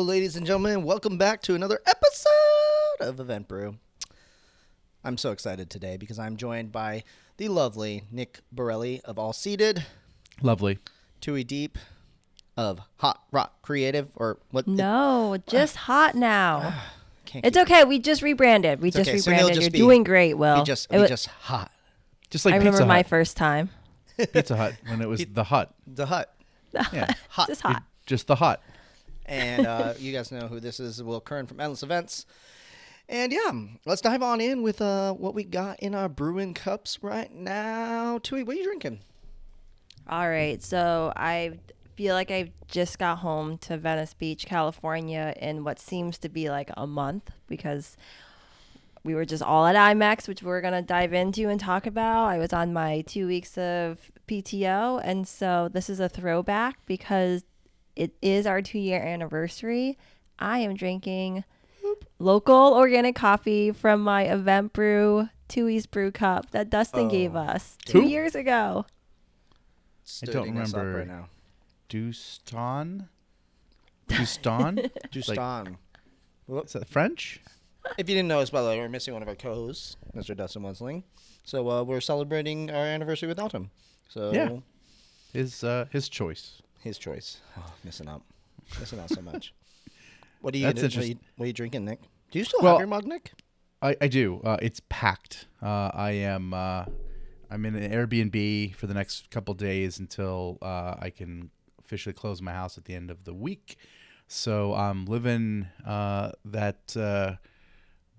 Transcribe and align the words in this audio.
Hello, 0.00 0.08
ladies 0.12 0.34
and 0.34 0.46
gentlemen. 0.46 0.84
Welcome 0.84 1.18
back 1.18 1.42
to 1.42 1.54
another 1.54 1.78
episode 1.86 3.00
of 3.00 3.20
Event 3.20 3.48
Brew. 3.48 3.76
I'm 5.04 5.18
so 5.18 5.30
excited 5.30 5.68
today 5.68 5.98
because 5.98 6.18
I'm 6.18 6.38
joined 6.38 6.72
by 6.72 7.04
the 7.36 7.48
lovely 7.48 8.04
Nick 8.10 8.40
Borelli 8.50 9.02
of 9.04 9.16
AllSeated, 9.16 9.82
Lovely. 10.40 10.78
Thuy 11.20 11.44
Diep 11.44 11.72
of 12.56 12.80
Hot 13.00 13.24
Rock 13.30 13.60
Creative, 13.60 14.08
or 14.16 14.38
what? 14.50 14.66
No, 14.66 15.36
just 15.46 15.76
ah. 15.76 15.80
hot 15.80 16.14
now. 16.14 16.60
Ah, 16.64 16.92
can't 17.26 17.44
It's 17.44 17.58
keep- 17.58 17.66
okay. 17.70 17.84
We 17.84 17.98
just 17.98 18.22
rebranded. 18.22 18.80
We 18.80 18.90
just 18.90 19.06
okay, 19.06 19.18
so 19.18 19.30
he'll 19.32 19.40
rebranded. 19.48 19.54
just 19.56 19.64
You're 19.66 19.72
be- 19.72 19.78
doing 19.80 20.02
great, 20.02 20.32
Will. 20.32 20.60
Be 20.60 20.64
just, 20.64 20.86
It 20.86 20.92
be 20.92 20.98
wa- 21.00 21.06
just 21.08 21.26
hot. 21.26 21.70
Just 22.30 22.46
like 22.46 22.54
I 22.54 22.56
remember 22.56 22.78
Pizza 22.78 22.86
my 22.86 23.02
first 23.02 23.36
time. 23.36 23.68
Pizza 24.16 24.56
Hut 24.56 24.76
when 24.88 25.02
it 25.02 25.08
was 25.10 25.26
the 25.30 25.44
hut. 25.44 25.74
The 25.86 26.06
hut. 26.14 26.34
Yeah. 26.72 27.12
Hot. 27.28 27.48
Just 27.48 27.60
hot. 27.60 27.82
Just 28.06 28.26
the 28.28 28.36
hut. 28.36 28.62
And 29.30 29.66
uh, 29.66 29.94
you 29.98 30.12
guys 30.12 30.30
know 30.30 30.48
who 30.48 30.60
this 30.60 30.78
is, 30.80 31.02
Will 31.02 31.20
Curran 31.20 31.46
from 31.46 31.60
Endless 31.60 31.82
Events. 31.82 32.26
And 33.08 33.32
yeah, 33.32 33.52
let's 33.86 34.02
dive 34.02 34.22
on 34.22 34.40
in 34.40 34.62
with 34.62 34.82
uh, 34.82 35.14
what 35.14 35.34
we 35.34 35.44
got 35.44 35.80
in 35.80 35.94
our 35.94 36.08
brewing 36.08 36.52
cups 36.52 37.02
right 37.02 37.32
now. 37.32 38.18
Thuy, 38.18 38.44
what 38.44 38.54
are 38.54 38.58
you 38.58 38.64
drinking? 38.64 39.00
All 40.08 40.28
right. 40.28 40.62
So 40.62 41.12
I 41.16 41.58
feel 41.96 42.14
like 42.14 42.30
I 42.30 42.52
just 42.68 42.98
got 42.98 43.18
home 43.18 43.58
to 43.58 43.78
Venice 43.78 44.14
Beach, 44.14 44.46
California, 44.46 45.34
in 45.40 45.64
what 45.64 45.78
seems 45.78 46.18
to 46.18 46.28
be 46.28 46.50
like 46.50 46.70
a 46.76 46.86
month 46.86 47.30
because 47.48 47.96
we 49.02 49.14
were 49.14 49.24
just 49.24 49.42
all 49.42 49.66
at 49.66 49.76
IMEX, 49.76 50.28
which 50.28 50.42
we're 50.42 50.60
going 50.60 50.74
to 50.74 50.82
dive 50.82 51.12
into 51.12 51.48
and 51.48 51.58
talk 51.58 51.86
about. 51.86 52.26
I 52.26 52.38
was 52.38 52.52
on 52.52 52.72
my 52.72 53.00
two 53.02 53.26
weeks 53.26 53.56
of 53.56 54.10
PTO. 54.28 55.00
And 55.02 55.26
so 55.26 55.68
this 55.72 55.90
is 55.90 55.98
a 56.00 56.08
throwback 56.08 56.76
because 56.86 57.42
it 58.00 58.16
is 58.22 58.46
our 58.46 58.62
two 58.62 58.78
year 58.78 59.00
anniversary. 59.00 59.98
I 60.38 60.60
am 60.60 60.74
drinking 60.74 61.44
local 62.18 62.74
organic 62.74 63.14
coffee 63.14 63.72
from 63.72 64.02
my 64.02 64.22
event 64.24 64.72
brew, 64.72 65.28
Thuy's 65.48 65.86
Brew 65.86 66.10
Cup 66.10 66.50
that 66.52 66.70
Dustin 66.70 67.08
gave 67.08 67.36
us 67.36 67.76
two 67.84 68.00
Who? 68.02 68.08
years 68.08 68.34
ago. 68.34 68.86
I 70.22 70.26
don't 70.26 70.46
Stooding 70.48 70.60
us 70.60 70.72
up 70.74 70.80
remember. 70.80 70.98
right 70.98 71.06
now. 71.08 71.28
Duston? 71.88 73.08
Duston? 74.08 74.90
Dustan. 75.10 75.76
Is 76.64 76.72
that 76.72 76.88
French? 76.88 77.40
If 77.98 78.08
you 78.08 78.14
didn't 78.14 78.28
know 78.28 78.40
us, 78.40 78.50
by 78.50 78.62
the 78.62 78.68
way, 78.68 78.78
we're 78.78 78.88
missing 78.88 79.14
one 79.14 79.22
of 79.22 79.28
our 79.28 79.34
co-hosts, 79.36 79.96
Mr. 80.16 80.36
Dustin 80.36 80.62
Wensling. 80.62 81.04
So 81.44 81.68
uh, 81.70 81.82
we're 81.82 82.00
celebrating 82.00 82.70
our 82.70 82.84
anniversary 82.84 83.28
without 83.28 83.52
him. 83.52 83.70
So 84.08 84.32
Yeah. 84.32 84.56
His 85.32 85.62
uh, 85.62 85.86
his 85.90 86.08
choice. 86.08 86.60
His 86.80 86.98
choice. 86.98 87.38
Oh, 87.58 87.72
missing 87.84 88.08
out, 88.08 88.22
missing 88.78 88.98
out 89.00 89.10
so 89.10 89.22
much. 89.22 89.54
What 90.42 90.54
are 90.54 90.58
you? 90.58 90.64
That's 90.72 90.82
What 90.82 90.96
are 90.96 91.06
you, 91.06 91.18
what 91.36 91.44
are 91.44 91.46
you 91.48 91.52
drinking, 91.52 91.84
Nick? 91.84 92.00
Do 92.30 92.38
you 92.38 92.46
still 92.46 92.60
Well- 92.62 92.72
have 92.74 92.80
your 92.80 92.86
mug, 92.88 93.06
Nick? 93.06 93.32
I, 93.82 93.94
I 94.00 94.08
do. 94.08 94.40
Uh, 94.42 94.56
it's 94.62 94.80
packed. 94.88 95.46
Uh, 95.62 95.90
I 95.92 96.10
am. 96.12 96.54
Uh, 96.54 96.84
I'm 97.50 97.64
in 97.66 97.74
an 97.74 97.90
Airbnb 97.92 98.74
for 98.74 98.86
the 98.86 98.94
next 98.94 99.30
couple 99.30 99.52
days 99.54 99.98
until 99.98 100.56
uh, 100.62 100.94
I 100.98 101.10
can 101.10 101.50
officially 101.78 102.12
close 102.14 102.40
my 102.40 102.52
house 102.52 102.78
at 102.78 102.84
the 102.86 102.94
end 102.94 103.10
of 103.10 103.24
the 103.24 103.34
week. 103.34 103.76
So 104.28 104.72
I'm 104.74 105.04
living 105.06 105.66
uh, 105.86 106.32
that 106.44 106.96
uh, 106.96 107.36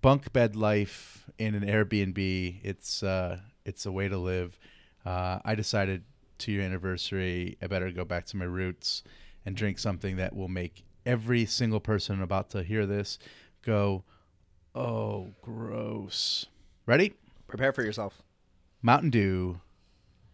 bunk 0.02 0.34
bed 0.34 0.56
life 0.56 1.26
in 1.40 1.56
an 1.56 1.64
Airbnb. 1.64 2.60
It's 2.64 3.02
uh, 3.04 3.38
it's 3.66 3.86
a 3.86 3.92
way 3.92 4.10
to 4.10 4.18
live. 4.18 4.60
Uh, 5.06 5.40
I 5.46 5.56
decided 5.56 6.04
to 6.42 6.52
your 6.52 6.64
anniversary, 6.64 7.58
I 7.62 7.68
better 7.68 7.92
go 7.92 8.06
back 8.06 8.26
to 8.28 8.38
my 8.38 8.46
roots 8.46 9.04
and 9.46 9.56
drink 9.56 9.80
something 9.80 10.18
that 10.18 10.36
will 10.36 10.48
make 10.48 10.84
every 11.06 11.46
single 11.46 11.80
person 11.80 12.22
about 12.22 12.50
to 12.52 12.64
hear 12.64 12.86
this 12.86 13.18
go, 13.64 14.04
Oh, 14.74 15.34
gross. 15.42 16.46
Ready? 16.86 17.14
Prepare 17.48 17.74
for 17.74 17.84
yourself. 17.84 18.22
Mountain 18.82 19.10
Dew, 19.10 19.60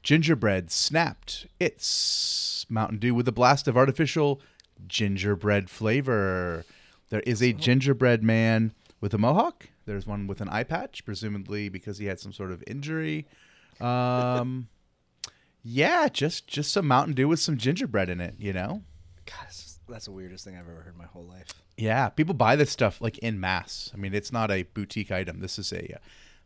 gingerbread 0.04 0.72
snapped. 0.72 1.48
It's 1.60 2.66
Mountain 2.70 3.00
Dew 3.00 3.14
with 3.16 3.28
a 3.28 3.32
blast 3.32 3.68
of 3.68 3.76
artificial 3.76 4.40
gingerbread 4.88 5.70
flavor. 5.70 6.64
There 7.10 7.22
is 7.22 7.42
a 7.42 7.54
gingerbread 7.54 8.24
man 8.24 8.74
with 9.02 9.14
a 9.14 9.18
mohawk. 9.18 9.68
There's 9.86 10.06
one 10.06 10.28
with 10.28 10.42
an 10.42 10.50
eye 10.50 10.64
patch, 10.64 11.04
presumably 11.06 11.70
because 11.70 11.98
he 11.98 12.06
had 12.06 12.20
some 12.20 12.34
sort 12.34 12.52
of 12.52 12.64
injury. 12.68 13.26
Um, 13.82 14.68
yeah, 15.70 16.08
just 16.08 16.48
just 16.48 16.72
some 16.72 16.88
Mountain 16.88 17.16
Dew 17.16 17.28
with 17.28 17.40
some 17.40 17.58
gingerbread 17.58 18.10
in 18.10 18.22
it. 18.22 18.36
You 18.38 18.54
know. 18.54 18.84
God, 19.26 19.36
that's- 19.48 20.06
the 20.06 20.12
weirdest 20.12 20.44
thing 20.44 20.56
I've 20.56 20.68
ever 20.70 20.82
heard 20.82 20.94
in 20.94 20.98
my 20.98 21.06
whole 21.06 21.24
life. 21.26 21.48
Yeah, 21.78 22.10
people 22.10 22.34
buy 22.34 22.56
this 22.56 22.72
stuff 22.72 23.00
like 23.02 23.18
in 23.20 23.40
mass. 23.40 23.90
I 23.94 23.98
mean, 23.98 24.14
it's 24.14 24.32
not 24.34 24.52
a 24.52 24.64
boutique 24.64 25.12
item. 25.12 25.40
This 25.40 25.58
is 25.58 25.72
a 25.72 25.96
uh, 25.96 25.98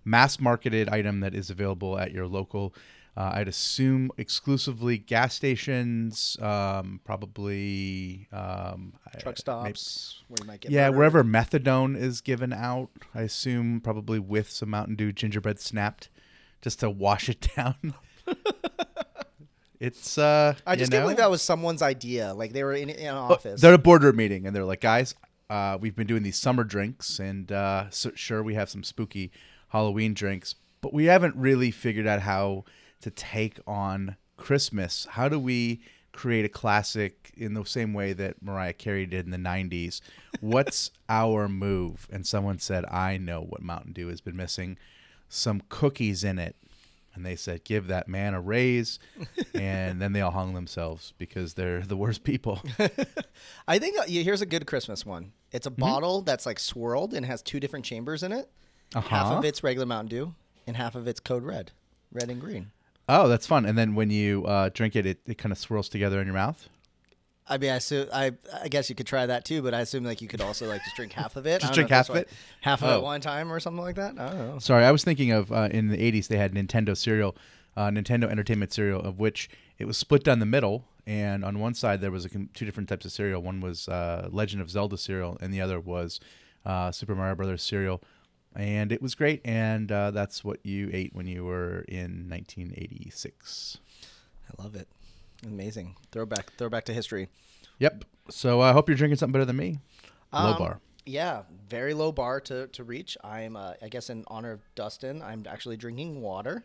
mass 0.05 0.39
marketed 0.39 0.89
item 0.89 1.19
that 1.21 1.33
is 1.33 1.49
available 1.49 1.97
at 1.97 2.11
your 2.11 2.27
local, 2.27 2.73
uh, 3.17 3.31
I'd 3.33 3.47
assume 3.47 4.11
exclusively 4.17 4.97
gas 4.99 5.33
stations, 5.35 6.37
um, 6.41 6.99
probably 7.03 8.27
um, 8.31 8.93
Truck 9.13 9.25
maybe- 9.25 9.35
stops 9.37 10.23
where 10.27 10.37
you 10.41 10.47
might 10.47 10.61
get 10.61 10.71
yeah, 10.71 10.85
murdered. 10.89 10.97
wherever 10.97 11.23
methadone 11.23 11.97
is 11.97 12.21
given 12.21 12.53
out, 12.53 12.89
I 13.15 13.21
assume 13.23 13.81
probably 13.81 14.19
with 14.19 14.49
some 14.51 14.69
Mountain 14.69 14.95
Dew 14.95 15.11
gingerbread 15.11 15.59
snapped, 15.59 16.09
just 16.61 16.79
to 16.81 16.89
wash 16.89 17.27
it 17.29 17.47
down. 17.55 17.93
It's 19.81 20.19
uh, 20.19 20.53
I 20.65 20.75
just 20.75 20.91
can't 20.91 21.01
know? 21.01 21.05
believe 21.05 21.17
that 21.17 21.31
was 21.31 21.41
someone's 21.41 21.81
idea. 21.81 22.35
Like 22.35 22.53
they 22.53 22.63
were 22.63 22.73
in, 22.73 22.91
in 22.91 23.07
an 23.07 23.15
office. 23.15 23.59
They're 23.59 23.73
at 23.73 23.79
a 23.79 23.81
boardroom 23.81 24.15
meeting, 24.15 24.45
and 24.45 24.55
they're 24.55 24.63
like, 24.63 24.79
guys, 24.79 25.15
uh, 25.49 25.79
we've 25.81 25.95
been 25.95 26.05
doing 26.05 26.21
these 26.21 26.37
summer 26.37 26.63
drinks, 26.63 27.17
and 27.17 27.51
uh, 27.51 27.89
so, 27.89 28.11
sure, 28.13 28.43
we 28.43 28.53
have 28.53 28.69
some 28.69 28.83
spooky 28.83 29.31
Halloween 29.69 30.13
drinks, 30.13 30.53
but 30.81 30.93
we 30.93 31.05
haven't 31.05 31.35
really 31.35 31.71
figured 31.71 32.05
out 32.05 32.21
how 32.21 32.63
to 33.01 33.09
take 33.09 33.59
on 33.65 34.17
Christmas. 34.37 35.07
How 35.09 35.27
do 35.27 35.39
we 35.39 35.81
create 36.13 36.45
a 36.45 36.49
classic 36.49 37.31
in 37.35 37.55
the 37.55 37.65
same 37.65 37.93
way 37.93 38.13
that 38.13 38.43
Mariah 38.43 38.73
Carey 38.73 39.07
did 39.07 39.25
in 39.25 39.31
the 39.31 39.37
90s? 39.37 39.99
What's 40.41 40.91
our 41.09 41.49
move? 41.49 42.07
And 42.11 42.27
someone 42.27 42.59
said, 42.59 42.85
I 42.85 43.17
know 43.17 43.41
what 43.41 43.63
Mountain 43.63 43.93
Dew 43.93 44.09
has 44.09 44.21
been 44.21 44.37
missing 44.37 44.77
some 45.27 45.63
cookies 45.69 46.23
in 46.23 46.37
it. 46.37 46.55
And 47.13 47.25
they 47.25 47.35
said, 47.35 47.63
give 47.65 47.87
that 47.87 48.07
man 48.07 48.33
a 48.33 48.39
raise. 48.41 48.97
and 49.53 50.01
then 50.01 50.13
they 50.13 50.21
all 50.21 50.31
hung 50.31 50.53
themselves 50.53 51.13
because 51.17 51.55
they're 51.55 51.81
the 51.81 51.97
worst 51.97 52.23
people. 52.23 52.61
I 53.67 53.79
think 53.79 53.97
uh, 53.99 54.03
yeah, 54.07 54.23
here's 54.23 54.41
a 54.41 54.45
good 54.45 54.65
Christmas 54.65 55.05
one. 55.05 55.33
It's 55.51 55.67
Mm-hmm. 55.67 55.81
a 55.81 55.85
bottle 55.85 56.21
that's 56.21 56.45
like 56.45 56.59
swirled 56.59 57.13
and 57.13 57.25
has 57.25 57.41
two 57.41 57.59
different 57.59 57.83
chambers 57.85 58.23
in 58.23 58.31
it. 58.31 58.49
Half 58.93 59.05
Uh-huh. 59.11 59.35
of 59.35 59.45
it's 59.45 59.63
regular 59.63 59.85
Mountain 59.85 60.09
Dew, 60.09 60.35
and 60.67 60.75
half 60.77 60.95
of 60.95 61.07
it's 61.07 61.19
Code 61.19 61.43
Red, 61.43 61.71
red 62.11 62.29
and 62.29 62.39
green. 62.41 62.71
Oh, 63.09 63.27
that's 63.27 63.47
fun. 63.47 63.65
And 63.65 63.77
then 63.77 63.95
when 63.95 64.09
you 64.09 64.45
uh, 64.45 64.69
drink 64.73 64.95
it, 64.95 65.05
it, 65.05 65.19
it 65.25 65.37
kind 65.37 65.51
of 65.51 65.57
swirls 65.57 65.89
together 65.89 66.19
in 66.21 66.27
your 66.27 66.33
mouth. 66.35 66.69
I 67.47 67.57
mean, 67.57 67.71
I 67.71 67.75
assume, 67.77 68.07
I 68.13 68.31
I 68.63 68.67
guess 68.69 68.89
you 68.89 68.95
could 68.95 69.07
try 69.07 69.25
that 69.25 69.43
too, 69.45 69.61
but 69.61 69.73
I 69.73 69.81
assume 69.81 70.03
like 70.03 70.21
you 70.21 70.27
could 70.27 70.41
also 70.41 70.67
like 70.67 70.83
just 70.83 70.95
drink 70.95 71.11
half 71.13 71.35
of 71.35 71.45
it. 71.45 71.61
Just 71.61 71.73
drink 71.73 71.89
know 71.89 71.97
if 71.99 72.07
that's 72.07 72.07
half 72.07 72.15
of 72.15 72.21
it? 72.21 72.29
half 72.61 72.81
of 72.83 72.89
it 72.89 72.93
Oh. 72.93 72.97
at 72.97 73.03
one 73.03 73.19
time 73.21 73.51
or 73.51 73.59
something 73.59 73.81
like 73.83 73.95
that. 73.95 74.17
I 74.17 74.29
don't 74.29 74.47
know. 74.53 74.59
Sorry, 74.59 74.85
I 74.85 74.91
was 74.91 75.03
thinking 75.03 75.31
of 75.31 75.51
uh, 75.51 75.67
in 75.71 75.89
the 75.89 75.97
80s, 75.97 76.27
they 76.27 76.37
had 76.37 76.53
Nintendo 76.53 76.95
cereal, 76.95 77.35
uh, 77.75 77.87
Nintendo 77.89 78.29
Entertainment 78.29 78.71
cereal, 78.71 79.01
of 79.01 79.19
which 79.19 79.49
it 79.79 79.85
was 79.85 79.97
split 79.97 80.23
down 80.23 80.39
the 80.39 80.45
middle. 80.45 80.85
And 81.07 81.43
on 81.43 81.59
one 81.59 81.73
side, 81.73 81.99
there 81.99 82.11
was 82.11 82.25
a, 82.25 82.29
two 82.29 82.63
different 82.63 82.87
types 82.87 83.05
of 83.05 83.11
cereal. 83.11 83.41
One 83.41 83.59
was 83.59 83.87
uh, 83.89 84.29
Legend 84.31 84.61
of 84.61 84.69
Zelda 84.69 84.97
cereal, 84.97 85.37
and 85.41 85.51
the 85.53 85.59
other 85.59 85.79
was 85.79 86.19
uh, 86.63 86.91
Super 86.91 87.15
Mario 87.15 87.33
Brothers 87.35 87.63
cereal. 87.63 88.01
And 88.55 88.91
it 88.91 89.01
was 89.01 89.15
great. 89.15 89.41
And 89.43 89.91
uh, 89.91 90.11
that's 90.11 90.43
what 90.43 90.63
you 90.63 90.89
ate 90.93 91.15
when 91.15 91.25
you 91.25 91.43
were 91.43 91.85
in 91.87 92.29
1986. 92.29 93.77
I 94.47 94.61
love 94.63 94.75
it. 94.75 94.87
Amazing. 95.45 95.95
Throwback 96.11 96.51
throwback 96.57 96.85
to 96.85 96.93
history. 96.93 97.29
Yep. 97.79 98.05
So 98.29 98.61
I 98.61 98.71
hope 98.73 98.87
you're 98.89 98.97
drinking 98.97 99.17
something 99.17 99.33
better 99.33 99.45
than 99.45 99.57
me. 99.57 99.79
Low 100.33 100.39
Um, 100.51 100.57
bar. 100.57 100.79
Yeah, 101.05 101.43
very 101.67 101.93
low 101.95 102.11
bar 102.11 102.39
to, 102.41 102.67
to 102.67 102.83
reach. 102.83 103.17
I'm, 103.23 103.55
uh, 103.57 103.73
I 103.81 103.89
guess, 103.89 104.09
in 104.11 104.23
honor 104.27 104.51
of 104.51 104.61
Dustin, 104.75 105.21
I'm 105.23 105.43
actually 105.49 105.75
drinking 105.77 106.21
water. 106.21 106.63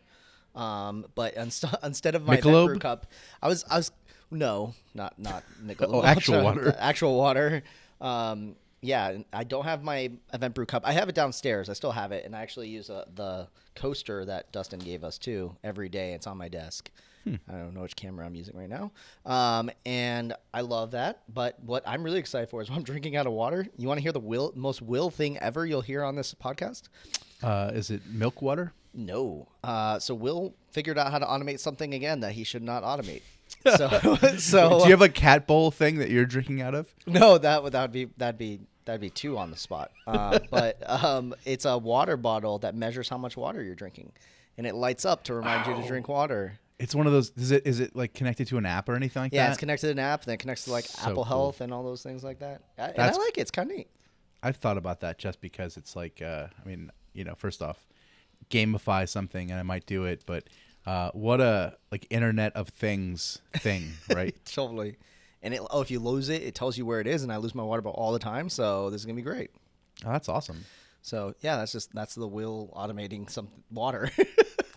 Um, 0.55 1.05
but 1.15 1.33
inst- 1.37 1.65
instead 1.83 2.13
of 2.15 2.23
my 2.23 2.39
brew 2.39 2.77
cup, 2.77 3.07
I 3.41 3.47
was, 3.47 3.65
I 3.69 3.77
was, 3.77 3.91
no, 4.29 4.73
not 4.93 5.17
not 5.17 5.43
Michelob. 5.65 5.89
Oh, 5.93 6.03
actual 6.03 6.43
water. 6.43 6.75
actual 6.77 7.17
water. 7.17 7.63
Um, 7.99 8.55
yeah, 8.81 9.17
I 9.33 9.43
don't 9.43 9.63
have 9.65 9.83
my 9.83 10.11
event 10.33 10.53
brew 10.53 10.67
cup. 10.67 10.83
I 10.85 10.91
have 10.93 11.09
it 11.09 11.15
downstairs. 11.15 11.67
I 11.67 11.73
still 11.73 11.91
have 11.91 12.11
it, 12.11 12.23
and 12.23 12.35
I 12.35 12.41
actually 12.43 12.69
use 12.69 12.91
uh, 12.91 13.05
the 13.15 13.47
coaster 13.75 14.23
that 14.25 14.51
Dustin 14.51 14.79
gave 14.79 15.03
us 15.03 15.17
too 15.17 15.55
every 15.63 15.89
day. 15.89 16.13
It's 16.13 16.27
on 16.27 16.37
my 16.37 16.47
desk. 16.47 16.91
I 17.49 17.51
don't 17.51 17.73
know 17.73 17.81
which 17.81 17.95
camera 17.95 18.25
I'm 18.25 18.35
using 18.35 18.55
right 18.57 18.69
now. 18.69 18.91
Um, 19.25 19.69
and 19.85 20.33
I 20.53 20.61
love 20.61 20.91
that. 20.91 21.23
But 21.33 21.59
what 21.63 21.83
I'm 21.85 22.03
really 22.03 22.19
excited 22.19 22.49
for 22.49 22.61
is 22.61 22.69
when 22.69 22.77
I'm 22.79 22.83
drinking 22.91 23.15
out 23.15 23.27
of 23.27 23.33
water. 23.33 23.67
You 23.77 23.87
want 23.87 23.97
to 23.97 24.01
hear 24.01 24.11
the 24.11 24.19
will, 24.19 24.53
most 24.55 24.81
will 24.81 25.09
thing 25.09 25.37
ever 25.39 25.65
you'll 25.65 25.81
hear 25.81 26.03
on 26.03 26.15
this 26.15 26.33
podcast? 26.33 26.83
Uh, 27.43 27.71
is 27.73 27.91
it 27.91 28.05
milk 28.07 28.41
water? 28.41 28.73
No. 28.93 29.47
Uh, 29.63 29.99
so 29.99 30.15
Will 30.15 30.55
figured 30.71 30.97
out 30.97 31.11
how 31.11 31.19
to 31.19 31.25
automate 31.25 31.59
something 31.59 31.93
again 31.93 32.21
that 32.21 32.31
he 32.31 32.43
should 32.43 32.63
not 32.63 32.83
automate. 32.83 33.21
So, 33.77 33.87
so 34.37 34.79
Do 34.79 34.85
you 34.85 34.91
have 34.91 35.01
a 35.01 35.07
cat 35.07 35.47
bowl 35.47 35.71
thing 35.71 35.99
that 35.99 36.09
you're 36.09 36.25
drinking 36.25 36.61
out 36.61 36.75
of? 36.75 36.93
No, 37.05 37.37
that 37.37 37.63
would 37.63 37.71
that 37.71 37.81
would 37.81 37.91
be 37.93 38.09
that'd 38.17 38.37
be 38.37 38.59
that'd 38.83 38.99
be 38.99 39.09
two 39.09 39.37
on 39.37 39.51
the 39.51 39.57
spot. 39.57 39.91
Uh, 40.05 40.39
but 40.51 40.81
um, 40.85 41.33
it's 41.45 41.63
a 41.63 41.77
water 41.77 42.17
bottle 42.17 42.59
that 42.59 42.75
measures 42.75 43.07
how 43.07 43.17
much 43.17 43.37
water 43.37 43.63
you're 43.63 43.73
drinking, 43.75 44.11
and 44.57 44.67
it 44.67 44.75
lights 44.75 45.05
up 45.05 45.23
to 45.25 45.33
remind 45.33 45.65
you 45.65 45.81
to 45.81 45.87
drink 45.87 46.09
water. 46.09 46.59
It's 46.79 46.93
one 46.93 47.07
of 47.07 47.13
those. 47.13 47.31
Is 47.37 47.51
it 47.51 47.65
is 47.65 47.79
it 47.79 47.95
like 47.95 48.13
connected 48.13 48.47
to 48.49 48.57
an 48.57 48.65
app 48.65 48.87
or 48.87 48.95
anything 48.95 49.21
like 49.23 49.33
Yeah, 49.33 49.41
that? 49.41 49.45
Yeah, 49.45 49.49
it's 49.51 49.59
connected 49.59 49.87
to 49.87 49.91
an 49.93 49.99
app, 49.99 50.25
then 50.25 50.35
it 50.35 50.37
connects 50.37 50.65
to 50.65 50.71
like 50.71 50.85
So 50.85 51.01
Apple 51.01 51.15
cool. 51.15 51.23
Health 51.23 51.61
and 51.61 51.73
all 51.73 51.83
those 51.83 52.03
things 52.03 52.23
like 52.23 52.39
that. 52.39 52.61
I, 52.77 52.89
and 52.89 53.01
I 53.01 53.11
like 53.11 53.37
it. 53.37 53.41
It's 53.41 53.51
kind 53.51 53.71
of 53.71 53.77
neat. 53.77 53.87
I've 54.43 54.57
thought 54.57 54.77
about 54.77 54.99
that 54.99 55.17
just 55.17 55.41
because 55.41 55.77
it's 55.77 55.95
like, 55.95 56.21
uh, 56.21 56.47
I 56.63 56.67
mean, 56.67 56.91
you 57.13 57.23
know, 57.23 57.33
first 57.35 57.61
off, 57.63 57.87
gamify 58.51 59.09
something 59.09 59.49
and 59.49 59.59
I 59.59 59.63
might 59.63 59.85
do 59.87 60.03
it, 60.05 60.23
but 60.27 60.43
uh, 60.85 61.09
what 61.13 61.41
a 61.41 61.75
like 61.91 62.05
Internet 62.11 62.55
of 62.55 62.69
Things 62.69 63.39
thing, 63.57 63.93
right? 64.13 64.35
Totally. 64.45 64.97
And 65.41 65.53
it, 65.53 65.61
oh, 65.71 65.81
if 65.81 65.89
you 65.91 65.99
lose 65.99 66.29
it, 66.29 66.43
it 66.43 66.55
tells 66.55 66.77
you 66.77 66.85
where 66.85 67.01
it 67.01 67.07
is, 67.07 67.23
and 67.23 67.31
I 67.31 67.37
lose 67.37 67.53
my 67.55 67.63
water 67.63 67.81
bottle 67.81 67.99
all 67.99 68.11
the 68.13 68.19
time. 68.19 68.49
So 68.49 68.89
this 68.89 69.01
is 69.01 69.05
gonna 69.05 69.15
be 69.15 69.21
great. 69.21 69.49
oh, 70.05 70.11
that's 70.11 70.29
awesome. 70.29 70.65
So 71.01 71.33
yeah, 71.41 71.57
that's 71.57 71.71
just 71.71 71.93
that's 71.93 72.15
the 72.15 72.27
will 72.27 72.71
automating 72.75 73.29
some 73.29 73.49
water. 73.71 74.09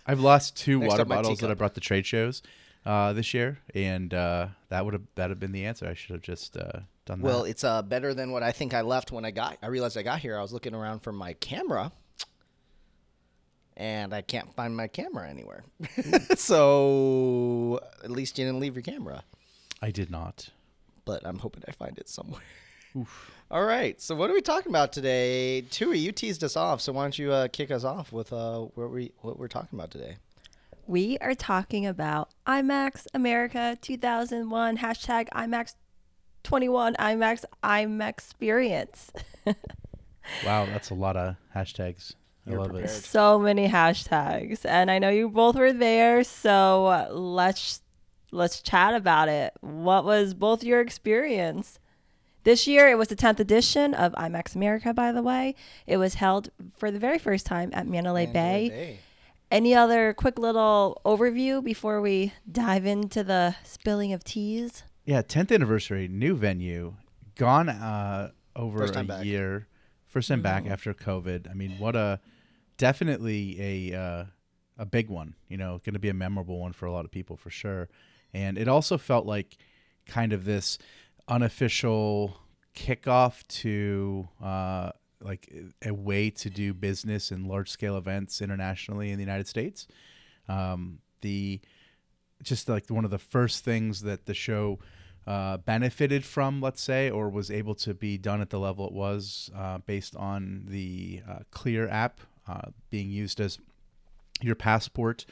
I've 0.05 0.19
lost 0.19 0.55
two 0.57 0.79
Next 0.79 0.91
water 0.91 1.05
bottles 1.05 1.39
that 1.39 1.51
I 1.51 1.53
brought 1.53 1.75
to 1.75 1.81
trade 1.81 2.05
shows 2.05 2.41
uh, 2.85 3.13
this 3.13 3.33
year, 3.33 3.59
and 3.73 4.13
uh, 4.13 4.47
that 4.69 4.83
would 4.85 4.93
have 4.93 5.03
that 5.15 5.29
have 5.29 5.39
been 5.39 5.51
the 5.51 5.65
answer. 5.65 5.87
I 5.87 5.93
should 5.93 6.11
have 6.13 6.21
just 6.21 6.57
uh, 6.57 6.81
done 7.05 7.21
Well, 7.21 7.33
that. 7.33 7.37
Well, 7.39 7.43
it's 7.45 7.63
uh, 7.63 7.81
better 7.81 8.13
than 8.13 8.31
what 8.31 8.43
I 8.43 8.51
think 8.51 8.73
I 8.73 8.81
left 8.81 9.11
when 9.11 9.25
I 9.25 9.31
got. 9.31 9.57
I 9.61 9.67
realized 9.67 9.97
I 9.97 10.03
got 10.03 10.19
here. 10.19 10.37
I 10.37 10.41
was 10.41 10.53
looking 10.53 10.73
around 10.73 10.99
for 10.99 11.11
my 11.11 11.33
camera, 11.33 11.91
and 13.77 14.13
I 14.13 14.21
can't 14.21 14.53
find 14.55 14.75
my 14.75 14.87
camera 14.87 15.29
anywhere. 15.29 15.63
so 16.35 17.79
at 18.03 18.11
least 18.11 18.37
you 18.37 18.45
didn't 18.45 18.59
leave 18.59 18.75
your 18.75 18.83
camera. 18.83 19.23
I 19.81 19.91
did 19.91 20.09
not. 20.09 20.49
But 21.05 21.25
I'm 21.25 21.39
hoping 21.39 21.63
I 21.67 21.71
find 21.71 21.97
it 21.97 22.07
somewhere. 22.07 22.41
All 23.49 23.63
right. 23.63 23.99
So 24.01 24.15
what 24.15 24.29
are 24.29 24.33
we 24.33 24.41
talking 24.41 24.71
about 24.71 24.93
today? 24.93 25.63
Thuy, 25.69 25.99
you 25.99 26.11
teased 26.11 26.43
us 26.43 26.55
off. 26.55 26.81
So 26.81 26.93
why 26.93 27.03
don't 27.03 27.17
you 27.17 27.31
uh, 27.31 27.47
kick 27.49 27.71
us 27.71 27.83
off 27.83 28.11
with 28.11 28.31
uh, 28.31 28.59
what 28.75 28.91
we 28.91 29.11
what 29.21 29.37
we're 29.37 29.47
talking 29.47 29.77
about 29.77 29.91
today? 29.91 30.17
We 30.87 31.17
are 31.19 31.35
talking 31.35 31.85
about 31.85 32.29
IMEX 32.47 33.07
America 33.13 33.77
2001 33.81 34.77
hashtag 34.77 35.29
IMEX 35.29 35.75
21 36.43 36.95
IMAX 36.95 37.45
IMAX 37.63 38.09
experience. 38.09 39.11
Wow, 40.45 40.65
that's 40.65 40.89
a 40.89 40.93
lot 40.93 41.17
of 41.17 41.35
hashtags. 41.55 42.13
I 42.45 42.51
You're 42.51 42.59
love 42.59 42.69
prepared. 42.69 42.89
it. 42.89 42.93
so 43.03 43.37
many 43.39 43.67
hashtags, 43.67 44.65
and 44.65 44.89
I 44.89 44.99
know 44.99 45.09
you 45.09 45.29
both 45.29 45.55
were 45.55 45.73
there. 45.73 46.23
So 46.23 46.85
uh, 46.87 47.07
let's 47.11 47.81
let's 48.31 48.61
chat 48.61 48.93
about 48.95 49.29
it. 49.29 49.53
What 49.61 50.05
was 50.05 50.33
both 50.33 50.63
your 50.63 50.81
experience? 50.81 51.79
This 52.43 52.65
year, 52.65 52.89
it 52.89 52.97
was 52.97 53.09
the 53.09 53.15
10th 53.15 53.39
edition 53.39 53.93
of 53.93 54.13
IMEX 54.13 54.55
America. 54.55 54.93
By 54.93 55.11
the 55.11 55.21
way, 55.21 55.55
it 55.85 55.97
was 55.97 56.15
held 56.15 56.49
for 56.75 56.89
the 56.89 56.99
very 56.99 57.19
first 57.19 57.45
time 57.45 57.69
at 57.73 57.87
Mandalay 57.87 58.25
Bay. 58.25 58.69
Bay. 58.69 58.99
Any 59.51 59.75
other 59.75 60.13
quick 60.13 60.39
little 60.39 61.01
overview 61.05 61.63
before 61.63 62.01
we 62.01 62.33
dive 62.49 62.85
into 62.85 63.23
the 63.23 63.55
spilling 63.63 64.13
of 64.13 64.23
teas? 64.23 64.83
Yeah, 65.05 65.21
10th 65.21 65.53
anniversary, 65.53 66.07
new 66.07 66.35
venue, 66.35 66.95
gone 67.35 67.69
uh, 67.69 68.31
over 68.55 68.79
First 68.79 68.93
time 68.93 69.05
a 69.05 69.17
back. 69.17 69.25
year, 69.25 69.67
first 70.07 70.29
time 70.29 70.41
back 70.41 70.65
after 70.67 70.93
COVID. 70.93 71.49
I 71.49 71.53
mean, 71.53 71.71
what 71.79 71.95
a 71.95 72.19
definitely 72.77 73.91
a 73.91 73.99
uh, 73.99 74.25
a 74.77 74.85
big 74.85 75.09
one. 75.09 75.35
You 75.47 75.57
know, 75.57 75.81
going 75.83 75.93
to 75.93 75.99
be 75.99 76.09
a 76.09 76.13
memorable 76.13 76.59
one 76.59 76.73
for 76.73 76.85
a 76.85 76.91
lot 76.91 77.05
of 77.05 77.11
people 77.11 77.35
for 77.35 77.49
sure. 77.49 77.89
And 78.33 78.57
it 78.57 78.67
also 78.67 78.97
felt 78.97 79.25
like 79.25 79.57
kind 80.05 80.33
of 80.33 80.45
this 80.45 80.77
unofficial 81.27 82.37
kickoff 82.75 83.45
to 83.47 84.27
uh, 84.43 84.91
like 85.21 85.53
a 85.85 85.93
way 85.93 86.29
to 86.29 86.49
do 86.49 86.73
business 86.73 87.31
in 87.31 87.47
large 87.47 87.69
scale 87.69 87.97
events 87.97 88.41
internationally 88.41 89.11
in 89.11 89.17
the 89.17 89.23
United 89.23 89.47
States. 89.47 89.87
Um, 90.47 90.99
the 91.21 91.61
just 92.41 92.67
like 92.67 92.89
one 92.89 93.05
of 93.05 93.11
the 93.11 93.19
first 93.19 93.63
things 93.63 94.01
that 94.01 94.25
the 94.25 94.33
show 94.33 94.79
uh, 95.27 95.57
benefited 95.57 96.25
from, 96.25 96.61
let's 96.61 96.81
say, 96.81 97.09
or 97.09 97.29
was 97.29 97.51
able 97.51 97.75
to 97.75 97.93
be 97.93 98.17
done 98.17 98.41
at 98.41 98.49
the 98.49 98.59
level 98.59 98.87
it 98.87 98.93
was 98.93 99.51
uh, 99.55 99.77
based 99.79 100.15
on 100.15 100.65
the 100.67 101.21
uh, 101.29 101.39
Clear 101.51 101.87
app 101.87 102.19
uh, 102.47 102.69
being 102.89 103.09
used 103.09 103.39
as 103.39 103.59
your 104.41 104.55
passport 104.55 105.25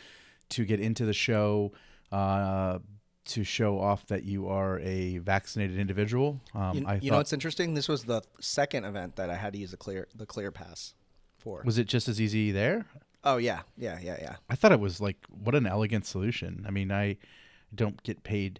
to 0.50 0.66
get 0.66 0.80
into 0.80 1.06
the 1.06 1.14
show, 1.14 1.72
uh, 2.12 2.80
to 3.30 3.44
show 3.44 3.80
off 3.80 4.06
that 4.08 4.24
you 4.24 4.48
are 4.48 4.80
a 4.80 5.18
vaccinated 5.20 5.78
individual. 5.80 6.40
Um, 6.54 6.78
You, 6.78 6.86
I 6.88 6.94
you 6.96 7.00
thought, 7.00 7.04
know 7.12 7.18
what's 7.18 7.34
interesting? 7.34 7.74
This 7.74 7.88
was 7.88 8.04
the 8.04 8.22
second 8.40 8.86
event 8.86 9.16
that 9.16 9.30
I 9.30 9.36
had 9.36 9.54
to 9.54 9.60
use 9.60 9.72
the 9.72 9.78
clear 9.78 10.08
the 10.16 10.26
clear 10.26 10.52
pass 10.52 10.94
for. 11.38 11.62
was 11.66 11.78
it 11.78 11.88
just 11.88 12.08
as 12.08 12.20
easy 12.20 12.52
there? 12.52 12.86
oh 13.24 13.38
yeah, 13.38 13.62
yeah, 13.78 14.00
yeah, 14.02 14.18
yeah. 14.22 14.36
I 14.50 14.56
thought 14.56 14.72
it 14.72 14.80
was 14.80 15.02
like 15.02 15.18
what 15.30 15.56
an 15.56 15.66
elegant 15.68 16.06
solution. 16.06 16.64
I 16.68 16.72
mean, 16.72 16.92
I 16.92 17.18
don't 17.74 18.02
get 18.04 18.24
paid 18.24 18.60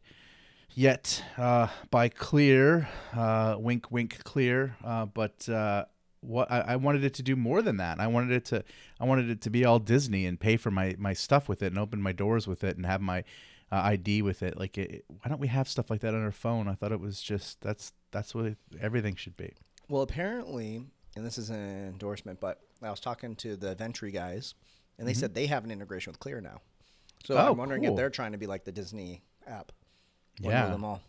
yet 0.72 1.24
uh, 1.38 1.68
by 1.90 2.10
Clear, 2.10 2.88
uh, 3.16 3.56
wink, 3.58 3.92
wink, 3.92 4.24
Clear, 4.24 4.76
uh, 4.84 5.06
but 5.06 5.48
uh, 5.50 5.86
what 6.22 6.52
I, 6.52 6.60
I 6.60 6.76
wanted 6.76 7.04
it 7.04 7.14
to 7.16 7.24
do 7.24 7.36
more 7.36 7.62
than 7.62 7.78
that. 7.78 8.00
I 8.00 8.08
wanted 8.08 8.32
it 8.32 8.46
to, 8.46 8.64
I 9.00 9.06
wanted 9.06 9.30
it 9.30 9.42
to 9.42 9.50
be 9.50 9.64
all 9.66 9.80
Disney 9.80 10.26
and 10.26 10.38
pay 10.40 10.58
for 10.58 10.72
my 10.72 10.96
my 10.98 11.14
stuff 11.14 11.48
with 11.50 11.64
it 11.64 11.68
and 11.68 11.80
open 11.80 12.02
my 12.02 12.12
doors 12.12 12.46
with 12.48 12.64
it 12.64 12.76
and 12.76 12.86
have 12.86 13.02
my 13.02 13.24
uh, 13.72 13.76
ID 13.78 14.22
with 14.22 14.44
it. 14.44 14.58
Like, 14.58 14.78
it, 14.78 15.06
why 15.08 15.30
don't 15.30 15.40
we 15.40 15.48
have 15.48 15.68
stuff 15.68 15.90
like 15.90 16.02
that 16.02 16.14
on 16.14 16.24
our 16.24 16.32
phone? 16.32 16.68
I 16.68 16.74
thought 16.74 16.92
it 16.92 17.00
was 17.00 17.22
just 17.22 17.62
that's 17.62 17.94
that's 18.12 18.34
what 18.34 18.56
everything 18.82 19.16
should 19.16 19.38
be. 19.38 19.54
Well, 19.88 20.02
apparently, 20.02 20.86
and 21.16 21.26
this 21.26 21.38
is 21.38 21.50
an 21.50 21.88
endorsement, 21.88 22.40
but 22.40 22.60
I 22.82 22.90
was 22.90 23.00
talking 23.00 23.36
to 23.38 23.56
the 23.56 23.76
Ventry 23.76 24.12
guys, 24.12 24.54
and 24.98 25.08
they 25.08 25.14
said 25.14 25.34
they 25.34 25.48
have 25.48 25.64
an 25.64 25.72
integration 25.72 26.12
with 26.12 26.20
Clear 26.20 26.42
now. 26.42 26.62
So 27.24 27.36
Mm-hmm. 27.36 27.48
Oh, 27.48 27.52
I'm 27.52 27.58
wondering 27.58 27.84
cool. 27.84 27.92
if 27.92 27.98
they're 27.98 28.10
trying 28.10 28.32
to 28.32 28.38
be 28.38 28.48
like 28.48 28.64
the 28.66 28.72
Disney 28.72 29.22
app. 29.48 29.72
Yeah. 30.40 30.68
them 30.68 30.86
all. 30.86 31.02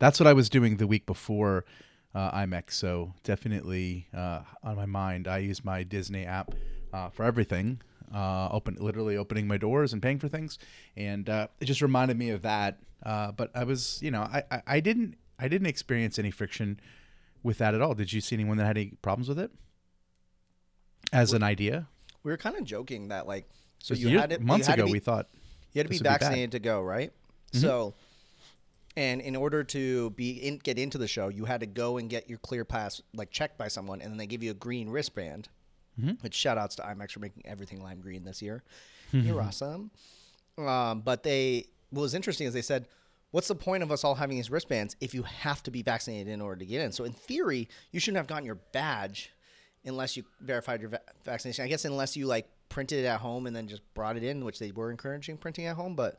that's 0.00 0.18
what 0.18 0.26
I 0.26 0.32
was 0.32 0.48
doing 0.48 0.78
the 0.78 0.88
week 0.88 1.06
before 1.06 1.64
uh, 2.14 2.32
IMEX. 2.32 2.72
So 2.72 3.14
definitely 3.22 4.08
uh, 4.12 4.40
on 4.64 4.74
my 4.76 4.86
mind, 4.86 5.28
I 5.28 5.38
use 5.38 5.64
my 5.64 5.84
Disney 5.84 6.26
app 6.26 6.52
uh, 6.92 7.10
for 7.10 7.24
everything. 7.24 7.80
Uh, 8.12 8.48
open, 8.52 8.76
literally 8.78 9.16
opening 9.16 9.48
my 9.48 9.56
doors 9.56 9.94
and 9.94 10.02
paying 10.02 10.18
for 10.18 10.28
things, 10.28 10.58
and 10.98 11.30
uh, 11.30 11.46
it 11.60 11.64
just 11.64 11.80
reminded 11.80 12.18
me 12.18 12.28
of 12.28 12.42
that. 12.42 12.78
Uh, 13.02 13.32
but 13.32 13.50
I 13.54 13.64
was, 13.64 13.98
you 14.02 14.10
know, 14.10 14.20
I, 14.20 14.42
I, 14.50 14.62
I 14.66 14.80
didn't, 14.80 15.16
I 15.38 15.48
didn't 15.48 15.66
experience 15.66 16.18
any 16.18 16.30
friction 16.30 16.78
with 17.42 17.56
that 17.58 17.74
at 17.74 17.80
all. 17.80 17.94
Did 17.94 18.12
you 18.12 18.20
see 18.20 18.36
anyone 18.36 18.58
that 18.58 18.66
had 18.66 18.76
any 18.76 18.92
problems 19.00 19.28
with 19.30 19.38
it? 19.38 19.50
As 21.12 21.32
an 21.32 21.42
idea, 21.42 21.86
We 22.22 22.30
were 22.30 22.36
kind 22.36 22.56
of 22.56 22.64
joking 22.64 23.08
that 23.08 23.26
like, 23.26 23.48
so 23.78 23.94
you 23.94 24.10
years- 24.10 24.20
had 24.20 24.32
it 24.32 24.40
months 24.42 24.66
had 24.66 24.78
ago, 24.78 24.86
be, 24.86 24.92
we 24.92 24.98
thought 24.98 25.28
you 25.72 25.78
had 25.80 25.86
to 25.86 25.88
be 25.90 25.96
would 25.96 26.02
be. 26.02 26.08
Mm-hmm. 26.08 26.12
vaccinated 26.12 26.52
to 26.52 26.58
go, 26.58 26.82
right? 26.82 27.12
So, 27.52 27.94
and 28.96 29.20
in 29.20 29.36
order 29.36 29.64
to 29.64 30.10
be 30.10 30.32
in, 30.32 30.58
get 30.58 30.78
into 30.78 30.98
the 30.98 31.08
show, 31.08 31.28
you 31.28 31.44
had 31.46 31.60
to 31.60 31.66
go 31.66 31.96
and 31.98 32.08
get 32.10 32.28
your 32.28 32.38
clear 32.38 32.64
pass 32.64 33.00
like 33.14 33.30
checked 33.30 33.58
by 33.58 33.68
someone, 33.68 34.00
and 34.00 34.10
then 34.10 34.18
they 34.18 34.26
give 34.26 34.42
you 34.42 34.50
a 34.50 34.54
green 34.54 34.88
wristband. 34.90 35.48
Mm-hmm. 36.00 36.12
Which 36.22 36.34
shout 36.34 36.56
outs 36.56 36.76
to 36.76 36.82
IMEX 36.82 37.12
for 37.12 37.20
making 37.20 37.42
everything 37.44 37.82
lime 37.82 38.00
green 38.00 38.24
this 38.24 38.40
year. 38.40 38.62
You're 39.12 39.42
awesome. 39.42 39.90
Um, 40.56 41.00
but 41.00 41.22
they 41.22 41.66
what 41.90 42.02
was 42.02 42.14
interesting 42.14 42.46
is 42.46 42.54
they 42.54 42.62
said, 42.62 42.86
"What's 43.30 43.48
the 43.48 43.54
point 43.54 43.82
of 43.82 43.92
us 43.92 44.04
all 44.04 44.14
having 44.14 44.36
these 44.36 44.50
wristbands 44.50 44.96
if 45.00 45.12
you 45.12 45.22
have 45.22 45.62
to 45.64 45.70
be 45.70 45.82
vaccinated 45.82 46.28
in 46.28 46.40
order 46.40 46.60
to 46.60 46.66
get 46.66 46.80
in?" 46.80 46.92
So 46.92 47.04
in 47.04 47.12
theory, 47.12 47.68
you 47.90 48.00
shouldn't 48.00 48.16
have 48.16 48.26
gotten 48.26 48.46
your 48.46 48.58
badge 48.72 49.32
unless 49.84 50.16
you 50.16 50.24
verified 50.40 50.80
your 50.80 50.90
va- 50.90 51.00
vaccination. 51.24 51.64
I 51.64 51.68
guess 51.68 51.84
unless 51.84 52.16
you 52.16 52.26
like 52.26 52.48
printed 52.70 53.04
it 53.04 53.06
at 53.06 53.20
home 53.20 53.46
and 53.46 53.54
then 53.54 53.68
just 53.68 53.82
brought 53.92 54.16
it 54.16 54.24
in, 54.24 54.44
which 54.46 54.58
they 54.58 54.70
were 54.70 54.90
encouraging 54.90 55.36
printing 55.36 55.66
at 55.66 55.76
home. 55.76 55.94
But 55.94 56.18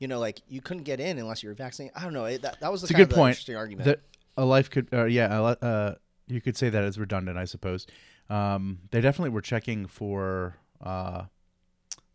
you 0.00 0.08
know, 0.08 0.18
like 0.18 0.40
you 0.48 0.60
couldn't 0.60 0.82
get 0.82 0.98
in 0.98 1.18
unless 1.18 1.44
you 1.44 1.48
were 1.48 1.54
vaccinated. 1.54 1.96
I 1.96 2.02
don't 2.02 2.12
know. 2.12 2.24
It, 2.24 2.42
that, 2.42 2.58
that 2.60 2.72
was 2.72 2.82
a 2.82 2.92
good 2.92 3.02
of 3.02 3.10
point. 3.10 3.30
interesting 3.30 3.54
argument. 3.54 3.84
That 3.84 4.00
a 4.36 4.44
life 4.44 4.68
could, 4.68 4.88
uh, 4.92 5.04
yeah, 5.04 5.26
uh, 5.26 5.94
you 6.26 6.40
could 6.40 6.56
say 6.56 6.68
that 6.70 6.82
as 6.82 6.98
redundant, 6.98 7.38
I 7.38 7.44
suppose. 7.44 7.86
Um, 8.32 8.78
they 8.90 9.00
definitely 9.00 9.30
were 9.30 9.42
checking 9.42 9.86
for 9.86 10.56
uh, 10.80 11.24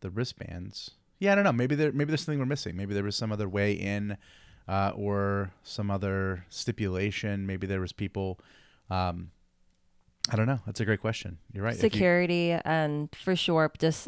the 0.02 0.10
wristbands. 0.10 0.92
Yeah, 1.20 1.32
I 1.32 1.36
don't 1.36 1.44
know. 1.44 1.52
Maybe 1.52 1.76
there, 1.76 1.92
maybe 1.92 2.10
there's 2.10 2.22
something 2.24 2.40
we're 2.40 2.46
missing. 2.46 2.76
Maybe 2.76 2.94
there 2.94 3.04
was 3.04 3.16
some 3.16 3.32
other 3.32 3.48
way 3.50 3.74
in, 3.74 4.18
uh, 4.68 4.92
or 4.96 5.52
some 5.64 5.92
other 5.92 6.46
stipulation. 6.50 7.46
Maybe 7.46 7.68
there 7.68 7.82
was 7.82 7.92
people. 7.92 8.40
Um, 8.90 9.32
I 10.32 10.36
don't 10.36 10.48
know. 10.48 10.60
That's 10.66 10.80
a 10.80 10.86
great 10.86 11.02
question. 11.02 11.38
You're 11.54 11.64
right. 11.64 11.76
If 11.76 11.84
you- 11.84 11.90
security 11.90 12.52
and 12.52 13.10
for 13.16 13.36
sure 13.36 13.72
just 13.80 14.08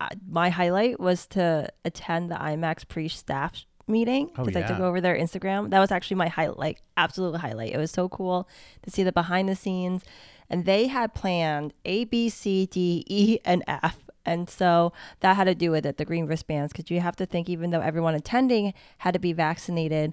uh, 0.00 0.08
my 0.28 0.48
highlight 0.50 0.98
was 1.00 1.26
to 1.26 1.68
attend 1.84 2.30
the 2.30 2.36
IMEX 2.36 2.86
pre-staff 2.88 3.64
meeting 3.88 4.30
Oh, 4.38 4.44
because 4.44 4.62
I 4.62 4.66
took 4.66 4.80
over 4.80 5.00
their 5.00 5.16
Instagram. 5.16 5.70
That 5.70 5.80
was 5.80 5.90
actually 5.90 6.16
my 6.16 6.28
highlight, 6.28 6.58
like 6.58 6.82
absolute 6.96 7.36
highlight. 7.38 7.72
It 7.72 7.78
was 7.78 7.90
so 7.90 8.08
cool 8.08 8.48
to 8.82 8.90
see 8.90 9.02
the 9.02 9.12
behind 9.12 9.48
the 9.48 9.56
scenes, 9.56 10.04
and 10.50 10.64
they 10.64 10.86
had 10.86 11.14
planned 11.14 11.74
A, 11.84 12.04
B, 12.04 12.28
C, 12.28 12.66
D, 12.66 13.04
E, 13.06 13.38
and 13.44 13.62
F. 13.66 13.98
And 14.24 14.48
so 14.48 14.92
that 15.20 15.36
had 15.36 15.44
to 15.44 15.54
do 15.54 15.70
with 15.70 15.86
it, 15.86 15.96
the 15.96 16.04
green 16.04 16.26
wristbands, 16.26 16.72
because 16.72 16.90
you 16.90 17.00
have 17.00 17.16
to 17.16 17.26
think, 17.26 17.48
even 17.48 17.70
though 17.70 17.80
everyone 17.80 18.14
attending 18.14 18.74
had 18.98 19.14
to 19.14 19.18
be 19.18 19.32
vaccinated, 19.32 20.12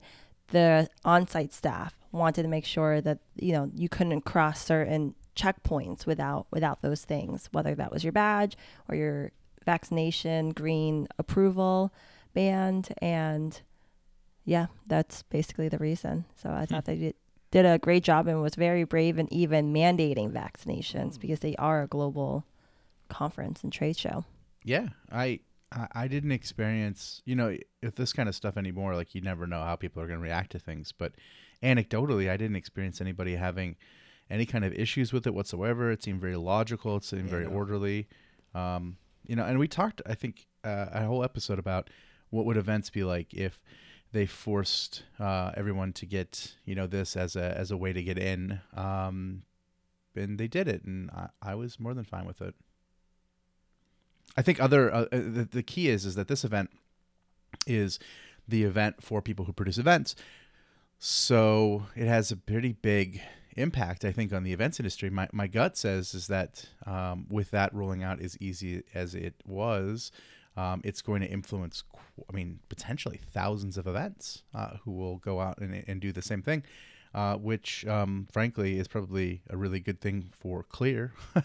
the 0.49 0.89
on-site 1.03 1.51
staff 1.53 1.95
wanted 2.11 2.43
to 2.43 2.47
make 2.47 2.65
sure 2.65 3.01
that 3.01 3.19
you 3.35 3.51
know 3.51 3.69
you 3.75 3.89
couldn't 3.89 4.21
cross 4.21 4.63
certain 4.63 5.15
checkpoints 5.35 6.05
without 6.05 6.47
without 6.51 6.81
those 6.81 7.03
things, 7.03 7.49
whether 7.51 7.75
that 7.75 7.91
was 7.91 8.03
your 8.03 8.13
badge 8.13 8.55
or 8.87 8.95
your 8.95 9.31
vaccination 9.65 10.51
green 10.51 11.07
approval 11.17 11.93
band, 12.33 12.93
and 13.01 13.61
yeah, 14.45 14.67
that's 14.87 15.23
basically 15.23 15.67
the 15.67 15.77
reason. 15.77 16.25
So 16.35 16.49
I 16.49 16.65
hmm. 16.65 16.65
thought 16.65 16.85
they 16.85 16.95
did, 16.95 17.15
did 17.55 17.65
a 17.65 17.79
great 17.79 18.03
job 18.03 18.27
and 18.27 18.41
was 18.41 18.55
very 18.55 18.83
brave 18.83 19.17
and 19.17 19.31
even 19.31 19.73
mandating 19.73 20.29
vaccinations 20.29 21.17
because 21.17 21.39
they 21.39 21.55
are 21.55 21.83
a 21.83 21.87
global 21.87 22.43
conference 23.07 23.63
and 23.63 23.71
trade 23.71 23.95
show. 23.95 24.25
Yeah, 24.65 24.89
I, 25.09 25.39
I 25.71 25.87
I 25.93 26.07
didn't 26.09 26.33
experience 26.33 27.21
you 27.23 27.33
know 27.33 27.55
if 27.81 27.95
this 27.95 28.11
kind 28.11 28.27
of 28.27 28.35
stuff 28.35 28.57
anymore. 28.57 28.93
Like 28.95 29.15
you 29.15 29.21
never 29.21 29.47
know 29.47 29.63
how 29.63 29.77
people 29.77 30.03
are 30.03 30.07
going 30.07 30.19
to 30.19 30.23
react 30.23 30.51
to 30.51 30.59
things. 30.59 30.91
But 30.91 31.13
anecdotally, 31.63 32.29
I 32.29 32.35
didn't 32.35 32.57
experience 32.57 32.99
anybody 32.99 33.37
having 33.37 33.77
any 34.29 34.45
kind 34.45 34.65
of 34.65 34.73
issues 34.73 35.13
with 35.13 35.25
it 35.25 35.33
whatsoever. 35.33 35.91
It 35.91 36.03
seemed 36.03 36.19
very 36.19 36.35
logical. 36.35 36.97
It 36.97 37.05
seemed 37.05 37.29
very 37.29 37.45
orderly. 37.45 38.09
Um, 38.53 38.97
you 39.25 39.37
know, 39.37 39.45
and 39.45 39.59
we 39.59 39.69
talked 39.69 40.01
I 40.05 40.15
think 40.15 40.47
uh, 40.65 40.87
a 40.91 41.05
whole 41.05 41.23
episode 41.23 41.59
about 41.59 41.89
what 42.31 42.45
would 42.45 42.57
events 42.57 42.89
be 42.89 43.05
like 43.05 43.33
if 43.33 43.61
they 44.15 44.25
forced 44.25 45.03
uh, 45.19 45.51
everyone 45.57 45.91
to 45.91 46.05
get 46.05 46.55
you 46.63 46.73
know 46.73 46.87
this 46.87 47.17
as 47.17 47.35
a 47.35 47.57
as 47.57 47.69
a 47.69 47.77
way 47.77 47.91
to 47.91 48.01
get 48.01 48.17
in. 48.17 48.61
Um, 48.73 49.43
and 50.15 50.39
they 50.39 50.47
did 50.47 50.69
it, 50.69 50.85
and 50.85 51.11
I, 51.11 51.27
I 51.41 51.55
was 51.55 51.81
more 51.81 51.93
than 51.93 52.05
fine 52.05 52.25
with 52.25 52.41
it. 52.41 52.55
I 54.37 54.41
think 54.41 54.61
other 54.61 54.93
uh, 54.93 55.01
uh, 55.01 55.07
the, 55.11 55.47
the 55.51 55.63
key 55.63 55.89
is 55.89 56.05
is 56.05 56.15
that 56.15 56.29
this 56.29 56.45
event 56.45 56.69
is 57.67 57.99
the 58.47 58.63
event 58.63 59.03
for 59.03 59.21
people 59.21 59.45
who 59.45 59.53
produce 59.53 59.77
events. 59.77 60.15
So 60.97 61.87
it 61.93 62.07
has 62.07 62.31
a 62.31 62.37
pretty 62.37 62.71
big 62.71 63.21
impact, 63.57 64.05
I 64.05 64.13
think, 64.13 64.31
on 64.31 64.43
the 64.43 64.53
events 64.53 64.79
industry. 64.79 65.09
My 65.09 65.27
my 65.33 65.47
gut 65.47 65.75
says 65.75 66.13
is 66.13 66.27
that 66.27 66.69
um, 66.85 67.25
with 67.29 67.51
that 67.51 67.73
rolling 67.73 68.01
out 68.01 68.21
as 68.21 68.37
easy 68.39 68.83
as 68.93 69.13
it 69.13 69.33
was, 69.45 70.13
um, 70.57 70.81
it's 70.83 71.01
going 71.01 71.21
to 71.21 71.27
influence. 71.27 71.83
I 72.29 72.33
mean, 72.33 72.59
potentially 72.69 73.19
thousands 73.31 73.77
of 73.77 73.87
events 73.87 74.43
uh, 74.53 74.77
who 74.83 74.91
will 74.91 75.17
go 75.17 75.41
out 75.41 75.57
and, 75.59 75.83
and 75.87 75.99
do 75.99 76.11
the 76.11 76.21
same 76.21 76.41
thing, 76.41 76.63
uh, 77.13 77.35
which, 77.35 77.85
um, 77.87 78.27
frankly, 78.31 78.77
is 78.79 78.87
probably 78.87 79.41
a 79.49 79.57
really 79.57 79.79
good 79.79 79.99
thing 79.99 80.29
for 80.31 80.63
Clear, 80.63 81.13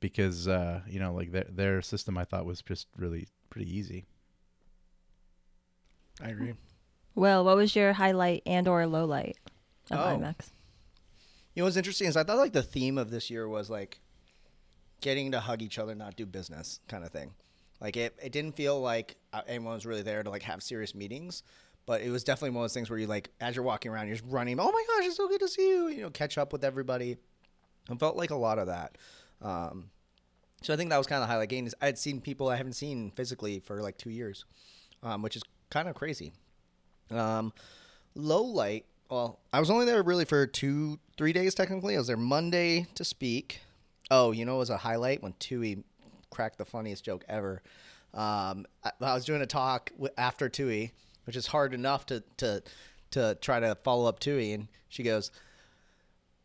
because 0.00 0.48
uh, 0.48 0.80
you 0.88 0.98
know, 0.98 1.12
like 1.14 1.32
their 1.32 1.46
their 1.48 1.82
system, 1.82 2.18
I 2.18 2.24
thought 2.24 2.44
was 2.44 2.62
just 2.62 2.88
really 2.96 3.28
pretty 3.50 3.70
easy. 3.76 4.06
I 6.20 6.28
agree. 6.30 6.54
Well, 7.14 7.44
what 7.44 7.56
was 7.56 7.76
your 7.76 7.92
highlight 7.94 8.42
and 8.46 8.66
or 8.68 8.86
low 8.86 9.04
light 9.04 9.36
of 9.90 9.98
Oh. 9.98 10.16
IMEX? 10.18 10.50
You 11.54 11.60
know 11.60 11.64
what's 11.66 11.76
interesting 11.76 12.08
is 12.08 12.16
I 12.16 12.24
thought 12.24 12.38
like 12.38 12.52
the 12.54 12.62
theme 12.62 12.96
of 12.96 13.10
this 13.10 13.28
year 13.28 13.46
was 13.46 13.68
like 13.68 14.00
getting 15.02 15.32
to 15.32 15.40
hug 15.40 15.60
each 15.60 15.78
other, 15.78 15.94
not 15.94 16.16
do 16.16 16.24
business 16.24 16.80
kind 16.88 17.04
of 17.04 17.10
thing. 17.10 17.32
Like 17.82 17.96
it, 17.96 18.16
it 18.22 18.30
didn't 18.30 18.54
feel 18.54 18.80
like 18.80 19.16
uh, 19.32 19.42
anyone 19.48 19.74
was 19.74 19.84
really 19.84 20.02
there 20.02 20.22
to 20.22 20.30
like 20.30 20.42
have 20.42 20.62
serious 20.62 20.94
meetings, 20.94 21.42
but 21.84 22.00
it 22.00 22.10
was 22.10 22.22
definitely 22.22 22.50
one 22.50 22.62
of 22.62 22.64
those 22.64 22.74
things 22.74 22.88
where 22.88 22.98
you 22.98 23.08
like 23.08 23.30
as 23.40 23.56
you're 23.56 23.64
walking 23.64 23.90
around, 23.90 24.06
you're 24.06 24.16
just 24.16 24.30
running. 24.30 24.60
Oh 24.60 24.70
my 24.70 24.84
gosh, 24.86 25.06
it's 25.06 25.16
so 25.16 25.28
good 25.28 25.40
to 25.40 25.48
see 25.48 25.68
you. 25.68 25.88
You 25.88 26.02
know, 26.02 26.10
catch 26.10 26.38
up 26.38 26.52
with 26.52 26.62
everybody. 26.62 27.16
It 27.90 27.98
felt 27.98 28.16
like 28.16 28.30
a 28.30 28.36
lot 28.36 28.60
of 28.60 28.68
that. 28.68 28.96
Um, 29.42 29.90
so 30.62 30.72
I 30.72 30.76
think 30.76 30.90
that 30.90 30.98
was 30.98 31.08
kind 31.08 31.20
of 31.20 31.28
the 31.28 31.32
highlight. 31.32 31.52
Is 31.52 31.74
I 31.82 31.86
had 31.86 31.98
seen 31.98 32.20
people 32.20 32.48
I 32.48 32.56
haven't 32.56 32.74
seen 32.74 33.10
physically 33.10 33.58
for 33.58 33.82
like 33.82 33.98
two 33.98 34.10
years, 34.10 34.44
um, 35.02 35.20
which 35.20 35.34
is 35.34 35.42
kind 35.68 35.88
of 35.88 35.96
crazy. 35.96 36.32
Um, 37.10 37.52
low 38.14 38.42
light. 38.42 38.84
Well, 39.10 39.40
I 39.52 39.58
was 39.58 39.70
only 39.70 39.86
there 39.86 40.04
really 40.04 40.24
for 40.24 40.46
two, 40.46 41.00
three 41.18 41.32
days 41.32 41.54
technically. 41.56 41.96
I 41.96 41.98
was 41.98 42.06
there 42.06 42.16
Monday 42.16 42.86
to 42.94 43.04
speak. 43.04 43.60
Oh, 44.08 44.30
you 44.30 44.44
know, 44.44 44.54
it 44.54 44.58
was 44.58 44.70
a 44.70 44.76
highlight 44.76 45.20
when 45.20 45.32
Thuy 45.34 45.82
cracked 46.32 46.58
the 46.58 46.64
funniest 46.64 47.04
joke 47.04 47.24
ever. 47.28 47.62
Um, 48.14 48.66
I, 48.84 48.90
I 49.00 49.14
was 49.14 49.24
doing 49.24 49.40
a 49.42 49.46
talk 49.46 49.90
w- 49.92 50.12
after 50.18 50.48
Thuy, 50.50 50.90
which 51.24 51.36
is 51.36 51.46
hard 51.46 51.72
enough 51.74 52.04
to 52.06 52.22
to 52.38 52.62
to 53.12 53.36
try 53.40 53.60
to 53.60 53.76
follow 53.84 54.08
up 54.08 54.18
Thuy, 54.20 54.54
and 54.54 54.66
she 54.88 55.02
goes, 55.04 55.30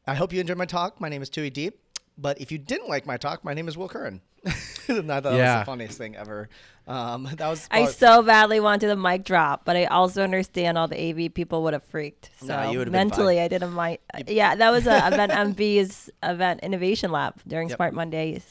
"I 0.06 0.14
hope 0.16 0.32
you 0.34 0.40
enjoyed 0.40 0.58
my 0.58 0.66
talk. 0.66 1.02
My 1.02 1.10
name 1.10 1.22
is 1.22 1.30
Thuy 1.30 1.52
Diep." 1.52 1.74
But 2.20 2.40
if 2.42 2.52
you 2.52 2.58
didn't 2.58 2.90
like 2.90 3.06
my 3.06 3.18
talk, 3.18 3.44
my 3.44 3.54
name 3.54 3.68
is 3.68 3.78
Will 3.78 3.90
Curran. 3.90 4.22
and 4.44 4.54
I 5.12 5.20
thought 5.20 5.24
that 5.24 5.24
was 5.26 5.38
Yeah. 5.38 5.60
the 5.60 5.66
funniest 5.66 5.98
thing 6.00 6.16
ever. 6.16 6.50
Um, 6.88 7.28
that 7.38 7.48
was 7.48 7.68
I 7.70 7.86
so 7.86 8.24
badly 8.24 8.60
wanted 8.60 8.90
a 8.90 8.96
mic 8.96 9.24
drop, 9.24 9.66
but 9.66 9.76
I 9.76 9.86
also 9.86 10.24
understand 10.24 10.78
all 10.80 10.88
the 10.88 10.98
AV 11.00 11.32
people 11.34 11.62
would 11.64 11.74
have 11.74 11.84
freaked. 11.84 12.32
So 12.40 12.48
No, 12.48 12.72
you 12.72 12.80
would've 12.80 12.92
been 12.92 13.08
mentally. 13.10 13.40
I 13.40 13.48
didn't 13.50 13.74
mind. 13.74 14.00
Yeah, 14.28 14.56
that 14.56 14.72
was 14.72 14.88
a 14.88 15.00
EventMB's 15.02 16.10
event 16.24 16.62
innovation 16.64 17.12
lab 17.12 17.36
during 17.48 17.70
Yep. 17.70 17.76
Smart 17.78 17.94
Mondays. 17.94 18.46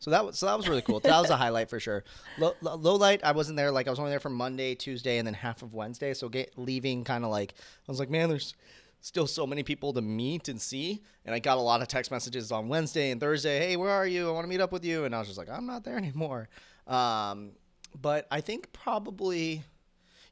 So 0.00 0.10
that 0.10 0.24
was 0.24 0.38
so 0.38 0.46
that 0.46 0.56
was 0.56 0.68
really 0.68 0.82
cool. 0.82 1.00
That 1.00 1.20
was 1.20 1.30
a 1.30 1.36
highlight 1.36 1.70
for 1.70 1.80
sure. 1.80 2.04
Low, 2.38 2.54
low, 2.60 2.96
light, 2.96 3.20
I 3.24 3.32
wasn't 3.32 3.56
there. 3.56 3.70
Like 3.70 3.86
I 3.86 3.90
was 3.90 3.98
only 3.98 4.10
there 4.10 4.20
from 4.20 4.34
Monday, 4.34 4.74
Tuesday, 4.74 5.18
and 5.18 5.26
then 5.26 5.34
half 5.34 5.62
of 5.62 5.74
Wednesday. 5.74 6.14
So 6.14 6.28
get 6.28 6.56
leaving 6.56 7.04
kind 7.04 7.24
of 7.24 7.30
like 7.30 7.54
I 7.56 7.90
was 7.90 7.98
like, 7.98 8.10
man, 8.10 8.28
there's 8.28 8.54
still 9.00 9.26
so 9.26 9.46
many 9.46 9.62
people 9.62 9.92
to 9.92 10.00
meet 10.02 10.48
and 10.48 10.60
see. 10.60 11.02
And 11.24 11.34
I 11.34 11.38
got 11.38 11.58
a 11.58 11.60
lot 11.60 11.82
of 11.82 11.88
text 11.88 12.10
messages 12.10 12.50
on 12.52 12.68
Wednesday 12.68 13.10
and 13.10 13.20
Thursday. 13.20 13.58
Hey, 13.58 13.76
where 13.76 13.90
are 13.90 14.06
you? 14.06 14.28
I 14.28 14.32
want 14.32 14.44
to 14.44 14.48
meet 14.48 14.60
up 14.60 14.72
with 14.72 14.84
you. 14.84 15.04
And 15.04 15.14
I 15.14 15.18
was 15.18 15.28
just 15.28 15.38
like, 15.38 15.48
I'm 15.48 15.66
not 15.66 15.84
there 15.84 15.96
anymore. 15.96 16.48
Um, 16.86 17.52
but 18.00 18.26
I 18.30 18.40
think 18.40 18.72
probably, 18.72 19.62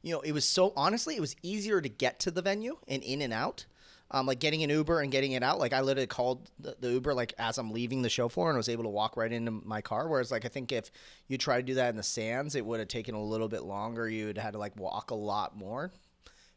you 0.01 0.13
know, 0.13 0.21
it 0.21 0.31
was 0.31 0.45
so 0.45 0.73
honestly, 0.75 1.15
it 1.15 1.21
was 1.21 1.35
easier 1.43 1.81
to 1.81 1.89
get 1.89 2.19
to 2.21 2.31
the 2.31 2.41
venue 2.41 2.77
and 2.87 3.03
in 3.03 3.21
and 3.21 3.33
out. 3.33 3.65
Um, 4.09 4.25
like 4.25 4.39
getting 4.39 4.63
an 4.63 4.69
Uber 4.69 5.01
and 5.01 5.11
getting 5.11 5.33
it 5.33 5.43
out. 5.43 5.59
Like 5.59 5.73
I 5.73 5.81
literally 5.81 6.07
called 6.07 6.49
the, 6.59 6.77
the 6.79 6.91
Uber 6.91 7.13
like 7.13 7.33
as 7.37 7.57
I'm 7.57 7.71
leaving 7.71 8.01
the 8.01 8.09
show 8.09 8.29
floor 8.29 8.49
and 8.49 8.57
was 8.57 8.69
able 8.69 8.83
to 8.83 8.89
walk 8.89 9.17
right 9.17 9.31
into 9.31 9.51
my 9.51 9.81
car. 9.81 10.07
Whereas 10.07 10.31
like 10.31 10.45
I 10.45 10.47
think 10.47 10.71
if 10.71 10.91
you 11.27 11.37
try 11.37 11.57
to 11.57 11.63
do 11.63 11.73
that 11.73 11.89
in 11.89 11.97
the 11.97 12.03
sands, 12.03 12.55
it 12.55 12.65
would 12.65 12.79
have 12.79 12.87
taken 12.87 13.15
a 13.15 13.21
little 13.21 13.49
bit 13.49 13.63
longer. 13.63 14.07
You'd 14.07 14.37
had 14.37 14.53
to 14.53 14.59
like 14.59 14.77
walk 14.77 15.11
a 15.11 15.15
lot 15.15 15.57
more. 15.57 15.91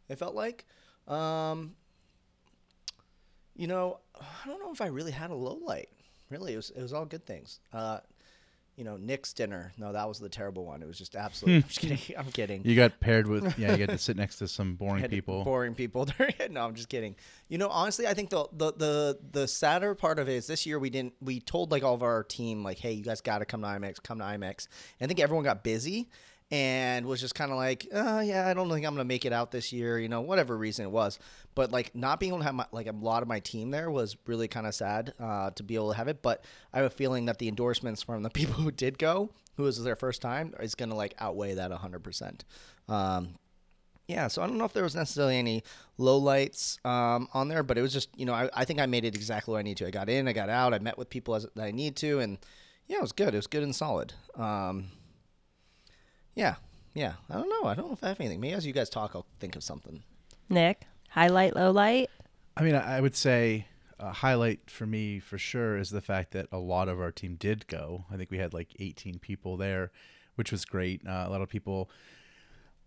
It 0.09 0.17
felt 0.17 0.35
like. 0.35 0.65
Um, 1.09 1.75
you 3.57 3.67
know, 3.67 3.99
I 4.15 4.47
don't 4.47 4.61
know 4.61 4.73
if 4.73 4.81
I 4.81 4.87
really 4.87 5.13
had 5.13 5.31
a 5.31 5.35
low 5.35 5.59
light. 5.65 5.89
Really, 6.31 6.53
it 6.53 6.57
was 6.57 6.71
it 6.71 6.81
was 6.81 6.93
all 6.93 7.05
good 7.05 7.27
things. 7.27 7.59
Uh, 7.73 7.99
you 8.81 8.87
know, 8.87 8.97
Nick's 8.97 9.35
dinner. 9.35 9.75
No, 9.77 9.93
that 9.93 10.09
was 10.09 10.19
the 10.21 10.31
terrible 10.31 10.65
one. 10.65 10.83
It 10.83 10.89
was 10.89 10.97
just 10.97 11.15
absolutely. 11.15 11.61
Hmm. 11.61 11.65
I'm 11.65 11.69
just 11.69 11.81
kidding. 11.81 12.17
I'm 12.17 12.33
kidding. 12.33 12.63
You 12.65 12.75
got 12.75 12.99
paired 12.99 13.29
with 13.29 13.59
yeah, 13.59 13.73
you 13.73 13.87
got 13.87 13.93
to 13.93 13.99
sit 13.99 14.17
next 14.17 14.37
to 14.37 14.49
some 14.49 14.75
boring 14.75 15.07
people. 15.07 15.45
boring 15.45 15.75
people. 15.75 16.09
no, 16.51 16.65
I'm 16.65 16.75
just 16.75 16.89
kidding. 16.89 17.15
You 17.51 17.59
know, 17.59 17.69
honestly, 17.69 18.07
I 18.07 18.15
think 18.15 18.31
the, 18.31 18.49
the 18.53 18.73
the 18.73 19.19
the 19.33 19.47
sadder 19.47 19.95
part 19.95 20.19
of 20.19 20.31
it 20.31 20.33
is 20.33 20.47
this 20.47 20.65
year 20.65 20.79
we 20.79 20.89
didn't. 20.89 21.13
We 21.21 21.41
told 21.41 21.71
like 21.71 21.83
all 21.83 21.93
of 21.93 22.03
our 22.03 22.25
team 22.25 22.65
like, 22.65 22.79
hey, 22.79 22.93
you 22.93 23.05
guys 23.05 23.21
got 23.21 23.41
to 23.41 23.45
come 23.45 23.61
to 23.61 23.67
IMEX. 23.67 24.03
Come 24.03 24.19
to 24.21 24.25
IMEX. 24.25 24.67
And 24.99 25.03
I 25.03 25.07
think 25.09 25.21
everyone 25.21 25.45
got 25.45 25.63
busy 25.63 26.09
and 26.51 27.07
was 27.07 27.21
just 27.21 27.35
kind 27.35 27.53
of 27.53 27.57
like, 27.57 27.87
uh, 27.95 28.23
yeah, 28.25 28.49
I 28.49 28.55
don't 28.55 28.69
think 28.69 28.85
I'm 28.85 28.95
gonna 28.95 29.05
make 29.05 29.25
it 29.25 29.33
out 29.33 29.51
this 29.53 29.73
year. 29.73 29.99
You 29.99 30.09
know, 30.09 30.21
whatever 30.21 30.57
reason 30.57 30.85
it 30.85 30.91
was. 30.91 31.19
But 31.55 31.71
like 31.71 31.95
not 31.95 32.19
being 32.19 32.33
able 32.33 32.39
to 32.39 32.45
have 32.45 32.55
my, 32.55 32.67
like 32.73 32.87
a 32.87 32.93
lot 32.93 33.23
of 33.23 33.29
my 33.29 33.41
team 33.41 33.71
there 33.71 33.91
was 33.91 34.17
really 34.27 34.49
kind 34.49 34.67
of 34.67 34.75
sad 34.75 35.15
uh, 35.21 35.51
to 35.51 35.63
be 35.63 35.75
able 35.75 35.91
to 35.91 35.97
have 35.97 36.09
it. 36.09 36.23
But 36.23 36.45
I 36.73 36.79
have 36.79 36.87
a 36.87 36.91
feeling 36.91 37.27
that 37.27 37.39
the 37.39 37.49
endorsements 37.49 38.03
from 38.03 38.23
the 38.23 38.31
people 38.31 38.55
who 38.55 38.71
did 38.71 38.99
go, 38.99 39.31
who 39.57 39.63
was 39.65 39.83
their 39.83 39.97
first 39.97 40.23
time, 40.23 40.55
is 40.61 40.75
gonna 40.75 40.97
like 40.97 41.15
outweigh 41.19 41.55
that 41.55 41.71
100. 41.71 42.03
percent 42.03 42.45
um, 42.89 43.35
yeah, 44.09 44.27
so 44.27 44.43
I 44.43 44.49
don't 44.49 44.59
know 44.59 44.65
if 44.65 44.73
there 44.73 44.83
was 44.83 44.97
necessarily 44.97 45.39
any 45.39 45.63
low 45.97 46.19
lights 46.19 46.81
um, 46.85 47.29
on 47.33 47.47
there, 47.47 47.63
but 47.63 47.79
it 47.79 47.83
was 47.83 47.93
just 47.93 48.09
you 48.19 48.27
know 48.27 48.35
I, 48.35 48.51
I 48.53 48.65
think 48.65 48.81
I 48.81 48.87
made 48.87 49.05
it 49.05 49.15
exactly 49.15 49.53
what 49.53 49.59
I 49.59 49.63
need 49.63 49.77
to. 49.77 49.87
I 49.87 49.91
got 49.91 50.09
in, 50.09 50.27
I 50.27 50.33
got 50.33 50.49
out, 50.49 50.75
I 50.75 50.81
met 50.81 50.99
with 50.99 51.09
people 51.09 51.37
as, 51.37 51.47
that 51.55 51.63
I 51.65 51.71
need 51.71 51.95
to, 51.97 52.19
and 52.19 52.39
yeah, 52.89 52.97
it 52.97 53.03
was 53.03 53.13
good. 53.13 53.35
It 53.35 53.39
was 53.39 53.47
good 53.47 53.63
and 53.63 53.75
solid. 53.75 54.15
Um, 54.35 54.89
yeah, 56.41 56.55
yeah, 56.95 57.13
I 57.29 57.35
don't 57.35 57.51
know. 57.51 57.69
I 57.69 57.75
don't 57.75 57.89
know 57.89 57.93
if 57.93 58.03
I 58.03 58.09
have 58.09 58.21
anything. 58.21 58.41
Maybe 58.41 58.55
as 58.55 58.67
you 58.67 58.73
guys 58.73 58.89
talk, 58.89 59.13
I'll 59.15 59.27
think 59.39 59.57
of 59.57 59.63
something. 59.63 60.03
Nick, 60.49 60.87
highlight, 61.11 61.55
low 61.55 61.71
light. 61.71 62.09
I 62.57 62.63
mean, 62.63 62.75
I 62.75 62.97
I 62.97 63.01
would 63.01 63.15
say 63.15 63.67
a 63.99 64.11
highlight 64.11 64.71
for 64.71 64.87
me 64.87 65.21
for 65.21 65.37
sure 65.37 65.77
is 65.77 65.91
the 65.91 66.01
fact 66.01 66.31
that 66.33 66.47
a 66.51 66.57
lot 66.57 66.89
of 66.89 66.99
our 66.99 67.13
team 67.13 67.37
did 67.39 67.67
go. 67.67 68.07
I 68.11 68.17
think 68.17 68.31
we 68.31 68.39
had 68.39 68.55
like 68.55 68.75
18 68.81 69.19
people 69.19 69.59
there, 69.59 69.93
which 70.37 70.51
was 70.51 70.65
great. 70.65 71.07
Uh, 71.07 71.25
a 71.27 71.31
lot 71.31 71.43
of 71.43 71.49
people. 71.51 71.91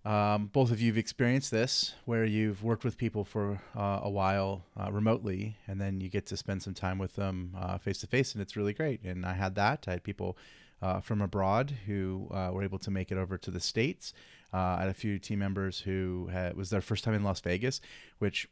Um, 0.03 0.47
both 0.47 0.69
of 0.69 0.81
you 0.81 0.91
have 0.91 0.97
experienced 0.97 1.49
this, 1.49 1.93
where 2.03 2.25
you've 2.25 2.61
worked 2.61 2.83
with 2.83 2.97
people 2.97 3.23
for 3.23 3.61
uh, 3.73 4.01
a 4.03 4.09
while 4.09 4.65
uh, 4.75 4.91
remotely, 4.91 5.55
and 5.65 5.79
then 5.79 6.01
you 6.01 6.09
get 6.09 6.25
to 6.25 6.35
spend 6.35 6.61
some 6.61 6.73
time 6.73 6.97
with 6.97 7.15
them 7.15 7.55
face 7.81 7.99
to 7.99 8.07
face, 8.07 8.33
and 8.33 8.41
it's 8.41 8.57
really 8.57 8.73
great. 8.73 9.01
And 9.03 9.25
I 9.25 9.33
had 9.33 9.55
that. 9.55 9.85
I 9.87 9.91
had 9.91 10.03
people 10.03 10.35
uh, 10.83 10.99
from 10.99 11.21
abroad 11.21 11.73
who 11.85 12.27
uh, 12.31 12.49
were 12.51 12.61
able 12.61 12.77
to 12.79 12.91
make 12.91 13.09
it 13.09 13.17
over 13.17 13.37
to 13.37 13.49
the 13.49 13.59
states. 13.61 14.13
Uh, 14.53 14.57
I 14.57 14.79
had 14.81 14.89
a 14.89 14.93
few 14.93 15.17
team 15.17 15.39
members 15.39 15.79
who 15.79 16.29
had, 16.31 16.57
was 16.57 16.69
their 16.69 16.81
first 16.81 17.05
time 17.05 17.13
in 17.13 17.23
Las 17.23 17.39
Vegas, 17.39 17.79
which 18.19 18.49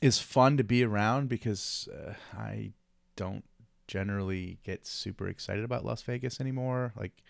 is 0.00 0.20
fun 0.20 0.56
to 0.56 0.62
be 0.64 0.84
around 0.84 1.28
because 1.28 1.88
uh, 1.92 2.12
I 2.32 2.72
don't 3.16 3.44
generally 3.88 4.58
get 4.62 4.86
super 4.86 5.26
excited 5.26 5.64
about 5.64 5.84
Las 5.84 6.02
Vegas 6.02 6.40
anymore. 6.40 6.92
Like, 6.96 7.22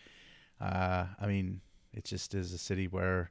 uh, 0.61 1.07
I 1.19 1.27
mean, 1.27 1.63
it 1.95 2.05
just 2.05 2.35
is 2.35 2.53
a 2.53 2.59
city 2.59 2.87
where 2.87 3.31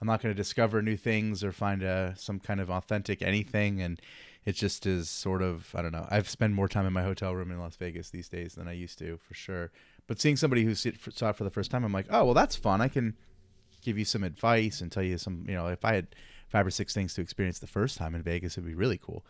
I'm 0.00 0.06
not 0.06 0.22
going 0.22 0.34
to 0.34 0.42
discover 0.42 0.80
new 0.80 0.96
things 0.96 1.44
or 1.44 1.52
find 1.52 1.82
a, 1.82 2.14
some 2.16 2.40
kind 2.40 2.60
of 2.60 2.70
authentic 2.70 3.20
anything. 3.20 3.82
And 3.82 4.00
it 4.46 4.52
just 4.52 4.86
is 4.86 5.10
sort 5.10 5.42
of, 5.42 5.74
I 5.74 5.82
don't 5.82 5.92
know. 5.92 6.06
I've 6.10 6.28
spent 6.28 6.54
more 6.54 6.68
time 6.68 6.86
in 6.86 6.92
my 6.94 7.02
hotel 7.02 7.34
room 7.34 7.50
in 7.50 7.58
Las 7.58 7.76
Vegas 7.76 8.08
these 8.08 8.28
days 8.30 8.54
than 8.54 8.68
I 8.68 8.72
used 8.72 8.98
to, 9.00 9.18
for 9.18 9.34
sure. 9.34 9.70
But 10.08 10.20
seeing 10.20 10.36
somebody 10.36 10.64
who 10.64 10.74
saw 10.74 10.88
it 10.88 11.36
for 11.36 11.44
the 11.44 11.50
first 11.50 11.70
time, 11.70 11.84
I'm 11.84 11.92
like, 11.92 12.06
oh, 12.10 12.24
well, 12.24 12.34
that's 12.34 12.56
fun. 12.56 12.80
I 12.80 12.88
can 12.88 13.16
give 13.82 13.96
you 13.96 14.04
some 14.04 14.24
advice 14.24 14.80
and 14.80 14.90
tell 14.90 15.02
you 15.02 15.18
some, 15.18 15.44
you 15.46 15.54
know, 15.54 15.68
if 15.68 15.84
I 15.84 15.94
had 15.94 16.08
five 16.48 16.66
or 16.66 16.70
six 16.70 16.94
things 16.94 17.14
to 17.14 17.20
experience 17.20 17.60
the 17.60 17.66
first 17.66 17.98
time 17.98 18.14
in 18.14 18.22
Vegas, 18.22 18.54
it'd 18.54 18.66
be 18.66 18.74
really 18.74 18.98
cool. 18.98 19.24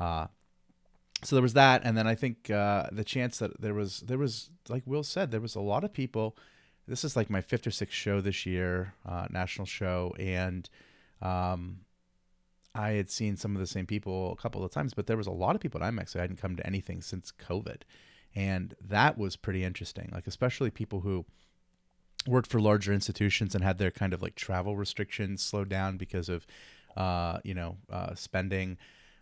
Uh, 0.00 0.26
so 1.22 1.36
there 1.36 1.42
was 1.42 1.52
that, 1.52 1.82
and 1.84 1.96
then 1.96 2.06
I 2.06 2.14
think 2.14 2.50
uh, 2.50 2.88
the 2.90 3.04
chance 3.04 3.38
that 3.38 3.60
there 3.60 3.74
was 3.74 4.00
there 4.00 4.18
was 4.18 4.50
like 4.68 4.82
Will 4.86 5.04
said, 5.04 5.30
there 5.30 5.40
was 5.40 5.54
a 5.54 5.60
lot 5.60 5.84
of 5.84 5.92
people. 5.92 6.36
This 6.88 7.04
is 7.04 7.14
like 7.14 7.30
my 7.30 7.40
fifth 7.40 7.66
or 7.66 7.70
sixth 7.70 7.94
show 7.94 8.20
this 8.20 8.44
year, 8.44 8.94
uh, 9.06 9.26
national 9.30 9.66
show, 9.66 10.16
and 10.18 10.68
um, 11.20 11.82
I 12.74 12.92
had 12.92 13.08
seen 13.08 13.36
some 13.36 13.54
of 13.54 13.60
the 13.60 13.68
same 13.68 13.86
people 13.86 14.32
a 14.32 14.36
couple 14.36 14.64
of 14.64 14.72
times, 14.72 14.94
but 14.94 15.06
there 15.06 15.16
was 15.16 15.28
a 15.28 15.32
lot 15.32 15.54
of 15.54 15.60
people 15.60 15.82
at 15.82 15.92
IMEX 15.92 16.14
who 16.14 16.18
hadn't 16.18 16.40
come 16.40 16.56
to 16.56 16.66
anything 16.66 17.02
since 17.02 17.30
COVID, 17.30 17.82
and 18.34 18.74
that 18.80 19.18
was 19.18 19.36
pretty 19.36 19.64
interesting. 19.64 20.10
Like 20.12 20.26
especially 20.26 20.70
people 20.70 21.00
who 21.00 21.24
worked 22.26 22.48
for 22.48 22.60
larger 22.60 22.92
institutions 22.92 23.54
and 23.54 23.64
had 23.64 23.78
their 23.78 23.90
kind 23.90 24.12
of 24.12 24.22
like 24.22 24.34
travel 24.34 24.76
restrictions 24.76 25.42
slowed 25.42 25.68
down 25.68 25.96
because 25.96 26.28
of 26.28 26.46
uh, 26.96 27.38
you 27.44 27.54
know 27.54 27.76
uh, 27.90 28.14
spending. 28.14 28.78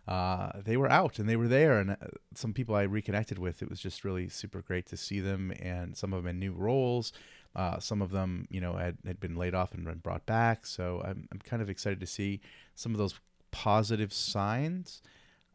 Uh, 0.07 0.51
they 0.65 0.77
were 0.77 0.89
out 0.89 1.19
and 1.19 1.29
they 1.29 1.35
were 1.35 1.47
there. 1.47 1.79
And 1.79 1.91
uh, 1.91 1.95
some 2.33 2.53
people 2.53 2.75
i 2.75 2.83
reconnected 2.83 3.37
with 3.37 3.61
it 3.61 3.69
was 3.69 3.79
just 3.79 4.03
really 4.03 4.29
super 4.29 4.61
great 4.61 4.87
to 4.87 4.97
see 4.97 5.19
them 5.19 5.53
and 5.59 5.95
some 5.95 6.11
of 6.11 6.23
them 6.23 6.29
in 6.29 6.39
new 6.39 6.53
roles. 6.53 7.13
Uh, 7.55 7.79
some 7.79 8.01
of 8.01 8.11
them 8.11 8.47
you 8.49 8.61
know 8.61 8.73
had, 8.73 8.97
had 9.05 9.19
been 9.19 9.35
laid 9.35 9.53
off 9.53 9.73
and 9.73 9.85
been 9.85 9.99
brought 9.99 10.25
back. 10.25 10.65
So 10.65 11.01
I'm, 11.03 11.27
I'm 11.31 11.39
kind 11.39 11.61
of 11.61 11.69
excited 11.69 11.99
to 11.99 12.07
see 12.07 12.41
some 12.75 12.93
of 12.93 12.97
those 12.97 13.19
positive 13.51 14.13
signs. 14.13 15.01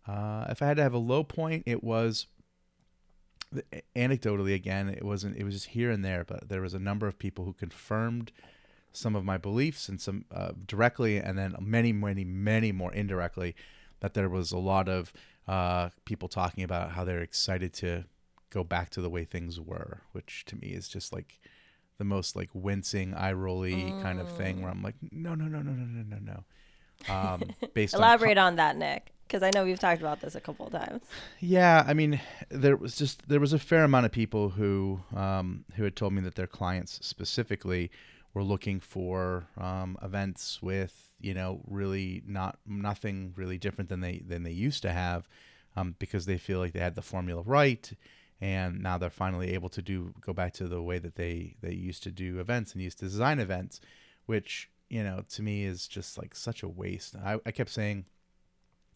Uh, 0.07 0.47
if 0.49 0.63
i 0.63 0.67
had 0.67 0.77
to 0.77 0.85
have 0.85 0.95
a 0.95 0.99
low 0.99 1.25
point 1.25 1.65
it 1.67 1.83
was 1.83 2.29
anecdotally 3.95 4.55
again 4.55 4.89
it 4.89 5.05
wasn't 5.05 5.37
it 5.37 5.45
was 5.45 5.55
just 5.55 5.69
here 5.69 5.91
and 5.91 6.05
there 6.05 6.25
but 6.25 6.49
there 6.49 6.61
was 6.61 6.75
a 6.75 6.79
number 6.79 7.07
of 7.07 7.19
people 7.19 7.45
who 7.45 7.53
confirmed 7.53 8.33
some 8.93 9.15
of 9.15 9.25
my 9.25 9.37
beliefs 9.37 9.89
and 9.89 10.01
some 10.01 10.25
uh, 10.35 10.53
directly 10.67 11.19
and 11.19 11.39
then 11.39 11.55
many 11.61 11.93
many 11.93 12.25
many 12.25 12.73
more 12.73 12.93
indirectly 12.93 13.55
that 14.01 14.15
there 14.15 14.29
was 14.29 14.53
a 14.53 14.59
lot 14.59 14.89
of 14.89 15.13
uh, 15.49 15.91
people 16.05 16.29
talking 16.29 16.65
about 16.65 16.93
how 16.93 17.05
they're 17.05 17.21
excited 17.21 17.73
to 17.73 18.05
go 18.51 18.65
back 18.65 18.91
to 18.91 19.01
the 19.01 19.11
way 19.11 19.25
things 19.25 19.61
were 19.61 20.03
which 20.13 20.45
to 20.47 20.57
me 20.57 20.69
is 20.69 20.89
just 20.89 21.13
like 21.13 21.39
the 21.99 22.05
most 22.05 22.37
like 22.37 22.51
wincing 22.53 23.15
eye 23.15 23.33
rolly 23.33 23.75
mm. 23.75 24.03
kind 24.03 24.21
of 24.21 24.31
thing 24.37 24.63
where 24.63 24.71
i'm 24.71 24.83
like 24.83 24.95
no 25.13 25.35
no 25.35 25.47
no 25.47 25.61
no 25.61 25.73
no 25.73 25.85
no 25.85 26.17
no 26.17 26.19
no 26.19 26.45
um, 27.13 27.43
based 27.75 27.95
elaborate 27.95 28.39
on, 28.39 28.49
on 28.49 28.57
that 28.57 28.77
nick 28.77 29.13
because 29.27 29.43
I 29.43 29.51
know 29.55 29.65
we've 29.65 29.79
talked 29.79 30.01
about 30.01 30.21
this 30.21 30.35
a 30.35 30.41
couple 30.41 30.67
of 30.67 30.73
times. 30.73 31.03
Yeah, 31.41 31.85
I 31.87 31.95
mean, 31.95 32.21
there 32.49 32.77
was 32.77 32.97
just 32.97 33.29
there 33.29 33.41
was 33.41 33.53
a 33.53 33.59
fair 33.59 33.85
amount 33.85 34.07
of 34.07 34.13
people 34.13 34.51
who 34.51 35.01
um, 35.15 35.65
who 35.75 35.85
had 35.85 35.97
told 35.97 36.13
me 36.13 36.23
that 36.23 36.35
their 36.35 36.47
clients 36.47 36.99
specifically 37.07 37.91
were 38.35 38.45
looking 38.45 38.81
for 38.81 39.49
um, 39.57 39.97
events 40.03 40.61
with 40.63 41.11
you 41.21 41.35
know 41.35 41.61
really 41.67 42.23
not 42.27 42.59
nothing 42.67 43.33
really 43.37 43.59
different 43.59 43.89
than 43.89 44.01
they 44.01 44.23
than 44.27 44.43
they 44.43 44.51
used 44.51 44.83
to 44.83 44.93
have 44.93 45.27
um, 45.75 45.95
because 45.99 46.27
they 46.27 46.39
feel 46.39 46.59
like 46.59 46.73
they 46.73 46.81
had 46.81 46.95
the 46.95 47.03
formula 47.03 47.43
right 47.47 47.93
and 48.39 48.83
now 48.83 48.99
they're 48.99 49.09
finally 49.09 49.55
able 49.55 49.71
to 49.71 49.81
do 49.81 50.13
go 50.21 50.35
back 50.35 50.53
to 50.53 50.69
the 50.69 50.83
way 50.83 50.99
that 50.99 51.15
they 51.17 51.57
they 51.63 51.73
used 51.73 52.03
to 52.03 52.11
do 52.11 52.39
events 52.39 52.73
and 52.73 52.83
used 52.83 52.99
to 52.99 53.07
design 53.07 53.39
events 53.39 53.81
which 54.27 54.69
you 54.91 55.03
know 55.03 55.25
to 55.29 55.43
me 55.43 55.65
is 55.65 55.89
just 55.89 56.19
like 56.19 56.35
such 56.35 56.63
a 56.63 56.69
waste 56.69 57.17
I, 57.17 57.39
I 57.47 57.51
kept 57.51 57.71
saying 57.71 58.05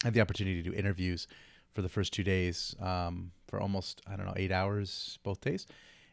Had 0.03 0.13
the 0.13 0.21
opportunity 0.21 0.61
to 0.61 0.69
do 0.69 0.75
interviews 0.75 1.27
for 1.73 1.81
the 1.81 1.89
first 1.89 2.11
two 2.11 2.23
days 2.23 2.75
um, 2.81 3.31
for 3.47 3.59
almost 3.59 4.01
I 4.07 4.15
don't 4.15 4.25
know 4.25 4.33
eight 4.35 4.51
hours 4.51 5.19
both 5.23 5.41
days, 5.41 5.67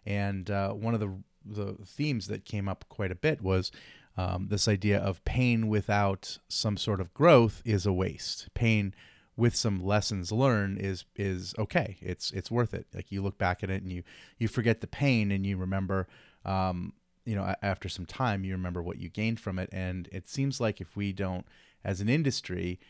and 0.07 0.51
uh, 0.51 0.73
one 0.73 0.95
of 0.95 1.01
the 1.01 1.13
the 1.45 1.77
themes 1.85 2.27
that 2.29 2.45
came 2.45 2.69
up 2.69 2.85
quite 2.89 3.11
a 3.11 3.15
bit 3.15 3.41
was 3.41 3.71
um, 4.17 4.49
this 4.51 4.69
idea 4.69 4.99
of 4.99 5.25
pain 5.25 5.69
without 5.69 6.39
some 6.49 6.77
sort 6.77 7.01
of 7.01 7.15
growth 7.15 7.63
is 7.65 7.87
a 7.87 7.93
waste. 7.93 8.49
Pain 8.53 8.93
with 9.37 9.55
some 9.55 9.83
lessons 9.85 10.33
learned 10.33 10.79
is 10.79 11.05
is 11.15 11.55
okay. 11.59 11.97
It's 12.01 12.33
it's 12.33 12.51
worth 12.51 12.75
it. 12.75 12.87
Like 12.93 13.13
you 13.13 13.23
look 13.23 13.39
back 13.39 13.63
at 13.63 13.71
it 13.71 13.83
and 13.83 13.93
you 13.93 14.03
you 14.37 14.49
forget 14.49 14.81
the 14.81 14.87
pain 14.87 15.31
and 15.31 15.47
you 15.47 15.57
remember. 15.57 16.09
Um, 16.45 16.93
you 17.25 17.37
know, 17.37 17.55
after 17.61 17.91
some 17.91 18.07
time, 18.07 18.43
you 18.43 18.53
remember 18.53 18.83
what 18.83 18.99
you 18.99 19.11
gained 19.11 19.39
from 19.39 19.59
it, 19.59 19.69
and 19.71 20.09
it 20.11 20.27
seems 20.27 20.63
like 20.63 20.81
if 20.81 20.97
we 20.97 21.13
don't, 21.13 21.45
as 21.85 22.01
an 22.01 22.09
industry, 22.09 22.81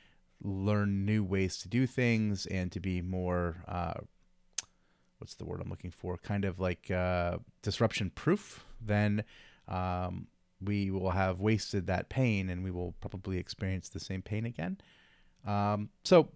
learn 0.43 1.05
new 1.05 1.25
ways 1.25 1.59
to 1.59 1.69
do 1.69 1.87
things 1.87 2.47
and 2.47 2.71
to 2.73 2.81
be 2.81 3.03
more 3.03 3.65
uh, 3.67 3.95
what's 5.19 5.35
the 5.35 5.45
word 5.45 5.61
I'm 5.61 5.69
looking 5.69 5.91
for? 5.91 6.17
Kind 6.17 6.45
of 6.45 6.59
like 6.59 6.91
uh, 6.91 7.39
disruption 7.63 8.11
proof, 8.11 8.65
then 8.81 9.25
um, 9.67 10.29
we 10.61 10.91
will 10.91 11.11
have 11.11 11.41
wasted 11.41 11.87
that 11.87 12.09
pain 12.09 12.49
and 12.49 12.65
we 12.65 12.71
will 12.71 12.95
probably 13.01 13.39
experience 13.39 13.89
the 13.89 14.01
same 14.01 14.23
pain 14.23 14.47
again. 14.47 14.79
Um, 15.47 15.91
so 16.05 16.29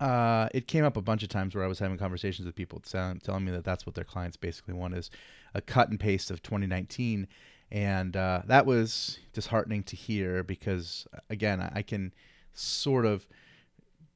uh, 0.00 0.48
it 0.54 0.68
came 0.68 0.84
up 0.84 0.96
a 0.96 1.02
bunch 1.02 1.22
of 1.22 1.28
times 1.28 1.54
where 1.54 1.64
I 1.64 1.68
was 1.68 1.78
having 1.78 1.98
conversations 1.98 2.46
with 2.46 2.54
people 2.54 2.80
telling 2.80 3.44
me 3.44 3.50
that 3.52 3.64
that's 3.64 3.84
what 3.84 3.94
their 3.94 4.04
clients 4.04 4.36
basically 4.36 4.74
want 4.74 4.94
is 4.94 5.10
a 5.54 5.60
cut 5.60 5.88
and 5.88 5.98
paste 5.98 6.30
of 6.30 6.42
2019. 6.42 7.26
And 7.70 8.16
uh, 8.16 8.42
that 8.46 8.64
was 8.64 9.18
disheartening 9.34 9.82
to 9.84 9.96
hear 9.96 10.42
because, 10.42 11.06
again, 11.28 11.60
I 11.74 11.82
can– 11.82 12.12
sort 12.58 13.06
of 13.06 13.26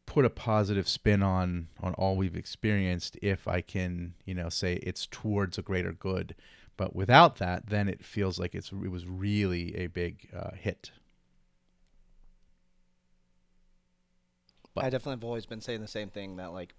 put 0.06 0.24
a 0.24 0.30
positive 0.30 0.88
spin 0.88 1.22
on 1.22 1.68
on 1.80 1.94
all 1.94 2.16
we've 2.16 2.36
experienced 2.36 3.16
if 3.22 3.48
I 3.48 3.60
can, 3.60 4.14
you 4.24 4.34
know, 4.34 4.48
say 4.48 4.74
it's 4.82 5.06
towards 5.06 5.58
a 5.58 5.62
greater 5.62 5.92
good. 5.92 6.34
But 6.76 6.96
without 6.96 7.36
that, 7.36 7.66
then 7.66 7.88
it 7.88 8.04
feels 8.04 8.38
like 8.38 8.54
it's 8.54 8.72
it 8.72 8.90
was 8.90 9.06
really 9.06 9.76
a 9.76 9.86
big 9.86 10.28
uh, 10.36 10.50
hit. 10.54 10.90
But 14.74 14.84
I 14.84 14.90
definitely 14.90 15.16
have 15.16 15.24
always 15.24 15.46
been 15.46 15.60
saying 15.60 15.80
the 15.80 15.88
same 15.88 16.08
thing 16.08 16.36
that 16.36 16.52
like 16.52 16.74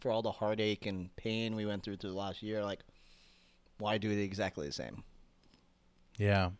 for 0.00 0.10
all 0.10 0.22
the 0.22 0.32
heartache 0.32 0.86
and 0.86 1.14
pain 1.16 1.54
we 1.54 1.66
went 1.66 1.82
through 1.82 1.96
through 1.96 2.10
the 2.10 2.16
last 2.16 2.42
year, 2.42 2.64
like 2.64 2.80
why 3.78 3.98
do 3.98 4.10
it 4.10 4.18
exactly 4.18 4.66
the 4.66 4.72
same? 4.72 5.04
Yeah. 6.18 6.50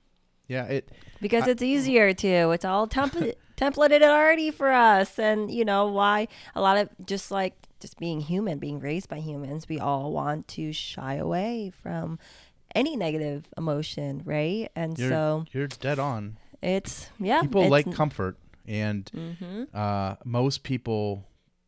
Yeah, 0.48 0.64
it 0.64 0.90
because 1.20 1.44
I, 1.44 1.50
it's 1.50 1.62
easier 1.62 2.14
to. 2.14 2.50
It's 2.50 2.64
all 2.64 2.86
template 2.86 3.34
templated 3.56 4.02
already 4.02 4.50
for 4.50 4.70
us, 4.70 5.18
and 5.18 5.50
you 5.50 5.64
know 5.64 5.86
why 5.88 6.28
a 6.54 6.60
lot 6.60 6.76
of 6.78 6.88
just 7.04 7.30
like 7.30 7.54
just 7.80 7.98
being 7.98 8.20
human, 8.20 8.58
being 8.58 8.80
raised 8.80 9.08
by 9.08 9.18
humans, 9.18 9.68
we 9.68 9.78
all 9.78 10.12
want 10.12 10.48
to 10.48 10.72
shy 10.72 11.14
away 11.14 11.72
from 11.82 12.18
any 12.74 12.96
negative 12.96 13.46
emotion, 13.56 14.22
right? 14.24 14.70
And 14.76 14.98
you're, 14.98 15.10
so 15.10 15.44
you're 15.52 15.66
dead 15.66 15.98
on. 15.98 16.38
It's 16.62 17.10
yeah. 17.18 17.42
People 17.42 17.62
it's, 17.62 17.70
like 17.70 17.92
comfort, 17.92 18.38
and 18.66 19.10
mm-hmm. 19.14 19.64
uh, 19.74 20.16
most 20.24 20.62
people 20.62 21.24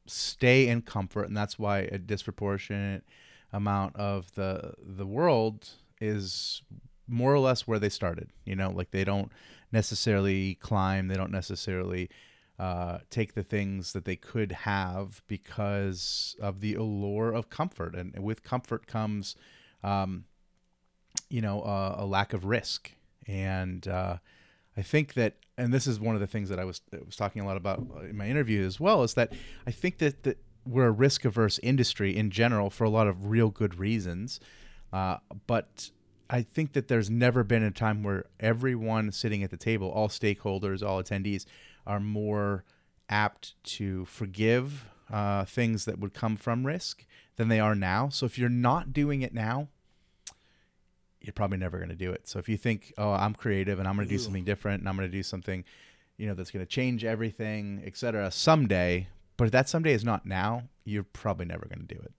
stay 0.07 0.69
in 0.69 0.83
comfort, 0.83 1.25
and 1.25 1.37
that's 1.37 1.59
why 1.59 1.81
a 1.81 1.99
disproportionate 1.99 3.05
amount 3.53 3.97
of 3.97 4.33
the 4.35 4.75
the 4.81 5.07
world 5.07 5.71
is 6.01 6.63
more 7.09 7.33
or 7.33 7.39
less 7.39 7.67
where 7.67 7.79
they 7.79 7.89
started. 7.89 8.31
You 8.45 8.57
know, 8.57 8.71
like 8.71 8.91
they 8.91 9.05
don't 9.05 9.33
necessarily 9.73 10.55
climb, 10.57 11.09
they 11.09 11.17
don't 11.17 11.33
necessarily 11.33 12.09
uh, 12.59 12.99
take 13.11 13.35
the 13.35 13.43
things 13.43 13.93
that 13.93 14.05
they 14.05 14.17
could 14.17 14.53
have 14.53 15.23
because 15.29 16.37
of 16.41 16.61
the 16.61 16.75
allure 16.75 17.33
of 17.33 17.51
comfort. 17.51 17.95
And 17.95 18.19
with 18.23 18.43
comfort 18.43 18.87
comes, 18.87 19.37
um, 19.83 20.25
you 21.29 21.41
know, 21.41 21.63
a 21.97 22.05
lack 22.05 22.33
of 22.33 22.45
risk. 22.45 22.93
and 23.29 23.87
uh, 23.87 24.17
I 24.77 24.83
think 24.83 25.15
that, 25.15 25.35
and 25.57 25.73
this 25.73 25.87
is 25.89 25.99
one 25.99 26.15
of 26.15 26.21
the 26.21 26.27
things 26.29 26.49
that 26.49 26.59
I 26.61 26.65
was 26.65 26.81
was 27.05 27.17
talking 27.17 27.43
a 27.43 27.47
lot 27.47 27.57
about 27.57 27.85
in 28.09 28.17
my 28.17 28.29
interview 28.29 28.65
as 28.65 28.79
well, 28.79 29.03
is 29.03 29.15
that 29.15 29.33
I 29.67 29.73
think 29.73 29.99
that 29.99 30.23
that 30.23 30.39
we're 30.65 30.87
a 30.87 30.93
risk 30.93 31.25
averse 31.25 31.59
industry 31.63 32.17
in 32.17 32.31
general 32.31 32.71
for 32.71 32.85
a 32.85 32.91
lot 32.91 33.09
of 33.09 33.27
real 33.27 33.51
good 33.51 33.79
reasons, 33.79 34.39
uh, 34.93 35.17
but 35.47 35.91
I 36.31 36.43
think 36.43 36.73
that 36.75 36.89
there's 36.89 37.09
never 37.09 37.43
been 37.43 37.63
a 37.63 37.71
time 37.71 38.03
where 38.03 38.27
everyone 38.39 39.13
sitting 39.13 39.43
at 39.43 39.51
the 39.51 39.57
table, 39.57 39.91
all 39.91 40.09
stakeholders, 40.09 40.87
all 40.87 41.03
attendees, 41.03 41.47
are 41.87 42.01
more 42.01 42.65
apt 43.09 43.55
to 43.65 44.05
forgive 44.05 44.85
uh, 45.11 45.45
things 45.45 45.87
that 45.87 45.99
would 45.99 46.13
come 46.13 46.37
from 46.37 46.67
risk 46.67 47.07
than 47.37 47.49
they 47.49 47.61
are 47.61 47.75
now. 47.75 48.11
So 48.11 48.27
if 48.27 48.39
you're 48.39 48.51
not 48.51 48.93
doing 48.93 49.23
it 49.23 49.33
now, 49.33 49.69
you're 51.21 51.33
probably 51.33 51.59
never 51.59 51.79
going 51.79 51.89
to 51.89 51.97
do 51.97 52.13
it. 52.13 52.29
So 52.29 52.39
if 52.39 52.49
you 52.49 52.57
think, 52.57 52.93
oh, 52.99 53.13
I'm 53.13 53.35
creative 53.35 53.79
and 53.79 53.89
I'm 53.89 53.97
going 53.97 54.07
to 54.07 54.15
do 54.15 54.19
something 54.19 54.45
different 54.45 54.81
and 54.81 54.89
I'm 54.89 54.97
going 54.97 55.09
to 55.09 55.17
do 55.17 55.23
something, 55.23 55.65
you 56.17 56.27
know, 56.27 56.35
that's 56.35 56.51
going 56.51 56.65
to 56.65 56.71
change 56.71 57.05
everything, 57.05 57.83
etc. 57.87 58.31
someday, 58.31 59.09
but 59.37 59.45
if 59.45 59.51
that 59.53 59.69
someday 59.69 59.95
is 59.95 60.05
not 60.05 60.27
now, 60.27 60.65
you're 60.85 61.05
probably 61.05 61.47
never 61.47 61.67
going 61.67 61.87
to 61.87 61.95
do 61.95 62.01
it. 62.01 62.13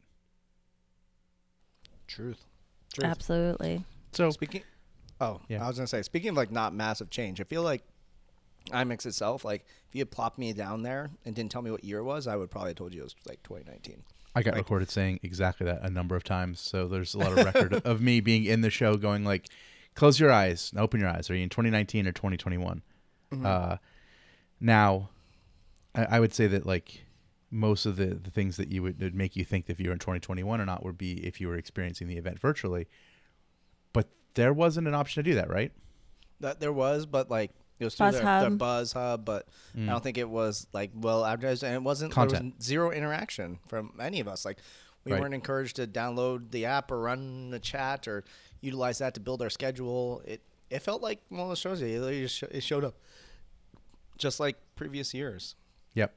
Truth. 2.08 2.45
Truth. 2.93 3.06
Absolutely. 3.06 3.86
So 4.12 4.30
Speaking. 4.32 4.63
Oh, 5.22 5.41
Yeah. 5.50 5.63
I 5.63 5.67
was 5.67 5.78
gonna 5.78 5.88
say. 5.88 6.02
Speaking 6.02 6.30
of 6.30 6.36
like 6.38 6.52
not 6.52 6.74
massive 6.74 7.10
change, 7.10 7.39
I 7.41 7.43
feel 7.43 7.62
like 7.63 7.84
IMEX 8.72 9.06
itself. 9.06 9.43
Like, 9.45 9.65
if 9.88 9.95
you 9.95 10.00
had 10.02 10.12
plopped 10.12 10.38
me 10.38 10.54
down 10.54 10.84
there 10.84 11.10
and 11.26 11.36
didn't 11.36 11.52
tell 11.52 11.62
me 11.62 11.72
what 11.72 11.84
year 11.84 12.00
it 12.00 12.04
was, 12.04 12.28
I 12.28 12.36
would 12.36 12.50
probably 12.52 12.69
have 12.72 12.78
told 12.78 12.93
you 12.93 13.02
it 13.02 13.04
was 13.04 13.15
like 13.28 13.41
2019. 13.43 14.04
I 14.36 14.43
got 14.43 14.54
Like- 14.54 14.60
recorded 14.63 14.89
saying 14.91 15.19
exactly 15.24 15.65
that 15.65 15.82
a 15.84 15.89
number 15.89 16.15
of 16.15 16.24
times. 16.24 16.60
So 16.60 16.88
there's 16.88 17.13
a 17.15 17.17
lot 17.17 17.32
of 17.38 17.43
record 17.45 17.74
of 17.86 18.02
me 18.02 18.19
being 18.22 18.45
in 18.45 18.62
the 18.62 18.69
show 18.69 18.95
going 18.95 19.24
like, 19.26 19.48
close 19.95 20.19
your 20.19 20.32
eyes, 20.32 20.72
open 20.78 21.00
your 21.00 21.10
eyes. 21.10 21.30
Are 21.30 21.36
you 21.36 21.43
in 21.43 21.50
2019 21.50 22.08
or 22.08 22.12
2021? 22.12 22.82
Uh, 23.43 23.78
now, 24.60 25.10
I, 25.95 26.06
I 26.06 26.19
would 26.19 26.34
say 26.34 26.48
that 26.48 26.65
like 26.65 27.06
most 27.52 27.86
of 27.86 27.95
the, 27.95 28.06
the 28.08 28.30
things 28.32 28.58
that 28.58 28.72
you 28.72 28.84
would 28.84 29.00
would 29.02 29.15
make 29.15 29.36
you 29.36 29.43
think 29.43 29.65
if 29.69 29.80
you 29.80 29.88
were 29.89 29.93
in 29.93 30.00
2021 30.00 30.62
or 30.62 30.65
not 30.65 30.84
would 30.86 30.98
be 30.98 31.26
if 31.26 31.41
you 31.41 31.48
were 31.48 31.56
experiencing 31.56 32.08
the 32.08 32.17
event 32.17 32.39
virtually. 32.39 32.88
But 34.30 34.42
there 34.42 34.54
wasn't 34.54 34.88
an 34.88 34.96
option 34.96 35.24
to 35.24 35.30
do 35.30 35.36
that, 35.36 35.50
right? 35.50 35.72
That 36.39 36.60
there 36.60 36.74
was, 36.74 37.06
but 37.06 37.30
like 37.30 37.52
it 37.80 37.86
was 37.86 37.96
through 37.96 38.08
Buzz 38.08 38.13
their, 38.15 38.24
their 38.24 38.50
Hub. 38.50 38.58
Buzz 38.58 38.94
Hub, 38.94 39.26
but 39.26 39.48
I 39.76 39.80
mm. 39.80 39.88
don't 39.88 40.04
think 40.04 40.18
it 40.18 40.30
was 40.30 40.68
like 40.74 40.92
well 40.94 41.26
advertised, 41.26 41.63
and 41.63 41.74
it 41.74 41.84
wasn't. 41.84 42.12
Content. 42.12 42.42
There 42.42 42.54
was 42.58 42.65
zero 42.65 42.92
interaction 42.92 43.60
from 43.68 43.94
any 44.00 44.20
of 44.20 44.28
us. 44.28 44.46
Like 44.46 44.58
we 45.06 45.12
Right. 45.13 45.22
weren't 45.22 45.34
encouraged 45.34 45.78
to 45.78 45.88
download 45.88 46.52
the 46.52 46.65
app 46.65 46.92
or 46.92 47.00
run 47.00 47.50
the 47.52 47.60
chat 47.60 48.08
or 48.08 48.24
utilize 48.62 49.00
that 49.00 49.13
to 49.15 49.20
build 49.20 49.42
our 49.42 49.50
schedule. 49.50 50.22
It 50.26 50.42
it 50.70 50.80
felt 50.80 51.02
like 51.02 51.22
one 51.30 51.42
of 51.42 51.48
those 51.48 51.60
shows. 51.60 51.82
It, 51.82 52.00
literally 52.00 52.22
just 52.22 52.36
sho- 52.36 52.48
it 52.52 52.62
showed 52.62 52.84
up, 52.84 52.96
just 54.18 54.39
like 54.39 54.58
previous 54.76 55.13
years. 55.13 55.56
Yep. 55.94 56.13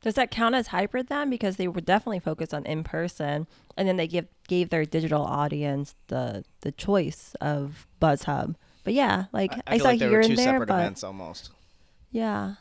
Does 0.00 0.14
that 0.14 0.30
count 0.30 0.54
as 0.54 0.68
hybrid 0.68 1.08
then? 1.08 1.28
Because 1.28 1.56
they 1.56 1.66
were 1.66 1.80
definitely 1.80 2.20
focused 2.20 2.54
on 2.54 2.64
in 2.66 2.84
person, 2.84 3.46
and 3.76 3.88
then 3.88 3.96
they 3.96 4.06
give 4.06 4.26
gave 4.46 4.70
their 4.70 4.84
digital 4.84 5.22
audience 5.22 5.94
the 6.06 6.44
the 6.60 6.72
choice 6.72 7.34
of 7.40 7.86
Buzz 7.98 8.24
Hub. 8.24 8.56
But 8.84 8.94
yeah, 8.94 9.24
like 9.32 9.52
I, 9.52 9.62
I, 9.66 9.70
feel 9.72 9.80
saw 9.80 9.88
like 9.88 9.98
they 9.98 10.08
here 10.08 10.18
were 10.18 10.22
two 10.22 10.28
and 10.30 10.38
there, 10.38 10.44
separate 10.46 10.68
but 10.68 10.80
events 10.80 11.04
almost. 11.04 11.50
yeah, 12.10 12.54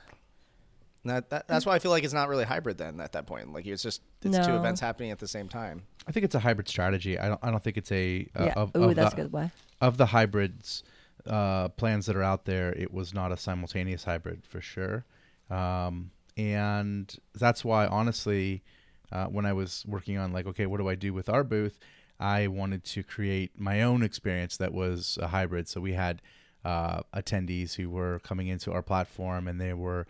That, 1.05 1.29
that, 1.29 1.47
that's 1.47 1.65
why 1.65 1.75
I 1.75 1.79
feel 1.79 1.91
like 1.91 2.03
it's 2.03 2.13
not 2.13 2.27
really 2.27 2.43
hybrid 2.43 2.77
then 2.77 2.99
at 2.99 3.13
that 3.13 3.27
point. 3.27 3.53
Like 3.53 3.65
it's 3.65 3.83
just 3.83 4.01
it's 4.23 4.45
two 4.45 4.55
events 4.55 4.81
happening 4.81 5.11
at 5.11 5.19
the 5.19 5.27
same 5.27 5.47
time. 5.47 5.83
I 6.07 6.11
think 6.11 6.23
it's 6.25 6.35
a 6.35 6.39
hybrid 6.39 6.67
strategy. 6.67 7.19
I 7.19 7.29
don't. 7.29 7.39
I 7.43 7.51
don't 7.51 7.63
think 7.63 7.77
it's 7.77 7.91
a. 7.91 8.27
Uh, 8.35 8.45
yeah. 8.45 8.53
Of, 8.53 8.75
Ooh, 8.75 8.83
of 8.85 8.95
that's 8.95 9.13
the, 9.13 9.21
a 9.21 9.23
good 9.25 9.33
way. 9.33 9.51
of 9.79 9.97
the 9.97 10.07
hybrids 10.07 10.83
uh, 11.27 11.69
plans 11.69 12.07
that 12.07 12.15
are 12.15 12.23
out 12.23 12.45
there, 12.45 12.73
it 12.73 12.93
was 12.93 13.13
not 13.13 13.31
a 13.31 13.37
simultaneous 13.37 14.03
hybrid 14.03 14.41
for 14.45 14.61
sure. 14.61 15.05
Um, 15.49 16.11
and 16.37 17.13
that's 17.33 17.65
why, 17.65 17.87
honestly, 17.87 18.63
uh, 19.11 19.25
when 19.25 19.45
I 19.45 19.53
was 19.53 19.83
working 19.87 20.17
on 20.17 20.31
like, 20.31 20.45
okay, 20.47 20.65
what 20.65 20.77
do 20.77 20.87
I 20.87 20.95
do 20.95 21.13
with 21.13 21.29
our 21.29 21.43
booth? 21.43 21.79
I 22.19 22.47
wanted 22.47 22.83
to 22.85 23.03
create 23.03 23.51
my 23.59 23.81
own 23.81 24.03
experience 24.03 24.57
that 24.57 24.73
was 24.73 25.17
a 25.21 25.27
hybrid. 25.27 25.67
So 25.67 25.81
we 25.81 25.93
had 25.93 26.21
uh, 26.63 27.01
attendees 27.15 27.75
who 27.75 27.89
were 27.89 28.19
coming 28.19 28.47
into 28.47 28.71
our 28.71 28.81
platform 28.81 29.47
and 29.47 29.59
they 29.59 29.73
were 29.73 30.07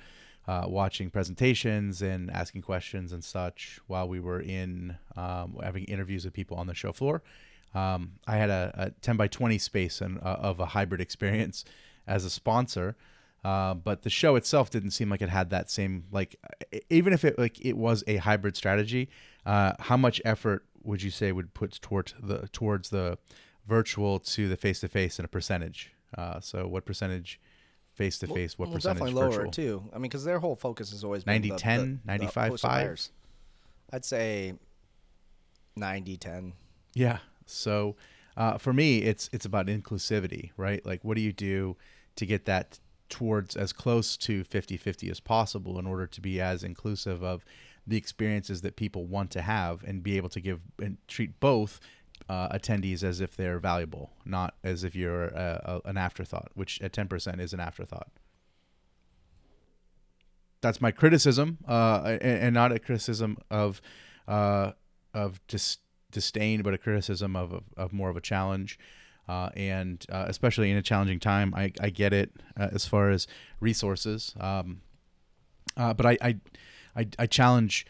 uh, 0.48 0.66
watching 0.68 1.10
presentations 1.10 2.02
and 2.02 2.32
asking 2.32 2.62
questions 2.62 3.12
and 3.12 3.24
such 3.24 3.80
while 3.88 4.08
we 4.08 4.20
were 4.20 4.40
in 4.40 4.98
um, 5.16 5.58
having 5.62 5.84
interviews 5.86 6.24
with 6.26 6.34
people 6.34 6.58
on 6.58 6.68
the 6.68 6.74
show 6.74 6.94
floor. 6.94 7.22
Um, 7.76 8.14
I 8.26 8.38
had 8.38 8.50
a, 8.50 8.72
a 8.74 8.90
10 9.02 9.18
by 9.18 9.28
20 9.28 9.58
space 9.58 10.00
and, 10.02 10.20
uh, 10.20 10.38
of 10.40 10.60
a 10.60 10.68
hybrid 10.68 11.02
experience 11.08 11.66
as 12.08 12.26
a 12.26 12.30
sponsor. 12.30 12.96
Uh, 13.44 13.74
but 13.74 14.02
the 14.02 14.10
show 14.10 14.36
itself 14.36 14.70
didn't 14.70 14.92
seem 14.92 15.10
like 15.10 15.22
it 15.22 15.30
had 15.30 15.50
that 15.52 15.70
same 15.70 16.04
like 16.12 16.36
even 16.90 17.14
if 17.14 17.24
it 17.24 17.38
like 17.38 17.64
it 17.64 17.78
was 17.78 18.04
a 18.08 18.18
hybrid 18.18 18.56
strategy 18.58 19.08
uh, 19.46 19.74
how 19.80 19.96
much 19.96 20.20
effort 20.26 20.66
would 20.84 21.02
you 21.02 21.12
say 21.12 21.32
would 21.32 21.54
put 21.54 21.80
toward 21.82 22.14
the 22.22 22.50
towards 22.52 22.90
the 22.90 23.18
virtual 23.68 24.20
to 24.20 24.50
the 24.50 24.58
face 24.58 24.80
to 24.80 24.88
face 24.88 25.20
in 25.20 25.24
a 25.26 25.28
percentage 25.28 25.94
uh, 26.18 26.40
so 26.40 26.68
what 26.68 26.84
percentage 26.86 27.40
face 27.94 28.20
to 28.20 28.28
face 28.28 28.58
what 28.60 28.68
Well, 28.68 28.76
percentage 28.76 29.00
definitely 29.00 29.22
lower 29.22 29.32
virtual 29.32 29.52
too. 29.52 29.84
I 29.92 29.96
mean, 29.96 30.04
because 30.04 30.24
their 30.24 30.40
whole 30.40 30.56
focus 30.56 30.92
has 30.92 31.04
always 31.04 31.24
been 31.24 31.34
90, 31.34 31.50
the, 31.50 31.56
10, 31.58 31.80
the- 31.80 31.86
the 31.86 32.00
95, 32.06 32.50
host 32.50 32.64
of 32.64 32.70
5? 32.70 33.10
I'd 33.94 34.06
say 34.06 34.54
90 35.76 36.18
10. 36.18 36.54
Yeah. 36.94 37.20
So 37.46 37.96
uh, 38.36 38.58
for 38.58 38.74
me, 38.74 39.00
it's 39.00 39.30
it's 39.34 39.46
about 39.46 39.68
inclusivity, 39.68 40.52
right? 40.58 40.86
Like, 40.86 41.04
what 41.04 41.16
do 41.16 41.22
you 41.22 41.34
do 41.34 41.76
to 42.18 42.26
get 42.26 42.46
that 42.46 42.80
towards 43.10 43.56
as 43.56 43.74
close 43.74 44.18
to 44.18 44.44
50-50 44.44 45.10
as 45.10 45.20
possible 45.20 45.80
in 45.80 45.86
order 45.86 46.08
to 46.08 46.22
be 46.22 46.40
as 46.42 46.64
inclusive 46.64 47.24
of 47.24 47.44
the 47.86 47.98
experiences 47.98 48.62
that 48.62 48.76
people 48.76 49.06
want 49.06 49.32
to 49.32 49.42
have 49.42 49.84
and 49.84 50.04
be 50.04 50.18
able 50.18 50.30
to 50.30 50.42
give 50.42 50.60
and 50.80 50.98
treat 51.08 51.40
both 51.40 51.80
uh, 52.30 52.50
attendees 52.50 53.04
as 53.04 53.22
if 53.22 53.36
they're 53.36 53.60
valuable, 53.60 54.12
not 54.26 54.56
as 54.64 54.84
if 54.84 54.96
you're 54.96 55.28
a, 55.28 55.82
a, 55.86 55.90
an 55.90 55.98
afterthought, 55.98 56.52
which 56.56 56.82
at 56.82 56.92
10% 56.92 57.40
is 57.40 57.54
an 57.54 57.60
afterthought. 57.60 58.10
That's 60.62 60.82
my 60.82 60.92
criticism, 60.92 61.60
uh, 61.68 62.02
and, 62.04 62.22
and 62.22 62.54
not 62.54 62.72
a 62.72 62.80
criticism 62.80 63.38
of 63.50 63.82
uh, 64.28 64.74
of 65.14 65.40
dis- 65.48 65.78
disdain, 66.12 66.62
but 66.64 66.74
a 66.74 66.78
criticism 66.78 67.36
of, 67.36 67.54
of, 67.54 67.64
of 67.78 67.94
more 67.94 68.10
of 68.10 68.18
a 68.18 68.22
challenge. 68.22 68.78
Uh, 69.28 69.50
and 69.56 70.06
uh, 70.10 70.26
especially 70.28 70.72
in 70.72 70.78
a 70.78 70.82
challenging 70.82 71.20
time, 71.20 71.54
I, 71.56 71.72
I 71.82 71.90
get 71.90 72.14
it 72.14 72.32
uh, 72.58 72.70
as 72.72 72.86
far 72.86 73.10
as 73.10 73.28
resources. 73.60 74.34
Um, 74.40 74.82
uh, 75.76 75.94
but 75.94 76.06
I, 76.06 76.18
I, 76.22 76.36
I, 76.96 77.08
I 77.20 77.26
challenge 77.28 77.86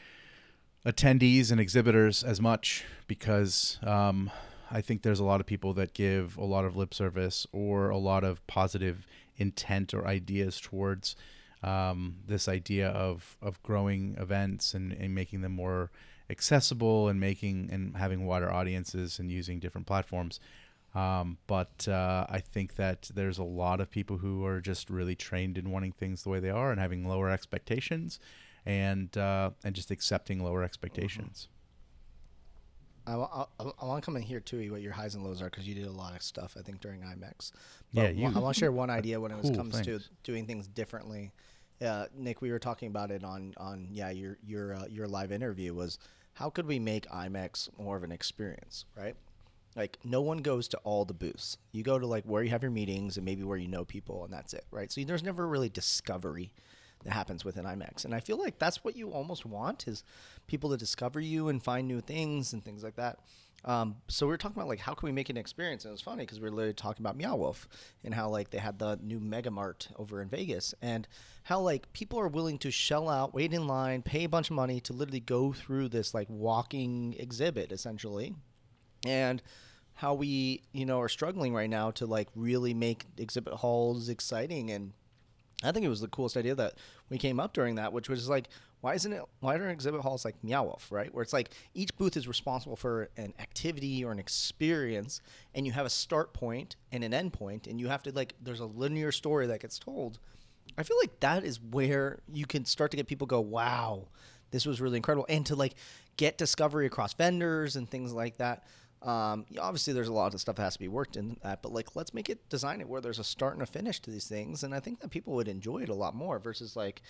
attendees 0.86 1.52
and 1.52 1.60
exhibitors 1.60 2.24
as 2.24 2.42
much 2.42 2.86
because 3.08 3.80
um, 3.84 4.32
I 4.72 4.82
think 4.82 5.02
there's 5.02 5.20
a 5.20 5.26
lot 5.26 5.40
of 5.40 5.46
people 5.46 5.74
that 5.74 5.94
give 5.94 6.38
a 6.38 6.46
lot 6.46 6.66
of 6.66 6.76
lip 6.76 6.94
service 6.94 7.46
or 7.52 7.90
a 7.90 7.98
lot 7.98 8.24
of 8.24 8.46
positive 8.48 9.06
intent 9.38 9.94
or 9.94 10.08
ideas 10.08 10.60
towards 10.60 11.16
um, 11.64 12.18
this 12.26 12.48
idea 12.48 12.90
of, 12.90 13.38
of 13.42 13.62
growing 13.64 14.16
events 14.20 14.74
and, 14.74 14.92
and 14.94 15.14
making 15.14 15.42
them 15.42 15.54
more 15.54 15.92
accessible 16.30 17.08
and 17.08 17.20
making 17.20 17.70
and 17.72 17.96
having 17.98 18.26
wider 18.26 18.52
audiences 18.52 19.20
and 19.20 19.32
using 19.32 19.60
different 19.60 19.88
platforms. 19.88 20.40
Um, 20.96 21.38
but 21.48 21.88
uh, 21.88 22.26
I 22.30 22.40
think 22.40 22.76
that 22.76 23.12
there's 23.14 23.38
a 23.38 23.44
lot 23.44 23.80
of 23.82 23.92
people 23.92 24.18
who 24.18 24.46
are 24.46 24.60
just 24.60 24.90
really 24.90 25.16
trained 25.16 25.58
in 25.58 25.70
wanting 25.70 25.92
things 25.92 26.24
the 26.24 26.30
way 26.30 26.40
they 26.40 26.50
are 26.50 26.72
and 26.72 26.80
having 26.80 27.08
lower 27.08 27.30
expectations, 27.30 28.20
and 28.66 29.16
uh, 29.18 29.52
and 29.64 29.76
just 29.76 29.92
accepting 29.92 30.44
lower 30.44 30.64
expectations. 30.64 31.50
I, 33.06 33.14
I, 33.14 33.46
I 33.60 33.86
want 33.86 34.02
to 34.04 34.06
come 34.06 34.18
in 34.18 34.22
here 34.22 34.42
too, 34.42 34.70
what 34.72 34.82
your 34.82 34.92
highs 34.92 35.16
and 35.16 35.24
lows 35.24 35.42
are, 35.42 35.46
because 35.46 35.68
you 35.68 35.74
did 35.76 35.88
a 35.88 35.92
lot 35.92 36.14
of 36.14 36.22
stuff, 36.22 36.58
I 36.60 36.62
think, 36.62 36.82
during 36.82 37.02
IMEX. 37.02 37.52
Yeah, 37.94 38.10
you- 38.10 38.28
I 38.36 38.40
want 38.40 38.56
to 38.56 38.60
share 38.60 38.72
one 38.72 38.90
idea 38.90 39.20
when 39.20 39.32
it 39.32 39.42
Cool, 39.42 39.56
comes 39.56 39.80
to 39.82 40.02
doing 40.24 40.46
things 40.46 40.68
differently. 40.68 41.32
Uh, 41.82 42.08
Nick, 42.18 42.42
we 42.42 42.52
were 42.52 42.60
talking 42.60 42.88
about 42.90 43.12
it 43.12 43.24
on, 43.24 43.54
on 43.58 43.88
yeah 43.92 44.10
your 44.10 44.38
your 44.44 44.74
uh, 44.74 44.86
your 44.90 45.08
live 45.08 45.32
interview 45.32 45.74
was 45.76 46.00
how 46.34 46.50
could 46.50 46.66
we 46.66 46.80
make 46.80 47.08
IMEX 47.08 47.70
more 47.80 47.96
of 47.96 48.04
an 48.04 48.12
experience, 48.12 48.86
right? 48.98 49.16
Like 49.76 49.98
no 50.04 50.22
one 50.22 50.40
goes 50.40 50.68
to 50.70 50.78
all 50.80 51.06
the 51.06 51.14
booths. 51.14 51.58
You 51.72 51.84
go 51.84 52.00
to 52.00 52.08
like 52.08 52.24
where 52.24 52.44
you 52.44 52.50
have 52.50 52.64
your 52.64 52.72
meetings 52.72 53.18
and 53.18 53.26
maybe 53.26 53.44
where 53.44 53.58
you 53.58 53.68
know 53.68 53.86
people, 53.86 54.24
and 54.24 54.34
that's 54.34 54.54
it, 54.54 54.66
right? 54.72 54.92
So 54.92 55.02
there's 55.04 55.24
never 55.24 55.48
really 55.48 55.70
discovery 55.70 56.52
that 57.04 57.14
happens 57.14 57.46
within 57.46 57.66
IMEX, 57.66 58.06
and 58.06 58.16
I 58.16 58.20
feel 58.20 58.38
like 58.38 58.58
that's 58.58 58.84
what 58.84 58.96
you 58.96 59.12
almost 59.12 59.46
want 59.46 59.88
is 59.88 60.04
people 60.48 60.72
to 60.72 60.78
discover 60.78 61.20
you 61.20 61.48
and 61.50 61.62
find 61.62 61.88
new 61.88 62.02
things 62.02 62.54
and 62.54 62.66
things 62.66 62.84
like 62.84 62.96
that. 62.96 63.20
Um, 63.66 63.98
so 64.08 64.26
we 64.26 64.32
were 64.32 64.38
talking 64.38 64.58
about 64.58 64.70
like 64.70 64.80
how 64.80 64.94
can 64.94 65.08
we 65.08 65.12
make 65.12 65.30
an 65.30 65.38
experience, 65.38 65.84
and 65.84 65.90
it 65.90 65.94
was 65.94 66.02
funny 66.02 66.24
because 66.24 66.40
we 66.40 66.50
were 66.50 66.56
literally 66.56 66.74
talking 66.74 67.06
about 67.06 67.18
Meow 67.18 67.36
Wolf 67.36 67.68
and 68.04 68.14
how 68.14 68.30
like 68.30 68.50
they 68.50 68.60
had 68.60 68.80
the 68.80 68.98
new 69.02 69.18
Omega 69.18 69.52
Mart 69.52 69.90
over 69.98 70.22
in 70.22 70.30
Vegas, 70.30 70.74
and 70.82 71.08
how 71.44 71.60
like 71.60 71.92
people 71.94 72.20
are 72.20 72.28
willing 72.28 72.58
to 72.60 72.72
shell 72.72 73.10
out, 73.10 73.34
wait 73.34 73.54
in 73.54 73.68
line, 73.68 74.02
pay 74.02 74.24
a 74.24 74.30
bunch 74.30 74.50
of 74.50 74.56
money 74.56 74.80
to 74.82 74.94
literally 74.94 75.20
go 75.20 75.54
through 75.54 75.90
this 75.90 76.14
like 76.14 76.28
walking 76.30 77.16
exhibit 77.18 77.72
essentially, 77.72 78.36
and 79.08 79.42
how 79.96 80.14
we 80.14 80.62
you 80.74 80.86
know 80.86 81.00
are 81.02 81.10
struggling 81.10 81.54
right 81.54 81.70
now 81.70 81.90
to 81.92 82.06
like 82.06 82.28
really 82.36 82.74
make 82.74 83.06
exhibit 83.18 83.54
halls 83.54 84.10
exciting 84.10 84.70
and 84.70 84.94
I 85.64 85.72
think 85.72 85.86
it 85.86 85.90
was 85.90 86.02
the 86.02 86.08
coolest 86.08 86.38
idea 86.38 86.54
that 86.56 86.76
we 87.10 87.18
came 87.18 87.40
up 87.40 87.54
during 87.54 87.76
that, 87.76 87.92
which 87.92 88.10
was 88.10 88.30
like, 88.30 88.48
why 88.82 88.94
isn't 88.94 89.12
it? 89.12 89.24
Why 89.40 89.54
aren't 89.54 89.72
exhibit 89.72 90.02
halls 90.02 90.24
like 90.24 90.36
Meow 90.44 90.78
right? 90.92 91.12
Where 91.12 91.24
it's 91.24 91.34
like 91.34 91.50
each 91.74 91.96
booth 91.98 92.16
is 92.16 92.28
responsible 92.28 92.76
for 92.76 93.10
an 93.18 93.34
activity 93.40 94.06
or 94.06 94.12
an 94.12 94.20
experience, 94.20 95.20
and 95.56 95.66
you 95.66 95.72
have 95.72 95.86
a 95.86 95.90
start 95.90 96.34
point 96.34 96.76
and 96.92 97.04
an 97.04 97.14
end 97.14 97.34
point, 97.34 97.66
and 97.66 97.80
you 97.80 97.88
have 97.88 98.04
to 98.04 98.12
like, 98.12 98.34
there's 98.42 98.60
a 98.60 98.66
linear 98.66 99.12
story 99.12 99.48
that 99.48 99.62
gets 99.62 99.80
told. 99.80 100.20
I 100.78 100.84
feel 100.84 100.98
like 101.02 101.20
that 101.22 101.44
is 101.44 101.60
where 101.60 102.20
you 102.32 102.46
can 102.46 102.66
start 102.66 102.92
to 102.92 102.98
get 102.98 103.08
people 103.08 103.26
go, 103.26 103.40
wow, 103.40 104.10
this 104.52 104.66
was 104.66 104.80
really 104.80 104.98
incredible, 104.98 105.26
and 105.28 105.44
to 105.48 105.56
like 105.56 105.74
get 106.18 106.38
discovery 106.38 106.86
across 106.86 107.16
vendors 107.16 107.76
and 107.76 107.90
things 107.90 108.14
like 108.14 108.38
that. 108.38 108.64
Um, 109.02 109.46
obviously, 109.60 109.94
there's 109.94 110.08
a 110.08 110.14
lot 110.14 110.34
of 110.34 110.42
stuff 110.42 110.56
that 110.56 110.64
has 110.64 110.74
to 110.74 110.80
be 110.80 110.88
worked 110.88 111.18
in 111.18 111.38
that, 111.44 111.62
but 111.62 111.72
like, 111.72 111.96
let's 111.96 112.14
make 112.14 112.30
it 112.30 112.50
design 112.50 112.82
it 112.82 112.90
where 112.90 113.00
there's 113.02 113.20
a 113.20 113.24
start 113.24 113.54
and 113.54 113.62
a 113.62 113.66
finish 113.66 114.00
to 114.02 114.12
these 114.12 114.28
things, 114.28 114.64
and 114.64 114.74
I 114.74 114.80
think 114.80 115.00
that 115.02 115.10
people 115.12 115.34
would 115.34 115.48
enjoy 115.48 115.80
it 115.84 115.90
a 115.90 115.94
lot 115.94 116.16
more 116.16 116.40
versus 116.40 116.76
like, 116.76 117.02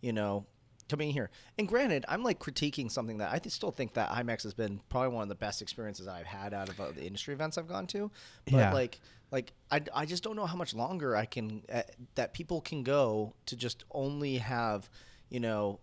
you 0.00 0.12
know, 0.12 0.44
coming 0.88 1.10
here. 1.10 1.30
And 1.58 1.66
granted, 1.68 2.04
I'm 2.08 2.22
like 2.22 2.38
critiquing 2.40 2.90
something 2.90 3.18
that 3.18 3.32
I 3.32 3.38
th- 3.38 3.52
still 3.52 3.70
think 3.70 3.94
that 3.94 4.10
IMEX 4.10 4.42
has 4.42 4.54
been 4.54 4.80
probably 4.88 5.08
one 5.14 5.22
of 5.22 5.28
the 5.28 5.34
best 5.34 5.62
experiences 5.62 6.06
I've 6.08 6.26
had 6.26 6.52
out 6.52 6.68
of 6.68 6.80
uh, 6.80 6.90
the 6.92 7.04
industry 7.04 7.32
events 7.34 7.58
I've 7.58 7.68
gone 7.68 7.86
to, 7.88 8.10
but 8.50 8.56
Yeah. 8.58 8.72
like, 8.72 9.00
like 9.32 9.52
I, 9.70 9.82
I 9.94 10.04
just 10.06 10.22
don't 10.22 10.36
know 10.36 10.46
how 10.46 10.56
much 10.56 10.74
longer 10.74 11.16
I 11.16 11.24
can 11.26 11.62
uh, 11.72 11.82
that 12.16 12.34
people 12.34 12.60
can 12.60 12.82
go 12.82 13.34
to 13.46 13.56
just 13.56 13.84
only 13.92 14.38
have, 14.38 14.88
you 15.28 15.40
know, 15.40 15.80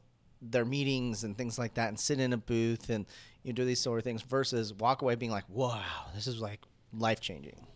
their 0.51 0.65
meetings 0.65 1.23
and 1.23 1.38
things 1.38 1.58
like 1.58 1.75
that 1.75 1.89
and 1.89 1.99
sit 1.99 2.19
in 2.19 2.34
a 2.34 2.38
booth 2.38 2.89
and 2.89 3.06
you 3.43 3.53
do 3.53 3.65
these 3.65 3.79
sort 3.79 3.97
of 3.99 4.03
things 4.03 4.21
versus 4.21 4.73
walk 4.73 5.01
away 5.01 5.15
being 5.15 5.32
like, 5.32 5.45
wow, 5.49 5.82
this 6.15 6.27
is 6.27 6.39
like 6.39 6.62
life 6.93 7.19
changing. 7.19 7.67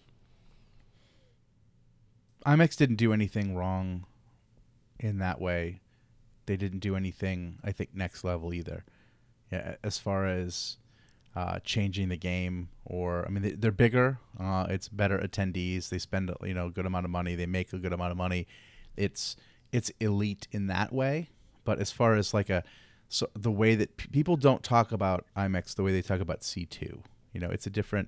IMEX 2.45 2.77
didn't 2.77 2.95
do 2.95 3.11
anything 3.11 3.55
wrong 3.55 4.05
in 4.99 5.19
that 5.19 5.41
way. 5.41 5.81
They 6.45 6.55
didn't 6.55 6.79
do 6.79 6.95
anything, 6.95 7.59
I 7.63 7.71
think, 7.71 7.93
next 7.93 8.23
level 8.23 8.53
either. 8.53 8.85
Yeah, 9.51 9.75
as 9.83 9.97
far 9.97 10.25
as 10.25 10.77
uh, 11.35 11.59
changing 11.59 12.09
the 12.09 12.17
game, 12.17 12.69
or 12.85 13.25
I 13.25 13.29
mean, 13.29 13.43
they, 13.43 13.51
they're 13.51 13.71
bigger. 13.71 14.19
Uh, 14.39 14.65
it's 14.69 14.87
better 14.87 15.19
attendees. 15.19 15.89
They 15.89 15.99
spend 15.99 16.31
you 16.43 16.53
know 16.53 16.67
a 16.67 16.71
good 16.71 16.85
amount 16.85 17.05
of 17.05 17.11
money. 17.11 17.35
They 17.35 17.45
make 17.45 17.73
a 17.73 17.77
good 17.77 17.93
amount 17.93 18.11
of 18.11 18.17
money. 18.17 18.47
It's 18.95 19.35
it's 19.71 19.91
elite 19.99 20.47
in 20.51 20.67
that 20.67 20.93
way. 20.93 21.29
But 21.67 21.79
as 21.79 21.91
far 21.91 22.15
as 22.15 22.33
like 22.33 22.49
a 22.49 22.63
so 23.09 23.29
the 23.33 23.51
way 23.51 23.75
that 23.75 23.97
p- 23.97 24.07
people 24.07 24.37
don't 24.37 24.63
talk 24.63 24.93
about 24.93 25.25
IMEX 25.35 25.75
the 25.75 25.83
way 25.83 25.91
they 25.91 26.01
talk 26.01 26.21
about 26.21 26.39
C2, 26.39 27.03
you 27.33 27.41
know, 27.41 27.49
it's 27.49 27.67
a 27.67 27.69
different 27.69 28.07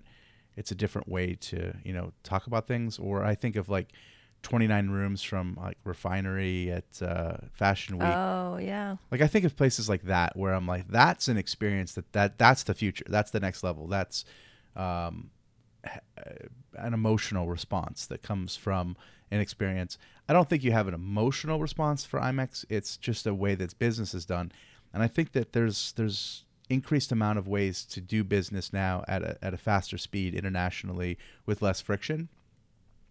it's 0.55 0.71
a 0.71 0.75
different 0.75 1.09
way 1.09 1.35
to 1.35 1.75
you 1.83 1.91
know 1.91 2.13
talk 2.23 2.47
about 2.47 2.67
things. 2.67 2.97
Or 2.97 3.25
I 3.25 3.35
think 3.35 3.57
of 3.57 3.67
like 3.67 3.91
29 4.43 4.89
rooms 4.91 5.21
from 5.23 5.57
like 5.61 5.77
Refinery 5.83 6.71
at 6.71 7.01
uh, 7.01 7.35
Fashion 7.51 7.97
Week. 7.97 8.07
Oh 8.07 8.55
yeah. 8.59 8.95
Like 9.11 9.19
I 9.19 9.27
think 9.27 9.43
of 9.43 9.57
places 9.57 9.89
like 9.89 10.03
that 10.03 10.37
where 10.37 10.53
I'm 10.53 10.65
like, 10.65 10.87
that's 10.87 11.27
an 11.27 11.35
experience 11.35 11.95
that 11.95 12.13
that 12.13 12.37
that's 12.37 12.63
the 12.63 12.73
future. 12.73 13.03
That's 13.09 13.31
the 13.31 13.41
next 13.41 13.61
level. 13.61 13.87
That's 13.87 14.23
um, 14.73 15.31
uh, 15.85 16.47
an 16.75 16.93
emotional 16.93 17.49
response 17.49 18.05
that 18.05 18.23
comes 18.23 18.55
from 18.55 18.95
an 19.31 19.39
experience. 19.39 19.97
I 20.27 20.33
don't 20.33 20.49
think 20.49 20.63
you 20.63 20.71
have 20.71 20.87
an 20.87 20.93
emotional 20.93 21.59
response 21.59 22.05
for 22.05 22.19
IMEX. 22.19 22.65
It's 22.69 22.97
just 22.97 23.25
a 23.25 23.33
way 23.33 23.55
that 23.55 23.77
business 23.79 24.13
is 24.13 24.25
done, 24.25 24.51
and 24.93 25.03
I 25.03 25.07
think 25.07 25.31
that 25.33 25.53
there's 25.53 25.93
there's 25.93 26.43
increased 26.69 27.11
amount 27.11 27.39
of 27.39 27.47
ways 27.47 27.83
to 27.83 27.99
do 27.99 28.23
business 28.23 28.71
now 28.71 29.03
at 29.07 29.23
a, 29.23 29.37
at 29.43 29.55
a 29.55 29.57
faster 29.57 29.97
speed 29.97 30.35
internationally 30.35 31.17
with 31.47 31.63
less 31.63 31.81
friction 31.81 32.29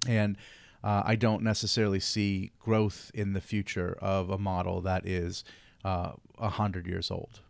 and 0.06 0.36
uh, 0.84 1.02
I 1.04 1.16
don't 1.16 1.42
necessarily 1.42 2.00
see 2.00 2.52
growth 2.60 3.10
in 3.14 3.32
the 3.32 3.40
future 3.40 3.96
of 4.00 4.30
a 4.30 4.38
model 4.38 4.80
that 4.82 5.06
is 5.06 5.42
uh, 5.84 6.12
a 6.38 6.50
hundred 6.50 6.86
years 6.86 7.10
old. 7.10 7.40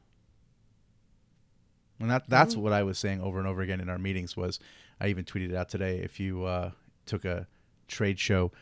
And 2.00 2.10
that 2.10 2.24
that's 2.28 2.56
what 2.56 2.72
I 2.72 2.84
was 2.84 2.96
saying 2.96 3.20
over 3.20 3.38
and 3.38 3.48
over 3.48 3.60
again 3.60 3.80
in 3.80 3.88
our 3.88 3.98
meetings. 3.98 4.36
Was 4.36 4.60
I 5.00 5.08
even 5.08 5.24
tweeted 5.24 5.50
it 5.50 5.56
out 5.56 5.68
today? 5.68 5.98
If 5.98 6.20
you 6.20 6.44
uh, 6.44 6.70
took 7.06 7.24
a 7.24 7.48
trade 7.88 8.18
show 8.18 8.52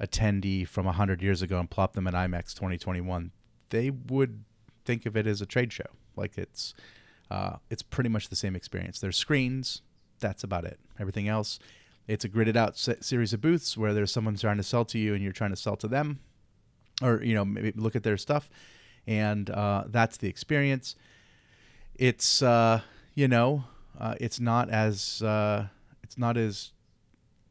attendee 0.00 0.66
from 0.66 0.86
a 0.86 0.92
hundred 0.92 1.22
years 1.22 1.42
ago 1.42 1.58
and 1.58 1.70
plop 1.70 1.92
them 1.92 2.06
at 2.06 2.14
IMEX 2.14 2.54
2021, 2.54 3.30
they 3.68 3.90
would 3.90 4.44
think 4.84 5.06
of 5.06 5.16
it 5.16 5.26
as 5.26 5.40
a 5.40 5.46
trade 5.46 5.72
show. 5.72 5.84
Like 6.16 6.36
it's 6.38 6.74
uh, 7.30 7.56
it's 7.68 7.82
pretty 7.82 8.10
much 8.10 8.28
the 8.28 8.36
same 8.36 8.56
experience. 8.56 8.98
There's 8.98 9.16
screens. 9.16 9.82
That's 10.18 10.42
about 10.42 10.64
it. 10.64 10.80
Everything 10.98 11.28
else, 11.28 11.58
it's 12.08 12.24
a 12.24 12.28
gridded 12.28 12.56
out 12.56 12.76
se- 12.76 12.98
series 13.00 13.32
of 13.32 13.40
booths 13.40 13.78
where 13.78 13.94
there's 13.94 14.12
someone 14.12 14.34
trying 14.34 14.56
to 14.56 14.62
sell 14.62 14.84
to 14.86 14.98
you 14.98 15.14
and 15.14 15.22
you're 15.22 15.32
trying 15.32 15.50
to 15.50 15.56
sell 15.56 15.76
to 15.76 15.88
them, 15.88 16.20
or 17.02 17.22
you 17.22 17.34
know 17.34 17.44
maybe 17.44 17.72
look 17.76 17.94
at 17.94 18.02
their 18.02 18.16
stuff, 18.16 18.50
and 19.06 19.48
uh, 19.50 19.84
that's 19.86 20.16
the 20.16 20.28
experience. 20.28 20.96
It's 21.94 22.42
uh, 22.42 22.80
you 23.14 23.28
know 23.28 23.64
uh, 23.98 24.14
it's 24.20 24.40
not 24.40 24.70
as 24.70 25.22
uh, 25.22 25.66
it's 26.02 26.18
not 26.18 26.36
as 26.36 26.72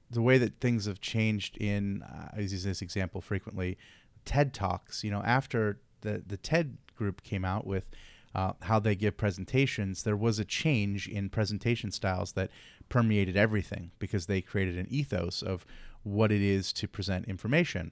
the 0.10 0.22
way 0.22 0.38
that 0.38 0.60
things 0.60 0.86
have 0.86 1.02
changed 1.02 1.58
in 1.58 2.04
uh, 2.04 2.30
I 2.36 2.40
use 2.42 2.64
this 2.64 2.82
example 2.82 3.22
frequently 3.22 3.78
TED 4.26 4.54
Talks 4.54 5.04
you 5.04 5.12
know 5.12 5.22
after 5.24 5.80
the 6.02 6.24
the 6.26 6.38
TED 6.38 6.78
group 6.96 7.24
came 7.24 7.46
out 7.46 7.66
with 7.66 7.90
uh, 8.36 8.54
how 8.64 8.80
they 8.80 8.96
give 8.96 9.18
presentations 9.18 10.04
there 10.04 10.18
was 10.18 10.40
a 10.40 10.46
change 10.46 11.08
in 11.08 11.30
presentation 11.30 11.92
styles 11.92 12.34
that 12.34 12.50
permeated 12.90 13.38
everything 13.38 13.92
because 14.00 14.26
they 14.26 14.42
created 14.42 14.78
an 14.78 14.88
ethos 14.90 15.42
of 15.42 15.66
what 16.04 16.32
it 16.32 16.42
is 16.42 16.72
to 16.74 16.88
present 16.88 17.26
information 17.28 17.92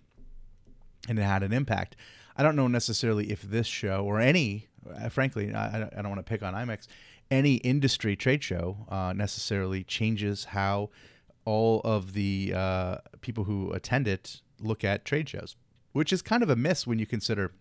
and 1.07 1.17
it 1.19 1.23
had 1.23 1.43
an 1.43 1.53
impact. 1.53 1.95
I 2.35 2.43
don't 2.43 2.55
know 2.55 2.67
necessarily 2.67 3.31
if 3.31 3.41
this 3.41 3.67
show 3.67 4.05
or 4.05 4.19
any, 4.19 4.67
uh, 4.89 5.09
frankly, 5.09 5.53
I, 5.53 5.83
I 5.83 6.01
don't 6.01 6.09
want 6.09 6.19
to 6.19 6.29
pick 6.29 6.43
on 6.43 6.53
IMEX, 6.53 6.87
any 7.31 7.55
industry 7.55 8.15
trade 8.15 8.43
show 8.43 8.85
uh, 8.89 9.13
necessarily 9.13 9.83
changes 9.83 10.45
how 10.45 10.89
all 11.47 11.79
of 11.85 12.11
the 12.11 12.51
uh, 12.53 12.97
people 13.21 13.45
who 13.45 13.71
attend 13.71 14.05
it 14.05 14.41
look 14.59 14.83
at 14.83 15.05
trade 15.05 15.29
shows, 15.29 15.55
which 15.93 16.11
is 16.11 16.21
kind 16.21 16.43
of 16.43 16.49
a 16.49 16.57
miss 16.57 16.85
when 16.85 16.99
you 16.99 17.05
consider 17.05 17.53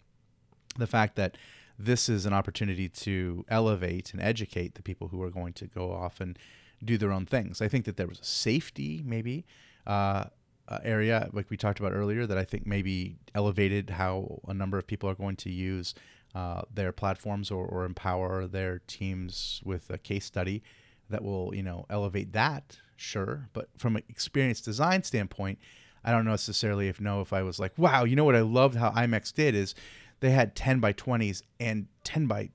the 0.76 0.88
fact 0.88 1.14
that 1.14 1.38
this 1.78 2.08
is 2.08 2.26
an 2.26 2.32
opportunity 2.32 2.88
to 2.88 3.44
elevate 3.48 4.12
and 4.12 4.20
educate 4.20 4.74
the 4.74 4.82
people 4.82 5.08
who 5.08 5.22
are 5.22 5.30
going 5.30 5.52
to 5.52 5.68
go 5.68 5.92
off 5.92 6.20
and 6.20 6.36
do 6.84 6.98
their 6.98 7.12
own 7.12 7.26
things. 7.26 7.62
I 7.62 7.68
think 7.68 7.84
that 7.84 7.96
there 7.96 8.08
was 8.08 8.18
a 8.18 8.24
safety 8.24 9.02
maybe 9.06 9.46
uh, 9.86 10.24
uh, 10.68 10.78
area 10.82 11.28
like 11.32 11.48
we 11.48 11.56
talked 11.56 11.78
about 11.78 11.92
earlier 11.92 12.26
that 12.26 12.36
I 12.36 12.44
think 12.44 12.66
maybe 12.66 13.18
elevated 13.36 13.90
how 13.90 14.40
a 14.48 14.54
number 14.54 14.78
of 14.78 14.88
people 14.88 15.08
are 15.08 15.14
going 15.14 15.36
to 15.36 15.50
use 15.50 15.94
uh, 16.34 16.62
their 16.74 16.90
platforms 16.90 17.52
or, 17.52 17.64
or 17.64 17.84
empower 17.84 18.48
their 18.48 18.80
teams 18.88 19.62
with 19.64 19.90
a 19.90 19.98
case 19.98 20.24
study 20.24 20.64
that 21.08 21.22
will 21.22 21.54
you 21.54 21.62
know 21.62 21.86
elevate 21.88 22.32
that 22.32 22.78
sure 22.96 23.48
but 23.52 23.68
from 23.76 23.96
an 23.96 24.02
experience 24.08 24.60
design 24.60 25.02
standpoint 25.02 25.58
I 26.04 26.12
don't 26.12 26.24
know 26.24 26.30
necessarily 26.32 26.88
if 26.88 27.00
know 27.00 27.20
if 27.20 27.32
I 27.32 27.42
was 27.42 27.58
like 27.58 27.72
wow 27.76 28.04
you 28.04 28.16
know 28.16 28.24
what 28.24 28.36
I 28.36 28.40
loved 28.40 28.76
how 28.76 28.90
IMEX 28.90 29.32
did 29.32 29.54
is 29.54 29.74
they 30.20 30.30
had 30.30 30.54
10 30.56 30.80
by 30.80 30.92
20s 30.92 31.42
and 31.60 31.86
10 32.04 32.26
by 32.26 32.50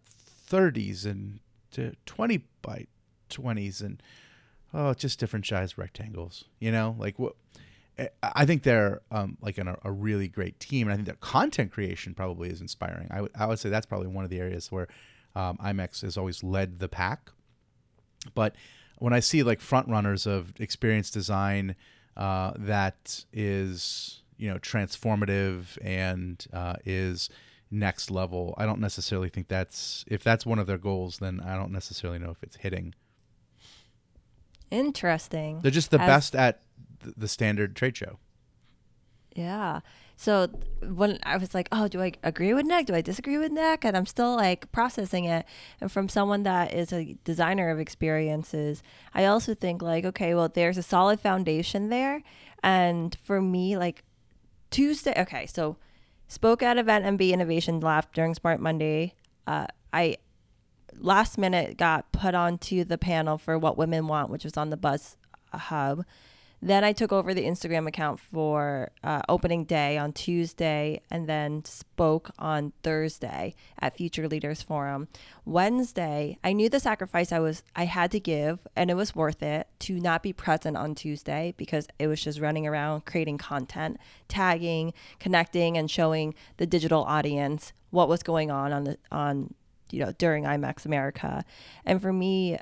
30s 0.49 1.05
and 1.05 1.39
20 2.05 2.43
by 2.61 2.87
20s 3.29 3.81
and 3.81 4.01
oh 4.73 4.93
just 4.93 5.19
different 5.19 5.45
size 5.45 5.77
rectangles 5.77 6.45
you 6.59 6.71
know 6.71 6.95
like 6.97 7.17
what 7.19 7.33
I- 7.99 8.09
I 8.23 8.45
think 8.45 8.63
they're 8.63 9.01
um, 9.11 9.37
like 9.41 9.57
an, 9.57 9.75
a 9.83 9.91
really 9.91 10.27
great 10.29 10.59
team, 10.59 10.87
and 10.87 10.93
I 10.93 10.95
think 10.95 11.05
their 11.05 11.15
content 11.17 11.71
creation 11.71 12.15
probably 12.15 12.49
is 12.49 12.61
inspiring. 12.61 13.09
I 13.35 13.45
would 13.45 13.59
say 13.59 13.69
that's 13.69 13.85
probably 13.85 14.07
one 14.07 14.23
of 14.23 14.29
the 14.29 14.39
areas 14.39 14.71
where 14.71 14.87
um, 15.35 15.57
IMEX 15.57 16.01
has 16.01 16.17
always 16.17 16.41
led 16.41 16.79
the 16.79 16.87
pack. 16.87 17.29
But 18.33 18.55
when 19.01 19.13
I 19.13 19.19
see 19.19 19.41
like 19.41 19.61
front 19.61 19.89
runners 19.89 20.27
of 20.27 20.53
experience 20.59 21.09
design 21.09 21.75
uh, 22.15 22.51
that 22.55 23.25
is 23.33 24.21
you 24.37 24.47
know 24.47 24.59
transformative 24.59 25.77
and 25.81 26.45
uh, 26.53 26.75
is 26.85 27.29
next 27.71 28.11
level, 28.11 28.53
I 28.57 28.67
don't 28.67 28.79
necessarily 28.79 29.29
think 29.29 29.47
that's 29.47 30.05
if 30.07 30.23
that's 30.23 30.45
one 30.45 30.59
of 30.59 30.67
their 30.67 30.77
goals, 30.77 31.17
then 31.17 31.39
I 31.39 31.55
don't 31.55 31.71
necessarily 31.71 32.19
know 32.19 32.29
if 32.29 32.43
it's 32.43 32.57
hitting. 32.57 32.93
Interesting. 34.69 35.61
They're 35.61 35.71
just 35.71 35.89
the 35.89 35.99
As- 35.99 36.07
best 36.07 36.35
at 36.35 36.61
the 37.17 37.27
standard 37.27 37.75
trade 37.75 37.97
show. 37.97 38.19
Yeah. 39.35 39.79
So 40.21 40.51
when 40.83 41.17
I 41.23 41.37
was 41.37 41.55
like, 41.55 41.67
oh, 41.71 41.87
do 41.87 41.99
I 41.99 42.11
agree 42.21 42.53
with 42.53 42.67
Nick? 42.67 42.85
Do 42.85 42.93
I 42.93 43.01
disagree 43.01 43.39
with 43.39 43.51
Nick? 43.51 43.83
And 43.83 43.97
I'm 43.97 44.05
still 44.05 44.35
like 44.35 44.71
processing 44.71 45.25
it. 45.25 45.47
And 45.81 45.91
from 45.91 46.09
someone 46.09 46.43
that 46.43 46.75
is 46.75 46.93
a 46.93 47.17
designer 47.23 47.71
of 47.71 47.79
experiences, 47.79 48.83
I 49.15 49.25
also 49.25 49.55
think 49.55 49.81
like, 49.81 50.05
okay, 50.05 50.35
well, 50.35 50.47
there's 50.47 50.77
a 50.77 50.83
solid 50.83 51.19
foundation 51.19 51.89
there. 51.89 52.21
And 52.61 53.17
for 53.23 53.41
me, 53.41 53.75
like 53.77 54.03
Tuesday, 54.69 55.19
okay, 55.19 55.47
so 55.47 55.77
spoke 56.27 56.61
at 56.61 56.77
EventMB 56.77 57.31
Innovation 57.31 57.79
Lab 57.79 58.05
during 58.13 58.35
Smart 58.35 58.59
Monday. 58.59 59.15
Uh, 59.47 59.65
I 59.91 60.17
last 60.99 61.39
minute 61.39 61.77
got 61.77 62.11
put 62.11 62.35
onto 62.35 62.83
the 62.83 62.99
panel 62.99 63.39
for 63.39 63.57
what 63.57 63.75
women 63.75 64.05
want, 64.05 64.29
which 64.29 64.43
was 64.43 64.55
on 64.55 64.69
the 64.69 64.77
Buzz 64.77 65.17
Hub. 65.51 66.05
Then 66.63 66.83
I 66.83 66.93
took 66.93 67.11
over 67.11 67.33
the 67.33 67.45
Instagram 67.45 67.87
account 67.87 68.19
for 68.19 68.91
uh, 69.03 69.21
opening 69.27 69.65
day 69.65 69.97
on 69.97 70.13
Tuesday 70.13 71.01
and 71.09 71.27
then 71.27 71.65
spoke 71.65 72.29
on 72.37 72.71
Thursday 72.83 73.55
at 73.79 73.97
Future 73.97 74.27
Leaders 74.27 74.61
Forum. 74.61 75.07
Wednesday, 75.43 76.37
I 76.43 76.53
knew 76.53 76.69
the 76.69 76.79
sacrifice 76.79 77.31
I 77.31 77.39
was 77.39 77.63
I 77.75 77.85
had 77.85 78.11
to 78.11 78.19
give 78.19 78.59
and 78.75 78.91
it 78.91 78.95
was 78.95 79.15
worth 79.15 79.41
it 79.41 79.67
to 79.79 79.99
not 79.99 80.21
be 80.21 80.33
present 80.33 80.77
on 80.77 80.93
Tuesday 80.93 81.55
because 81.57 81.87
it 81.97 82.05
was 82.05 82.21
just 82.21 82.39
running 82.39 82.67
around 82.67 83.05
creating 83.05 83.39
content, 83.39 83.97
tagging, 84.27 84.93
connecting 85.19 85.77
and 85.77 85.89
showing 85.89 86.35
the 86.57 86.67
digital 86.67 87.03
audience 87.05 87.73
what 87.89 88.07
was 88.07 88.21
going 88.21 88.51
on 88.51 88.71
on 88.71 88.83
the 88.83 88.97
on 89.11 89.53
you 89.91 89.99
know 89.99 90.11
during 90.17 90.43
IMEX 90.43 90.85
America. 90.85 91.43
And 91.85 92.01
for 92.01 92.13
me, 92.13 92.59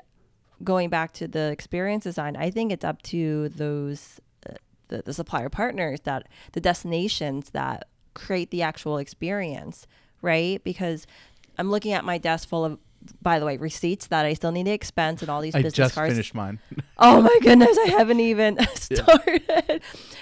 going 0.62 0.88
back 0.90 1.12
to 1.14 1.28
the 1.28 1.50
experience 1.50 2.04
design, 2.04 2.36
I 2.36 2.50
think 2.50 2.72
it's 2.72 2.84
up 2.84 3.02
to 3.02 3.48
those 3.50 4.20
uh, 4.48 4.54
the, 4.88 5.02
the 5.02 5.12
supplier 5.12 5.48
partners 5.48 6.00
that 6.04 6.26
the 6.52 6.60
destinations 6.60 7.50
that 7.50 7.88
create 8.14 8.50
the 8.50 8.62
actual 8.62 8.98
experience, 8.98 9.86
right? 10.22 10.62
Because 10.64 11.06
I'm 11.58 11.70
looking 11.70 11.92
at 11.92 12.04
my 12.04 12.18
desk 12.18 12.48
full 12.48 12.64
of 12.64 12.78
by 13.22 13.38
the 13.38 13.46
way, 13.46 13.56
receipts 13.56 14.08
that 14.08 14.26
I 14.26 14.34
still 14.34 14.52
need 14.52 14.64
to 14.64 14.72
expense 14.72 15.22
and 15.22 15.30
all 15.30 15.40
these 15.40 15.54
I 15.54 15.62
business 15.62 15.74
just 15.74 15.94
cards. 15.94 16.12
finished 16.12 16.34
mine. 16.34 16.58
Oh 17.02 17.22
my 17.22 17.34
goodness, 17.40 17.78
I 17.78 17.86
haven't 17.86 18.20
even 18.20 18.58
started. 18.74 19.80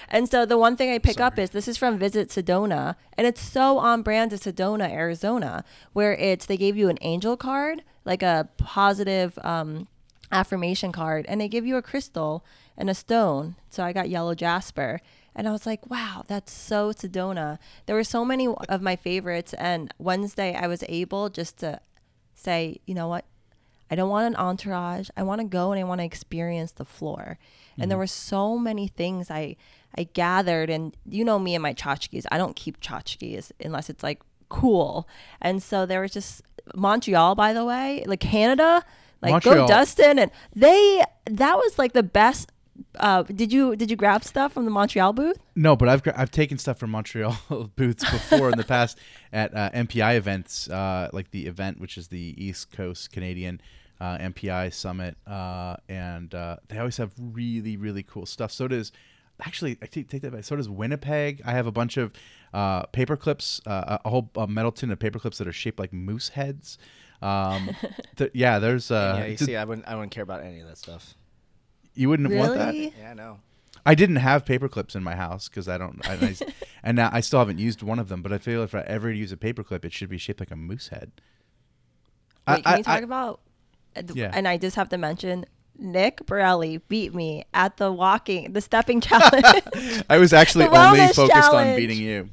And 0.08 0.28
so 0.28 0.46
the 0.46 0.56
one 0.56 0.76
thing 0.76 0.92
I 0.92 0.98
pick 0.98 1.18
up 1.18 1.36
is 1.36 1.50
this 1.50 1.66
is 1.66 1.76
from 1.76 1.98
Visit 1.98 2.28
Sedona, 2.28 2.94
and 3.16 3.26
it's 3.26 3.40
so 3.40 3.78
on 3.78 4.02
brand 4.02 4.30
to 4.30 4.36
Sedona, 4.36 4.88
Arizona, 4.88 5.64
where 5.92 6.14
it's 6.14 6.46
they 6.46 6.56
gave 6.56 6.76
you 6.76 6.88
an 6.88 6.96
angel 7.00 7.36
card, 7.36 7.82
like 8.04 8.22
a 8.22 8.48
positive 8.58 9.36
um, 9.42 9.88
affirmation 10.30 10.92
card, 10.92 11.26
and 11.28 11.40
they 11.40 11.48
give 11.48 11.66
you 11.66 11.76
a 11.76 11.82
crystal 11.82 12.44
and 12.76 12.88
a 12.88 12.94
stone. 12.94 13.56
So 13.70 13.82
I 13.82 13.92
got 13.92 14.08
yellow 14.08 14.34
jasper. 14.34 15.00
And 15.34 15.46
I 15.46 15.52
was 15.52 15.66
like, 15.66 15.88
wow, 15.88 16.24
that's 16.26 16.52
so 16.52 16.92
Sedona. 16.92 17.58
There 17.86 17.94
were 17.94 18.04
so 18.04 18.24
many 18.24 18.48
of 18.48 18.82
my 18.82 18.96
favorites. 18.96 19.54
And 19.54 19.94
Wednesday, 19.98 20.54
I 20.54 20.66
was 20.66 20.82
able 20.88 21.28
just 21.28 21.58
to 21.58 21.80
say, 22.34 22.80
you 22.86 22.94
know 22.94 23.06
what? 23.06 23.24
I 23.90 23.94
don't 23.94 24.10
want 24.10 24.26
an 24.26 24.36
entourage. 24.36 25.08
I 25.16 25.22
want 25.22 25.40
to 25.40 25.46
go 25.46 25.72
and 25.72 25.80
I 25.80 25.84
want 25.84 26.00
to 26.00 26.04
experience 26.04 26.72
the 26.72 26.84
floor. 26.84 27.38
And 27.78 27.90
there 27.90 27.96
mm-hmm. 27.96 28.00
were 28.00 28.06
so 28.06 28.58
many 28.58 28.88
things 28.88 29.30
I 29.30 29.56
I 29.96 30.04
gathered 30.04 30.68
and 30.68 30.94
you 31.08 31.24
know 31.24 31.38
me 31.38 31.54
and 31.54 31.62
my 31.62 31.72
tchotchkes. 31.72 32.26
I 32.30 32.36
don't 32.36 32.54
keep 32.54 32.80
tchotchkes 32.80 33.52
unless 33.64 33.88
it's 33.88 34.02
like 34.02 34.20
cool. 34.48 35.08
And 35.40 35.62
so 35.62 35.86
there 35.86 36.00
was 36.00 36.12
just 36.12 36.42
Montreal 36.74 37.34
by 37.34 37.52
the 37.52 37.64
way, 37.64 38.04
like 38.06 38.20
Canada, 38.20 38.84
like 39.22 39.32
Montreal. 39.32 39.66
go 39.66 39.66
Dustin 39.66 40.18
and 40.18 40.30
they 40.54 41.02
that 41.26 41.56
was 41.56 41.78
like 41.78 41.92
the 41.92 42.02
best 42.02 42.52
uh, 42.98 43.22
did 43.22 43.52
you 43.52 43.76
did 43.76 43.90
you 43.90 43.96
grab 43.96 44.24
stuff 44.24 44.52
from 44.52 44.64
the 44.64 44.70
Montreal 44.70 45.12
booth? 45.12 45.38
No, 45.56 45.76
but 45.76 45.88
I've 45.88 46.02
I've 46.16 46.30
taken 46.30 46.58
stuff 46.58 46.78
from 46.78 46.90
Montreal 46.90 47.36
booths 47.76 48.08
before 48.10 48.50
in 48.50 48.58
the 48.58 48.64
past 48.64 48.98
at 49.32 49.54
uh, 49.54 49.70
MPI 49.70 50.16
events, 50.16 50.68
uh, 50.70 51.08
like 51.12 51.30
the 51.30 51.46
event 51.46 51.80
which 51.80 51.98
is 51.98 52.08
the 52.08 52.34
East 52.36 52.72
Coast 52.72 53.12
Canadian 53.12 53.60
uh, 54.00 54.18
MPI 54.18 54.72
Summit, 54.72 55.16
uh, 55.26 55.76
and 55.88 56.34
uh, 56.34 56.56
they 56.68 56.78
always 56.78 56.96
have 56.98 57.12
really 57.18 57.76
really 57.76 58.02
cool 58.02 58.26
stuff. 58.26 58.52
So 58.52 58.68
does 58.68 58.92
actually 59.44 59.78
I 59.82 59.86
take, 59.86 60.08
take 60.08 60.22
that 60.22 60.32
back. 60.32 60.44
So 60.44 60.56
does 60.56 60.68
Winnipeg. 60.68 61.42
I 61.44 61.52
have 61.52 61.66
a 61.66 61.72
bunch 61.72 61.96
of 61.96 62.12
uh, 62.52 62.84
paper 62.86 63.16
clips, 63.16 63.60
uh, 63.66 63.98
a 64.04 64.08
whole 64.08 64.30
uh, 64.36 64.46
metal 64.46 64.72
tin 64.72 64.90
of 64.90 64.98
paper 64.98 65.18
clips 65.18 65.38
that 65.38 65.48
are 65.48 65.52
shaped 65.52 65.78
like 65.78 65.92
moose 65.92 66.30
heads. 66.30 66.78
Um, 67.20 67.70
th- 68.16 68.30
yeah, 68.34 68.58
there's 68.58 68.90
uh, 68.90 69.16
yeah, 69.18 69.26
you 69.26 69.36
d- 69.36 69.44
see, 69.44 69.56
I 69.56 69.64
wouldn't, 69.64 69.86
I 69.86 69.94
wouldn't 69.94 70.12
care 70.12 70.22
about 70.22 70.42
any 70.42 70.60
of 70.60 70.68
that 70.68 70.78
stuff. 70.78 71.14
you 71.94 72.08
wouldn't 72.08 72.32
want 72.32 72.54
that. 72.54 72.74
Yeah, 72.74 73.10
I 73.10 73.14
know. 73.14 73.40
I 73.86 73.94
didn't 73.94 74.16
have 74.16 74.44
paper 74.44 74.68
clips 74.68 74.94
in 74.94 75.02
my 75.02 75.14
house 75.16 75.48
because 75.48 75.68
I 75.68 75.78
don't, 75.78 76.06
I, 76.06 76.14
I, 76.14 76.36
and 76.82 76.96
now 76.96 77.10
I 77.12 77.20
still 77.20 77.38
haven't 77.38 77.58
used 77.58 77.82
one 77.82 77.98
of 77.98 78.08
them. 78.08 78.22
But 78.22 78.32
I 78.32 78.38
feel 78.38 78.62
if 78.62 78.74
I 78.74 78.80
ever 78.82 79.10
use 79.10 79.32
a 79.32 79.36
paper 79.36 79.64
clip, 79.64 79.84
it 79.84 79.92
should 79.92 80.08
be 80.10 80.18
shaped 80.18 80.40
like 80.40 80.50
a 80.50 80.56
moose 80.56 80.88
head. 80.88 81.10
I- 82.46 82.60
can 82.60 82.62
I- 82.66 82.76
you 82.78 82.82
talk 82.84 82.94
I- 82.94 83.02
about? 83.02 83.40
uh, 83.96 84.02
Yeah. 84.14 84.30
And 84.32 84.46
I 84.46 84.56
just 84.58 84.76
have 84.76 84.88
to 84.90 84.98
mention 84.98 85.46
Nick 85.78 86.26
Borelli 86.26 86.78
beat 86.88 87.14
me 87.14 87.44
at 87.54 87.76
the 87.78 87.90
walking, 87.92 88.52
the 88.52 88.60
stepping 88.60 89.00
challenge 89.08 89.44
I 90.10 90.18
was 90.18 90.32
actually 90.32 90.66
only 90.66 90.98
wellness 91.00 91.14
focused 91.14 91.50
on 91.52 91.76
beating 91.76 91.98
you. 91.98 92.28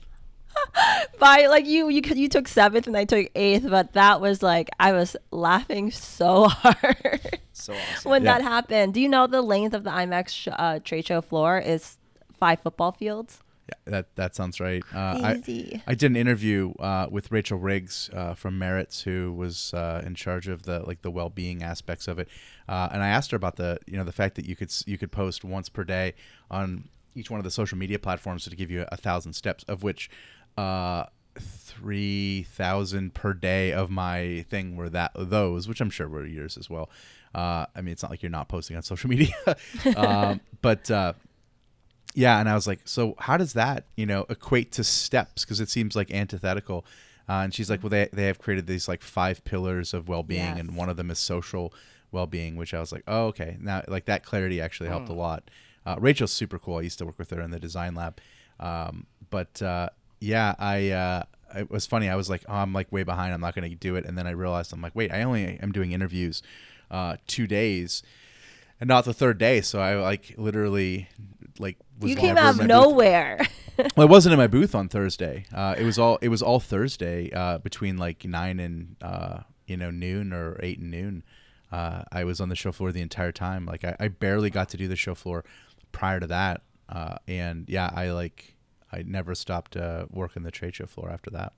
by 1.19 1.47
like 1.47 1.65
you. 1.65 1.89
You 1.89 2.01
you 2.15 2.27
took 2.29 2.47
seventh 2.47 2.87
and 2.87 2.95
I 2.97 3.05
took 3.05 3.29
eighth, 3.35 3.67
but 3.69 3.93
that 3.93 4.21
was 4.21 4.41
like 4.43 4.69
I 4.79 4.91
was 4.93 5.15
laughing 5.31 5.91
so 5.91 6.47
hard 6.49 7.39
So 7.53 7.73
awesome. 7.73 8.09
when 8.11 8.23
Yeah. 8.23 8.37
that 8.37 8.41
happened. 8.43 8.93
Do 8.93 9.01
you 9.01 9.09
know 9.09 9.27
the 9.27 9.41
length 9.41 9.73
of 9.73 9.83
the 9.83 9.89
IMEX 9.91 10.29
sh- 10.29 10.47
uh, 10.51 10.79
trade 10.83 11.07
show 11.07 11.21
floor 11.21 11.59
is 11.59 11.97
five 12.37 12.59
football 12.61 12.91
fields? 12.91 13.39
Yeah, 13.67 13.91
that 13.91 14.15
that 14.15 14.35
sounds 14.35 14.59
right. 14.59 14.83
Uh, 14.93 14.97
I, 15.23 15.35
Easy. 15.37 15.81
I 15.87 15.95
did 15.95 16.11
an 16.11 16.15
interview 16.17 16.73
uh, 16.79 17.07
with 17.09 17.31
Rachel 17.31 17.57
Riggs 17.57 18.11
uh, 18.13 18.35
from 18.35 18.59
Maritz, 18.59 19.01
who 19.01 19.33
was 19.33 19.73
uh, 19.73 20.03
in 20.05 20.13
charge 20.13 20.47
of 20.47 20.63
the 20.63 20.81
like 20.85 21.01
the 21.01 21.09
well 21.09 21.29
being 21.29 21.63
aspects 21.63 22.07
of 22.07 22.19
it, 22.19 22.27
uh, 22.69 22.89
and 22.91 23.01
I 23.01 23.07
asked 23.07 23.31
her 23.31 23.37
about 23.37 23.55
the 23.55 23.79
you 23.87 23.97
know 23.97 24.03
the 24.03 24.11
fact 24.11 24.35
that 24.35 24.45
you 24.45 24.55
could 24.55 24.71
you 24.85 24.99
could 24.99 25.11
post 25.11 25.43
once 25.43 25.69
per 25.69 25.83
day 25.83 26.13
on 26.51 26.89
each 27.15 27.31
one 27.31 27.39
of 27.39 27.43
the 27.43 27.49
social 27.49 27.75
media 27.77 27.97
platforms 27.97 28.43
to 28.43 28.55
give 28.55 28.69
you 28.69 28.85
a 28.89 28.97
thousand 28.97 29.33
steps, 29.33 29.63
of 29.67 29.81
which 29.81 30.11
uh, 30.57 31.05
three 31.39 32.43
thousand 32.43 33.13
per 33.13 33.33
day 33.33 33.71
of 33.71 33.89
my 33.89 34.45
thing 34.49 34.75
were 34.75 34.89
that 34.89 35.11
those, 35.15 35.67
which 35.67 35.81
I'm 35.81 35.89
sure 35.89 36.07
were 36.07 36.25
yours 36.25 36.57
as 36.57 36.69
well. 36.69 36.89
Uh, 37.33 37.65
I 37.75 37.81
mean, 37.81 37.91
it's 37.91 38.01
not 38.01 38.11
like 38.11 38.23
you're 38.23 38.29
not 38.29 38.47
posting 38.47 38.77
on 38.77 38.83
social 38.83 39.09
media, 39.15 39.35
um, 39.95 40.41
but. 40.61 40.89
Uh, 40.89 41.13
yeah, 42.17 42.39
and 42.39 42.47
I 42.47 42.55
was 42.55 42.65
like, 42.65 42.79
so 42.85 43.13
how 43.19 43.35
does 43.35 43.51
that, 43.53 43.87
you 43.97 44.05
know, 44.05 44.25
equate 44.29 44.71
to 44.73 44.85
steps? 44.85 45.43
Because 45.43 45.59
it 45.59 45.69
seems 45.69 45.97
like 45.97 46.11
antithetical. 46.11 46.85
Uh, 47.27 47.41
and 47.43 47.53
she's 47.53 47.69
like, 47.69 47.83
well, 47.83 47.89
they 47.89 48.07
they 48.13 48.27
have 48.27 48.39
created 48.39 48.67
these 48.67 48.87
like 48.87 49.01
five 49.01 49.43
pillars 49.43 49.93
of 49.93 50.07
well 50.07 50.23
being, 50.23 50.57
and 50.57 50.77
one 50.77 50.87
of 50.89 50.95
them 50.95 51.11
is 51.11 51.19
social 51.19 51.73
well 52.11 52.25
being, 52.25 52.55
which 52.55 52.73
I 52.73 52.79
was 52.79 52.91
like, 52.93 53.03
oh, 53.07 53.25
okay. 53.27 53.57
Now, 53.59 53.83
like 53.87 54.05
that 54.05 54.23
clarity 54.23 54.61
actually 54.61 54.87
helped 54.89 55.09
a 55.09 55.13
lot. 55.13 55.49
Uh, 55.85 55.97
Rachel's 55.99 56.31
super 56.31 56.57
cool. 56.57 56.77
I 56.77 56.81
used 56.81 56.99
to 56.99 57.05
work 57.05 57.19
with 57.19 57.31
her 57.31 57.41
in 57.41 57.51
the 57.51 57.59
design 57.59 57.95
lab. 57.95 58.19
Um, 58.59 59.07
but 59.29 59.61
uh, 59.61 59.89
yeah, 60.25 60.55
I 60.57 60.89
uh, 60.89 61.23
it 61.55 61.69
was 61.69 61.85
funny. 61.85 62.09
I 62.09 62.15
was 62.15 62.29
like, 62.29 62.43
oh, 62.49 62.55
I'm 62.55 62.73
like 62.73 62.91
way 62.91 63.03
behind. 63.03 63.33
I'm 63.33 63.41
not 63.41 63.55
going 63.55 63.69
to 63.69 63.75
do 63.75 63.95
it. 63.95 64.05
And 64.05 64.17
then 64.17 64.27
I 64.27 64.31
realized 64.31 64.73
I'm 64.73 64.81
like, 64.81 64.95
wait, 64.95 65.11
I 65.11 65.23
only 65.23 65.59
am 65.61 65.71
doing 65.71 65.91
interviews 65.91 66.41
uh, 66.91 67.17
two 67.27 67.47
days 67.47 68.03
and 68.79 68.87
not 68.87 69.05
the 69.05 69.13
third 69.13 69.37
day. 69.37 69.61
So 69.61 69.79
I 69.79 69.95
like 69.95 70.33
literally 70.37 71.09
like 71.59 71.77
was 71.99 72.09
You 72.09 72.17
came 72.17 72.37
out 72.37 72.59
of 72.59 72.65
nowhere. 72.65 73.41
Well, 73.77 74.07
I 74.07 74.09
wasn't 74.09 74.31
in 74.31 74.39
my 74.39 74.47
booth 74.47 74.73
on 74.73 74.87
Thursday. 74.87 75.45
Uh, 75.53 75.75
it 75.77 75.83
was 75.83 75.99
all 75.99 76.17
it 76.21 76.29
was 76.29 76.41
all 76.41 76.61
Thursday 76.61 77.29
uh, 77.33 77.57
between 77.57 77.97
like 77.97 78.23
nine 78.23 78.57
and 78.59 78.95
uh, 79.01 79.39
you 79.67 79.75
know 79.75 79.91
noon 79.91 80.31
or 80.31 80.57
eight 80.63 80.79
and 80.79 80.89
noon. 80.89 81.23
Uh, 81.73 82.03
I 82.09 82.23
was 82.23 82.39
on 82.39 82.47
the 82.47 82.55
show 82.55 82.71
floor 82.71 82.93
the 82.93 83.01
entire 83.01 83.33
time. 83.33 83.65
Like 83.65 83.83
I, 83.83 83.97
I 83.99 84.07
barely 84.07 84.49
got 84.49 84.69
to 84.69 84.77
do 84.77 84.87
the 84.87 84.95
show 84.95 85.13
floor 85.13 85.43
prior 85.91 86.21
to 86.21 86.27
that. 86.27 86.61
Uh, 86.87 87.17
and 87.27 87.67
yeah, 87.67 87.91
I 87.93 88.11
like 88.11 88.54
I 88.95 89.03
never 89.05 89.35
stopped 89.35 89.75
uh, 89.75 90.05
working 90.09 90.43
the 90.43 90.51
trade 90.51 90.75
show 90.75 90.85
floor 90.85 91.09
after 91.11 91.29
that. 91.31 91.53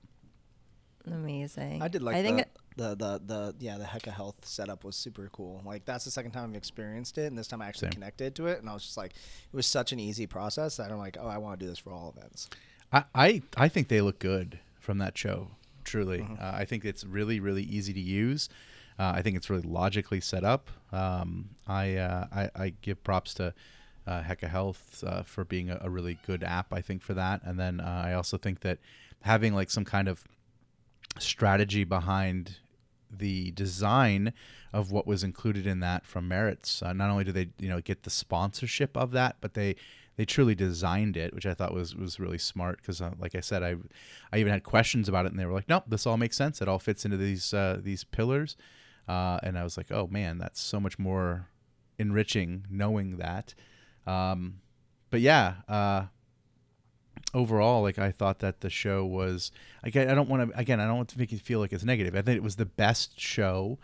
Amazing. 1.06 1.80
I 1.80 1.88
did 1.88 2.02
like 2.02 2.16
I 2.16 2.22
think 2.22 2.44
the, 2.76 2.90
the 2.90 2.94
the 2.96 3.20
the 3.24 3.54
yeah 3.60 3.78
the 3.78 3.84
Hecka 3.84 4.12
Health 4.12 4.36
setup 4.42 4.84
was 4.84 4.96
super 4.96 5.28
cool. 5.32 5.62
Like 5.64 5.84
that's 5.84 6.04
the 6.04 6.10
second 6.10 6.32
time 6.32 6.50
I've 6.50 6.56
experienced 6.56 7.16
it, 7.16 7.26
and 7.26 7.38
this 7.38 7.46
time 7.46 7.62
I 7.62 7.68
actually 7.68 7.86
Same. 7.86 7.92
connected 7.92 8.34
to 8.36 8.46
it, 8.46 8.58
and 8.60 8.68
I 8.68 8.74
was 8.74 8.82
just 8.82 8.96
like, 8.96 9.12
it 9.12 9.56
was 9.56 9.66
such 9.66 9.92
an 9.92 10.00
easy 10.00 10.26
process 10.26 10.76
that 10.76 10.90
I'm 10.90 10.98
like, 10.98 11.16
oh, 11.18 11.28
I 11.28 11.38
want 11.38 11.58
to 11.58 11.64
do 11.64 11.70
this 11.70 11.78
for 11.78 11.92
all 11.92 12.14
events. 12.16 12.50
I, 12.92 13.04
I, 13.14 13.42
I 13.56 13.68
think 13.68 13.88
they 13.88 14.00
look 14.00 14.18
good 14.18 14.58
from 14.80 14.98
that 14.98 15.16
show. 15.16 15.48
Truly, 15.84 16.26
uh, 16.38 16.52
I 16.52 16.64
think 16.66 16.84
it's 16.84 17.04
really 17.04 17.40
really 17.40 17.62
easy 17.62 17.92
to 17.94 18.00
use. 18.00 18.48
Uh, 18.98 19.12
I 19.14 19.22
think 19.22 19.36
it's 19.36 19.48
really 19.48 19.62
logically 19.62 20.20
set 20.20 20.44
up. 20.44 20.68
Um, 20.92 21.50
I, 21.66 21.96
uh, 21.96 22.26
I 22.32 22.50
I 22.54 22.72
give 22.82 23.02
props 23.04 23.32
to 23.34 23.54
uh, 24.08 24.22
Hecka 24.22 24.48
Health 24.48 25.04
uh, 25.06 25.22
for 25.22 25.44
being 25.44 25.70
a, 25.70 25.78
a 25.82 25.90
really 25.90 26.18
good 26.26 26.42
app. 26.42 26.72
I 26.72 26.80
think 26.80 27.02
for 27.02 27.14
that, 27.14 27.42
and 27.44 27.60
then 27.60 27.80
uh, 27.80 28.02
I 28.06 28.14
also 28.14 28.38
think 28.38 28.60
that 28.60 28.78
having 29.22 29.54
like 29.54 29.70
some 29.70 29.84
kind 29.84 30.08
of 30.08 30.24
strategy 31.18 31.84
behind 31.84 32.56
the 33.10 33.50
design 33.52 34.32
of 34.72 34.90
what 34.90 35.06
was 35.06 35.24
included 35.24 35.66
in 35.66 35.80
that 35.80 36.06
from 36.06 36.28
Maritz 36.28 36.82
uh, 36.82 36.92
not 36.92 37.10
only 37.10 37.24
do 37.24 37.32
they 37.32 37.48
you 37.58 37.68
know 37.68 37.80
get 37.80 38.02
the 38.02 38.10
sponsorship 38.10 38.96
of 38.96 39.12
that 39.12 39.36
but 39.40 39.54
they 39.54 39.74
they 40.16 40.26
truly 40.26 40.54
designed 40.54 41.16
it 41.16 41.32
which 41.34 41.46
i 41.46 41.54
thought 41.54 41.72
was 41.72 41.96
was 41.96 42.20
really 42.20 42.36
smart 42.36 42.76
because 42.76 43.00
uh, 43.00 43.12
like 43.18 43.34
i 43.34 43.40
said 43.40 43.62
i 43.62 43.74
i 44.30 44.36
even 44.38 44.52
had 44.52 44.62
questions 44.62 45.08
about 45.08 45.24
it 45.24 45.30
and 45.30 45.40
they 45.40 45.46
were 45.46 45.54
like 45.54 45.68
nope 45.70 45.84
this 45.86 46.06
all 46.06 46.18
makes 46.18 46.36
sense. 46.36 46.60
It 46.60 46.68
all 46.68 46.78
fits 46.78 47.04
into 47.06 47.16
these 47.16 47.54
uh, 47.54 47.80
these 47.82 48.04
pillars. 48.04 48.56
Uh, 49.08 49.38
and 49.42 49.58
i 49.58 49.64
was 49.64 49.78
like 49.78 49.90
oh 49.90 50.06
man 50.10 50.36
that's 50.36 50.60
so 50.60 50.78
much 50.78 50.98
more 50.98 51.48
enriching 51.98 52.66
knowing 52.70 53.16
that 53.16 53.54
um, 54.08 54.60
but 55.10 55.20
yeah 55.20 55.54
uh, 55.68 56.04
overall, 57.34 57.82
like 57.82 57.98
I 57.98 58.10
thought 58.10 58.40
that 58.40 58.60
the 58.60 58.70
show 58.70 59.04
was. 59.04 59.50
Again, 59.82 60.08
I 60.08 60.14
don't 60.14 60.28
want 60.28 60.50
to. 60.50 60.58
Again, 60.58 60.80
I 60.80 60.86
don't 60.86 60.96
want 60.96 61.08
to 61.10 61.18
make 61.18 61.32
it 61.32 61.40
feel 61.40 61.60
like 61.60 61.72
it's 61.72 61.84
negative. 61.84 62.14
I 62.14 62.22
think 62.22 62.36
it 62.36 62.42
was 62.42 62.56
the 62.56 62.66
best 62.66 63.18
show 63.18 63.78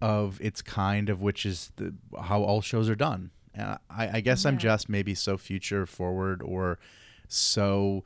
of 0.00 0.40
its 0.40 0.62
kind, 0.62 1.08
of 1.08 1.20
which 1.20 1.46
is 1.46 1.72
the, 1.76 1.94
how 2.20 2.42
all 2.42 2.60
shows 2.60 2.88
are 2.88 2.94
done. 2.94 3.30
And 3.54 3.78
I, 3.88 4.18
I 4.18 4.20
guess 4.20 4.44
I'm 4.44 4.58
just 4.58 4.88
maybe 4.88 5.14
so 5.14 5.38
future 5.38 5.86
forward 5.86 6.42
or 6.42 6.78
so 7.28 8.04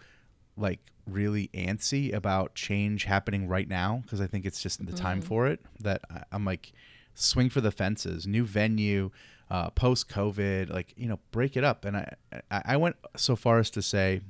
like 0.57 0.81
really 1.07 1.49
antsy 1.55 2.13
about 2.13 2.55
change 2.55 3.05
happening 3.05 3.49
right 3.49 3.67
now 3.67 4.03
because 4.05 4.21
I 4.21 4.27
think 4.27 4.45
it's 4.45 4.61
just 4.63 4.85
the 4.85 4.93
time 4.93 5.23
for 5.23 5.47
it 5.47 5.61
that 5.81 6.03
I, 6.11 6.23
I'm 6.33 6.45
like 6.45 6.73
swing 7.15 7.49
for 7.49 7.63
the 7.63 7.71
fences, 7.71 8.27
new 8.27 8.45
venue, 8.45 9.11
uh, 9.51 9.71
post 9.71 10.09
COVID, 10.09 10.71
like 10.71 10.95
you 10.97 11.09
know, 11.09 11.19
break 11.31 11.57
it 11.57 11.65
up. 11.65 11.85
And 11.85 11.97
I 11.97 12.15
I 12.51 12.77
went 12.77 12.97
so 13.17 13.37
far 13.37 13.59
as 13.59 13.71
to 13.71 13.83
say. 13.83 14.21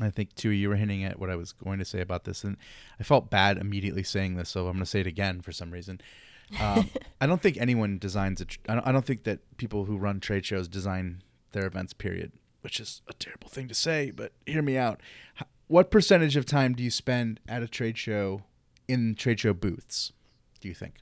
I 0.00 0.10
think 0.10 0.32
too 0.36 0.50
you 0.50 0.68
were 0.68 0.76
hinting 0.76 1.02
at 1.02 1.18
what 1.18 1.28
I 1.28 1.34
was 1.34 1.50
going 1.50 1.80
to 1.80 1.84
say 1.84 2.00
about 2.00 2.22
this, 2.22 2.44
and 2.44 2.56
I 3.00 3.02
felt 3.02 3.30
bad 3.30 3.58
immediately 3.58 4.04
saying 4.04 4.36
this, 4.36 4.48
so 4.48 4.68
I'm 4.68 4.74
going 4.74 4.78
to 4.78 4.86
say 4.86 5.00
it 5.00 5.08
again 5.08 5.40
for 5.40 5.50
some 5.50 5.72
reason. 5.72 6.00
Um, 6.60 6.88
I 7.20 7.26
don't 7.26 7.42
think 7.42 7.56
anyone 7.56 7.98
designs 7.98 8.40
a. 8.40 8.44
Tr- 8.44 8.58
I, 8.68 8.74
don't, 8.74 8.86
I 8.86 8.92
don't 8.92 9.04
think 9.04 9.24
that 9.24 9.40
people 9.56 9.86
who 9.86 9.96
run 9.96 10.20
trade 10.20 10.46
shows 10.46 10.68
design 10.68 11.22
their 11.50 11.66
events. 11.66 11.92
Period. 11.94 12.32
Which 12.60 12.80
is 12.80 13.02
a 13.08 13.12
terrible 13.12 13.48
thing 13.48 13.68
to 13.68 13.74
say, 13.74 14.10
but 14.10 14.32
hear 14.46 14.62
me 14.62 14.76
out. 14.76 15.00
What 15.68 15.90
percentage 15.90 16.36
of 16.36 16.44
time 16.44 16.74
do 16.74 16.82
you 16.82 16.90
spend 16.90 17.40
at 17.48 17.62
a 17.62 17.68
trade 17.68 17.98
show 17.98 18.42
in 18.88 19.14
trade 19.14 19.40
show 19.40 19.52
booths? 19.52 20.12
Do 20.60 20.68
you 20.68 20.74
think? 20.74 20.96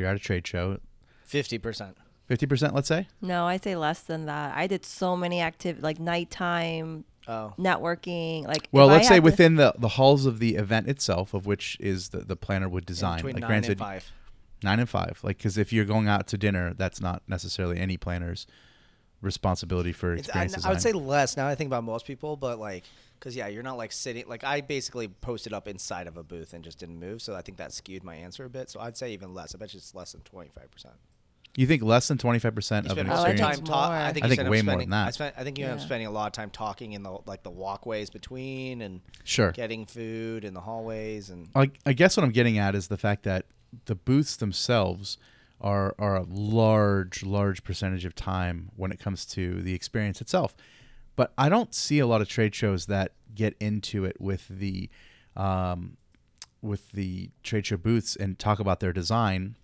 So 0.00 0.04
you're 0.04 0.10
at 0.10 0.16
a 0.16 0.18
trade 0.18 0.46
show, 0.46 0.78
Fifty 1.24 1.58
percent. 1.58 1.98
fifty 2.26 2.46
percent, 2.46 2.74
let's 2.74 2.88
say. 2.88 3.06
No, 3.20 3.44
I'd 3.46 3.62
say 3.62 3.76
less 3.76 4.00
than 4.00 4.24
that. 4.26 4.56
I 4.56 4.66
did 4.66 4.86
so 4.86 5.14
many 5.14 5.42
activities 5.42 5.82
like 5.84 6.00
nighttime 6.00 7.04
Oh. 7.28 7.52
networking. 7.58 8.46
Like 8.46 8.66
Well, 8.72 8.86
let's 8.86 9.06
say 9.06 9.14
had 9.16 9.20
to- 9.20 9.24
within 9.24 9.56
the, 9.56 9.74
the 9.78 9.88
halls 9.88 10.24
of 10.24 10.38
the 10.38 10.56
event 10.56 10.88
itself, 10.88 11.34
of 11.34 11.44
which 11.44 11.76
is 11.78 12.08
the, 12.08 12.20
the 12.20 12.34
planner 12.34 12.66
would 12.68 12.86
design. 12.86 13.18
Between 13.18 13.34
like 13.34 13.42
nine 13.42 13.48
granted, 13.50 13.70
and 13.72 13.78
five. 13.80 14.10
nine 14.64 14.80
and 14.80 14.88
five. 14.88 15.20
Like, 15.22 15.36
because 15.36 15.58
if 15.58 15.70
you're 15.70 15.84
going 15.84 16.08
out 16.08 16.26
to 16.28 16.38
dinner, 16.38 16.72
that's 16.72 16.98
not 17.00 17.22
necessarily 17.28 17.78
any 17.78 17.98
planner's 17.98 18.46
responsibility 19.20 19.92
for 19.92 20.14
It's, 20.14 20.30
I, 20.34 20.48
I 20.64 20.70
would 20.70 20.80
say 20.80 20.92
less 20.92 21.36
now. 21.36 21.44
that 21.44 21.50
I 21.50 21.54
think 21.56 21.68
about 21.68 21.84
most 21.84 22.06
people, 22.06 22.36
but 22.36 22.58
like, 22.58 22.84
cause 23.20 23.36
yeah, 23.36 23.46
you're 23.48 23.62
not 23.62 23.76
like 23.78 23.92
sitting. 23.92 24.24
Like 24.26 24.42
I 24.44 24.60
basically 24.60 25.08
posted 25.08 25.52
up 25.52 25.68
inside 25.68 26.06
of 26.06 26.16
a 26.16 26.22
booth 26.22 26.52
and 26.54 26.64
just 26.64 26.78
didn't 26.78 26.98
move, 26.98 27.22
so 27.22 27.34
I 27.34 27.42
think 27.42 27.58
that 27.58 27.72
skewed 27.72 28.02
my 28.02 28.14
answer 28.16 28.44
a 28.44 28.50
bit. 28.50 28.70
So 28.70 28.80
I'd 28.80 28.96
say 28.96 29.12
even 29.12 29.32
less. 29.34 29.54
I 29.54 29.58
bet 29.58 29.72
you 29.74 29.78
it's 29.78 29.94
less 29.94 30.12
than 30.12 30.22
twenty 30.22 30.50
five 30.50 30.70
percent. 30.70 30.94
you 31.56 31.66
think 31.66 31.82
less 31.82 32.08
than 32.08 32.16
twenty 32.18 32.38
five 32.38 32.54
percent 32.54 32.86
of 32.86 32.92
an 32.98 33.06
spend 33.06 33.08
Oh, 33.10 33.12
I 33.22 33.30
experience? 33.30 33.40
think 33.56 33.56
time 33.58 33.64
talking. 33.66 33.96
more. 33.96 34.06
I 34.06 34.12
think, 34.12 34.24
I 34.24 34.26
you 34.26 34.30
think 34.30 34.38
end 34.40 34.48
up 34.48 34.52
way 34.52 34.62
more 34.62 34.78
than 34.78 34.90
that. 34.90 35.06
I, 35.08 35.10
spent, 35.10 35.34
I 35.38 35.44
think 35.44 35.58
you 35.58 35.64
end 35.64 35.74
up 35.74 35.78
Yeah. 35.80 35.84
spending 35.86 36.06
a 36.06 36.10
lot 36.10 36.26
of 36.28 36.32
time 36.32 36.50
talking 36.50 36.92
in 36.92 37.02
the 37.02 37.18
like 37.26 37.42
the 37.42 37.50
walkways 37.50 38.08
between 38.10 38.80
and 38.82 39.00
Sure. 39.24 39.52
getting 39.52 39.84
food 39.86 40.44
in 40.44 40.54
the 40.54 40.60
hallways 40.60 41.28
and 41.30 41.48
I, 41.54 41.70
I 41.84 41.92
guess 41.92 42.16
what 42.16 42.24
I'm 42.24 42.30
getting 42.32 42.58
at 42.58 42.74
is 42.74 42.88
the 42.88 42.96
fact 42.98 43.24
that 43.24 43.46
the 43.86 43.94
booths 43.94 44.36
themselves 44.36 45.18
are 45.60 45.94
are 45.98 46.16
a 46.16 46.22
large, 46.24 47.22
large 47.22 47.64
percentage 47.64 48.04
of 48.04 48.14
time 48.14 48.70
when 48.76 48.90
it 48.92 48.98
comes 48.98 49.26
to 49.26 49.60
the 49.62 49.74
experience 49.74 50.20
itself. 50.20 50.54
But 51.20 51.34
I 51.36 51.50
don't 51.50 51.74
see 51.74 51.98
a 51.98 52.06
lot 52.06 52.22
of 52.22 52.30
trade 52.30 52.54
shows 52.54 52.86
that 52.86 53.12
get 53.34 53.54
into 53.60 54.06
it 54.06 54.18
with 54.18 54.48
the 54.48 54.88
um, 55.36 55.98
with 56.62 56.92
the 56.92 57.28
trade 57.42 57.66
show 57.66 57.76
booths 57.76 58.16
and 58.16 58.38
talk 58.38 58.58
about 58.58 58.80
their 58.80 58.94
design 58.94 59.56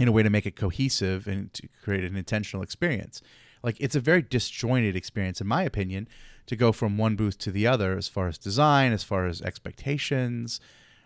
in 0.00 0.08
a 0.08 0.10
way 0.10 0.24
to 0.24 0.30
make 0.30 0.46
it 0.46 0.56
cohesive 0.56 1.28
and 1.28 1.52
to 1.52 1.68
create 1.80 2.02
an 2.02 2.16
intentional 2.16 2.60
experience. 2.60 3.22
Like 3.62 3.76
it's 3.78 3.94
a 3.94 4.00
very 4.00 4.20
disjointed 4.20 4.96
experience, 4.96 5.40
in 5.40 5.46
my 5.46 5.62
opinion, 5.62 6.08
to 6.46 6.56
go 6.56 6.72
from 6.72 6.98
one 6.98 7.14
booth 7.14 7.38
to 7.38 7.52
the 7.52 7.68
other 7.68 7.96
as 7.96 8.08
far 8.08 8.26
as 8.26 8.36
design, 8.36 8.92
as 8.92 9.04
far 9.04 9.26
as 9.26 9.40
expectations. 9.42 10.58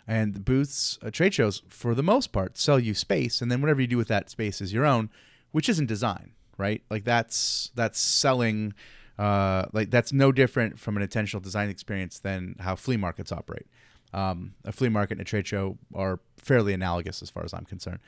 And 0.06 0.32
the 0.32 0.40
booths, 0.40 0.98
uh, 1.02 1.10
trade 1.10 1.34
shows, 1.34 1.60
for 1.68 1.94
the 1.94 2.02
most 2.02 2.32
part, 2.32 2.56
sell 2.56 2.80
you 2.80 2.94
space, 2.94 3.42
and 3.42 3.52
then 3.52 3.60
whatever 3.60 3.82
you 3.82 3.86
do 3.86 3.98
with 3.98 4.08
that 4.08 4.30
space 4.30 4.62
is 4.62 4.72
your 4.72 4.86
own, 4.86 5.10
which 5.52 5.68
isn't 5.68 5.88
design, 5.88 6.32
right? 6.56 6.80
Like 6.88 7.04
that's 7.04 7.70
that's 7.74 8.00
selling. 8.00 8.72
Uh, 9.18 9.66
like 9.72 9.90
that's 9.90 10.12
no 10.12 10.30
different 10.30 10.78
from 10.78 10.96
an 10.96 11.02
intentional 11.02 11.40
design 11.40 11.68
experience 11.68 12.20
than 12.20 12.54
how 12.60 12.76
flea 12.76 12.96
markets 12.96 13.32
operate. 13.32 13.66
Um, 14.14 14.54
a 14.64 14.72
flea 14.72 14.88
market 14.88 15.14
and 15.14 15.22
a 15.22 15.24
trade 15.24 15.46
show 15.46 15.76
are 15.94 16.20
fairly 16.36 16.72
analogous 16.72 17.20
as 17.20 17.28
far 17.28 17.44
as 17.44 17.52
I'm 17.52 17.64
concerned, 17.64 17.98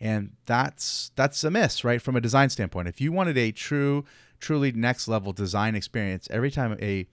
and 0.00 0.32
that's 0.44 1.12
that's 1.14 1.42
a 1.44 1.50
miss, 1.50 1.84
right? 1.84 2.02
From 2.02 2.16
a 2.16 2.20
design 2.20 2.50
standpoint, 2.50 2.88
if 2.88 3.00
you 3.00 3.12
wanted 3.12 3.38
a 3.38 3.52
true, 3.52 4.04
truly 4.40 4.72
next 4.72 5.08
level 5.08 5.32
design 5.32 5.74
experience, 5.74 6.28
every 6.30 6.50
time 6.50 6.76
a 6.82 7.06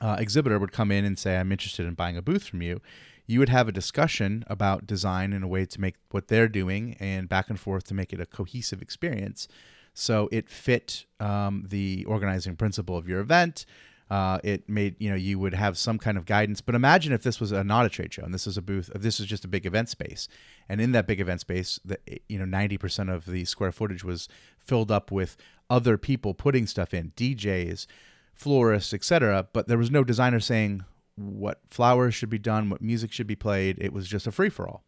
uh, 0.00 0.16
exhibitor 0.18 0.58
would 0.58 0.72
come 0.72 0.90
in 0.90 1.04
and 1.04 1.18
say, 1.18 1.36
"I'm 1.36 1.52
interested 1.52 1.86
in 1.86 1.94
buying 1.94 2.16
a 2.16 2.22
booth 2.22 2.44
from 2.44 2.62
you," 2.62 2.80
you 3.26 3.38
would 3.40 3.48
have 3.48 3.68
a 3.68 3.72
discussion 3.72 4.44
about 4.46 4.86
design 4.86 5.32
in 5.32 5.42
a 5.42 5.48
way 5.48 5.66
to 5.66 5.80
make 5.80 5.96
what 6.10 6.28
they're 6.28 6.48
doing 6.48 6.96
and 7.00 7.28
back 7.28 7.48
and 7.48 7.58
forth 7.58 7.84
to 7.84 7.94
make 7.94 8.12
it 8.12 8.20
a 8.20 8.26
cohesive 8.26 8.80
experience. 8.80 9.48
So 9.94 10.28
it 10.32 10.50
fit 10.50 11.06
um, 11.20 11.64
the 11.68 12.04
organizing 12.06 12.56
principle 12.56 12.96
of 12.96 13.08
your 13.08 13.20
event. 13.20 13.64
Uh, 14.10 14.38
it 14.44 14.68
made 14.68 14.94
you 14.98 15.08
know 15.08 15.16
you 15.16 15.38
would 15.38 15.54
have 15.54 15.78
some 15.78 15.98
kind 15.98 16.18
of 16.18 16.26
guidance. 16.26 16.60
But 16.60 16.74
imagine 16.74 17.12
if 17.12 17.22
this 17.22 17.40
was 17.40 17.52
a 17.52 17.64
not 17.64 17.86
a 17.86 17.88
trade 17.88 18.12
show 18.12 18.22
and 18.22 18.34
this 18.34 18.46
is 18.46 18.58
a 18.58 18.62
booth. 18.62 18.90
This 18.94 19.18
is 19.18 19.26
just 19.26 19.44
a 19.44 19.48
big 19.48 19.64
event 19.64 19.88
space, 19.88 20.28
and 20.68 20.80
in 20.80 20.92
that 20.92 21.06
big 21.06 21.20
event 21.20 21.40
space, 21.40 21.80
the 21.84 21.98
you 22.28 22.38
know 22.38 22.44
ninety 22.44 22.76
percent 22.76 23.08
of 23.08 23.24
the 23.24 23.46
square 23.46 23.72
footage 23.72 24.04
was 24.04 24.28
filled 24.58 24.90
up 24.90 25.10
with 25.10 25.36
other 25.70 25.96
people 25.96 26.34
putting 26.34 26.66
stuff 26.66 26.92
in, 26.92 27.12
DJs, 27.16 27.86
florists, 28.34 28.92
etc. 28.92 29.48
But 29.52 29.68
there 29.68 29.78
was 29.78 29.90
no 29.90 30.04
designer 30.04 30.40
saying 30.40 30.84
what 31.16 31.60
flowers 31.70 32.14
should 32.14 32.30
be 32.30 32.38
done, 32.38 32.68
what 32.68 32.82
music 32.82 33.12
should 33.12 33.26
be 33.26 33.36
played. 33.36 33.78
It 33.80 33.92
was 33.92 34.06
just 34.06 34.26
a 34.26 34.32
free 34.32 34.50
for 34.50 34.68
all. 34.68 34.84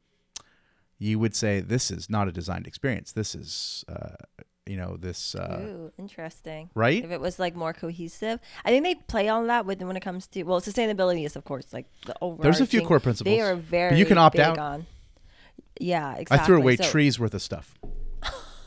You 0.99 1.19
would 1.19 1.35
say 1.35 1.61
this 1.61 1.91
is 1.91 2.11
not 2.11 2.29
a 2.29 2.33
designed 2.33 2.67
experience. 2.67 3.13
This 3.13 3.35
is, 3.35 3.85
uh, 3.89 4.17
you 4.67 4.77
know, 4.77 4.97
this 4.97 5.35
uh, 5.35 5.61
Ooh, 5.63 5.93
interesting. 5.99 6.71
right. 6.75 7.05
If 7.05 7.11
it 7.11 7.21
was 7.21 7.39
like 7.39 7.55
more 7.55 7.73
cohesive, 7.73 8.41
I 8.65 8.71
think 8.71 8.85
they 8.85 8.95
play 8.97 9.29
on 9.29 9.47
that 9.47 9.65
with 9.65 9.81
when 9.83 9.97
it 9.97 10.01
comes 10.01 10.27
to 10.29 10.43
well, 10.43 10.61
sustainability 10.61 11.25
is 11.25 11.37
of 11.37 11.45
course 11.45 11.73
like 11.73 11.87
the 12.05 12.15
overarching. 12.21 12.43
There's 12.43 12.61
a 12.61 12.67
few 12.67 12.83
core 12.83 13.01
principles, 13.01 13.33
They 13.33 13.41
are 13.41 13.55
but 13.55 13.65
very. 13.65 13.99
you 13.99 14.05
can 14.07 14.19
opt 14.19 14.39
out. 14.39 14.59
On. 14.59 14.87
Yeah, 15.81 16.15
exactly. 16.17 16.39
I 16.39 16.47
threw 16.47 16.57
away 16.57 16.77
So- 16.77 16.85
trees 16.85 17.19
worth 17.21 17.35
of 17.35 17.43
stuff. 17.43 17.75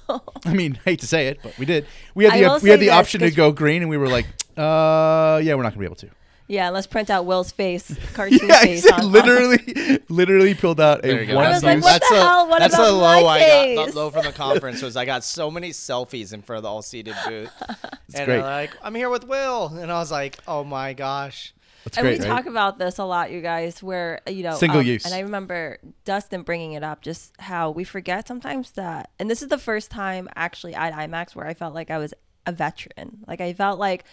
I 0.45 0.53
mean, 0.53 0.79
hate 0.85 1.01
to 1.01 1.07
say 1.07 1.27
it, 1.27 1.39
but 1.43 1.57
we 1.59 1.65
did. 1.65 1.85
We 2.15 2.23
had 2.25 2.33
the 2.33 2.59
we 2.63 2.69
had 2.69 2.79
the 2.79 2.89
option 2.91 3.21
to 3.21 3.29
go 3.31 3.51
green, 3.51 3.81
and 3.81 3.89
we 3.89 3.97
were 3.97 4.07
like, 4.07 4.25
uh, 4.57 5.39
yeah, 5.43 5.53
we're 5.55 5.63
not 5.63 5.73
gonna 5.73 5.79
be 5.79 5.85
able 5.85 5.95
to. 5.97 6.09
Yeah, 6.49 6.69
let's 6.71 6.87
print 6.87 7.11
out 7.11 7.25
Will's 7.27 7.51
face, 7.51 7.95
cartoon 8.13 8.39
Yeah, 8.49 8.59
face. 8.61 8.91
I 8.91 8.97
on- 8.97 9.11
literally, 9.11 9.99
literally 10.09 10.55
pulled 10.55 10.81
out 10.81 11.05
a 11.05 11.27
one 11.33 11.45
I 11.45 11.49
was 11.51 11.63
like, 11.63 11.75
use- 11.75 11.83
what 11.83 12.01
the 12.09 12.15
hell? 12.15 12.49
What 12.49 12.59
that's 12.59 12.73
about 12.73 12.87
the 12.87 12.91
low 12.93 13.21
my 13.23 13.27
I 13.29 13.39
got. 13.39 13.47
face? 13.85 13.93
The 13.93 13.99
low 13.99 14.09
from 14.09 14.25
the 14.25 14.31
conference 14.31 14.81
was 14.81 14.97
I 14.97 15.05
got 15.05 15.23
so 15.23 15.51
many 15.51 15.69
selfies 15.69 16.33
in 16.33 16.41
front 16.41 16.57
of 16.57 16.63
the 16.63 16.69
AllSeated 16.69 17.15
booth, 17.27 17.51
and 17.69 17.77
great. 18.15 18.25
they're 18.25 18.41
like, 18.41 18.71
"I'm 18.81 18.95
here 18.95 19.09
with 19.11 19.25
Will," 19.27 19.67
and 19.67 19.91
I 19.91 19.99
was 19.99 20.11
like, 20.11 20.39
"Oh 20.47 20.63
my 20.63 20.93
gosh." 20.93 21.53
That's 21.85 21.97
and 21.97 22.03
great, 22.03 22.19
we 22.19 22.25
right? 22.25 22.35
talk 22.35 22.45
about 22.45 22.77
this 22.77 22.97
a 22.97 23.05
lot, 23.05 23.31
you 23.31 23.41
guys, 23.41 23.81
where 23.81 24.19
you 24.27 24.41
know 24.43 24.55
Single 24.55 24.79
um, 24.79 24.85
use. 24.87 25.05
And 25.05 25.13
I 25.13 25.19
remember 25.19 25.77
Dustin 26.03 26.41
bringing 26.41 26.73
it 26.73 26.83
up, 26.83 27.01
just 27.01 27.31
how 27.39 27.69
we 27.69 27.83
forget 27.83 28.27
sometimes 28.27 28.71
that. 28.71 29.11
And 29.19 29.29
this 29.29 29.41
is 29.43 29.47
the 29.49 29.57
first 29.59 29.91
time 29.91 30.27
actually 30.35 30.73
at 30.73 30.93
IMEX 30.93 31.35
where 31.35 31.45
I 31.45 31.53
felt 31.53 31.73
like 31.75 31.89
I 31.91 31.99
was 31.99 32.13
a 32.45 32.51
veteran. 32.51 33.19
Like 33.27 33.39
I 33.39 33.53
felt 33.53 33.79
like 33.79 34.03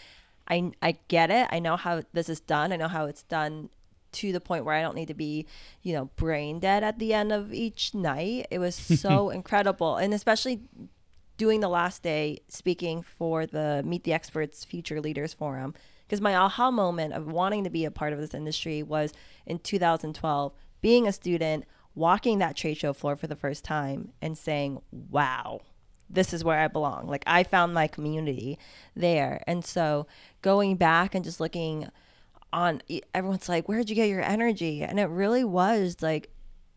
I 0.49 0.73
I 0.83 0.99
get 1.09 1.31
it. 1.31 1.49
I 1.51 1.59
know 1.59 1.77
how 1.77 2.03
this 2.13 2.29
is 2.29 2.41
done. 2.41 2.73
I 2.73 2.77
know 2.77 2.89
how 2.89 3.07
it's 3.07 3.23
done 3.23 3.71
to 4.13 4.33
the 4.33 4.41
point 4.41 4.65
where 4.65 4.75
I 4.75 4.83
don't 4.83 4.95
need 4.95 5.09
to 5.09 5.15
be, 5.15 5.47
you 5.83 5.93
know, 5.93 6.07
brain 6.17 6.59
dead 6.59 6.83
at 6.83 6.99
the 6.99 7.13
end 7.13 7.33
of 7.33 7.53
each 7.53 7.95
night. 7.95 8.47
It 8.51 8.59
was 8.59 8.75
so 9.01 9.31
incredible, 9.31 9.97
and 9.97 10.15
especially 10.15 10.63
doing 11.37 11.61
the 11.61 11.69
last 11.69 12.03
day 12.03 12.41
speaking 12.49 13.03
for 13.03 13.47
the 13.47 13.83
Meet 13.85 14.05
the 14.05 14.13
Experts 14.13 14.65
Future 14.65 15.01
Leaders 15.01 15.35
Forum. 15.35 15.75
Because 16.07 16.21
my 16.21 16.37
aha 16.37 16.71
moment 16.71 17.15
of 17.15 17.27
wanting 17.27 17.65
to 17.65 17.71
be 17.71 17.85
a 17.85 17.91
part 17.91 18.13
of 18.13 18.21
this 18.21 18.33
industry 18.33 18.83
was 18.83 19.13
in 19.45 19.59
2012, 19.59 20.53
being 20.81 21.07
a 21.07 21.13
student, 21.13 21.65
walking 21.97 22.39
that 22.39 22.57
trade 22.57 22.77
show 22.77 22.93
floor 22.93 23.17
for 23.17 23.27
the 23.27 23.35
first 23.35 23.65
time 23.65 24.13
and 24.23 24.39
saying, 24.39 24.81
wow, 24.93 25.61
this 26.09 26.33
is 26.33 26.45
where 26.45 26.59
I 26.59 26.69
belong. 26.69 27.07
Like 27.07 27.25
I 27.27 27.43
found 27.43 27.75
my 27.75 27.87
community 27.87 28.59
there. 28.95 29.43
And 29.47 29.65
so 29.65 30.07
going 30.43 30.77
back 30.77 31.15
and 31.15 31.25
just 31.25 31.41
looking 31.41 31.89
on, 32.53 32.83
everyone's 33.15 33.49
like, 33.49 33.69
where'd 33.69 33.91
you 33.91 33.97
get 33.97 34.09
your 34.09 34.23
energy? 34.23 34.83
And 34.83 35.01
it 35.01 35.07
really 35.07 35.45
was 35.45 35.97
like 36.01 36.31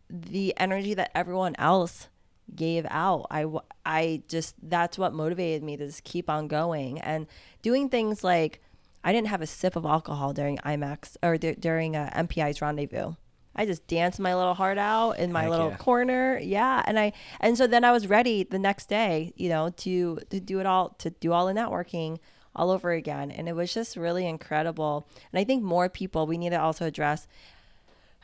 the 0.08 0.54
energy 0.56 0.94
that 0.94 1.10
everyone 1.14 1.54
else 1.58 2.08
gave 2.54 2.86
out. 2.90 3.26
I, 3.30 3.46
I 3.86 4.22
just, 4.28 4.56
that's 4.62 4.98
what 4.98 5.14
motivated 5.14 5.62
me 5.62 5.76
to 5.76 5.86
just 5.86 6.04
keep 6.04 6.28
on 6.28 6.48
going 6.48 7.00
and 7.00 7.26
doing 7.62 7.88
things 7.88 8.24
like 8.24 8.60
I 9.02 9.12
didn't 9.12 9.28
have 9.28 9.40
a 9.40 9.46
sip 9.46 9.76
of 9.76 9.86
alcohol 9.86 10.32
during 10.32 10.58
IMEX 10.58 11.16
or 11.22 11.38
d- 11.38 11.56
during 11.58 11.96
uh, 11.96 12.10
MPI's 12.14 12.60
rendezvous. 12.60 13.14
I 13.60 13.66
just 13.66 13.86
danced 13.86 14.18
my 14.18 14.34
little 14.34 14.54
heart 14.54 14.78
out 14.78 15.18
in 15.18 15.30
my 15.30 15.42
Heck 15.42 15.50
little 15.50 15.68
yeah. 15.68 15.76
corner. 15.76 16.38
Yeah. 16.42 16.82
And 16.86 16.98
I, 16.98 17.12
and 17.40 17.58
so 17.58 17.66
then 17.66 17.84
I 17.84 17.92
was 17.92 18.06
ready 18.06 18.42
the 18.42 18.58
next 18.58 18.88
day, 18.88 19.34
you 19.36 19.50
know, 19.50 19.68
to, 19.76 20.18
to 20.30 20.40
do 20.40 20.60
it 20.60 20.66
all, 20.66 20.96
to 21.00 21.10
do 21.10 21.34
all 21.34 21.46
the 21.46 21.52
networking 21.52 22.20
all 22.56 22.70
over 22.70 22.90
again. 22.92 23.30
And 23.30 23.50
it 23.50 23.54
was 23.54 23.74
just 23.74 23.98
really 23.98 24.26
incredible. 24.26 25.06
And 25.30 25.38
I 25.38 25.44
think 25.44 25.62
more 25.62 25.90
people, 25.90 26.26
we 26.26 26.38
need 26.38 26.50
to 26.50 26.60
also 26.60 26.86
address 26.86 27.28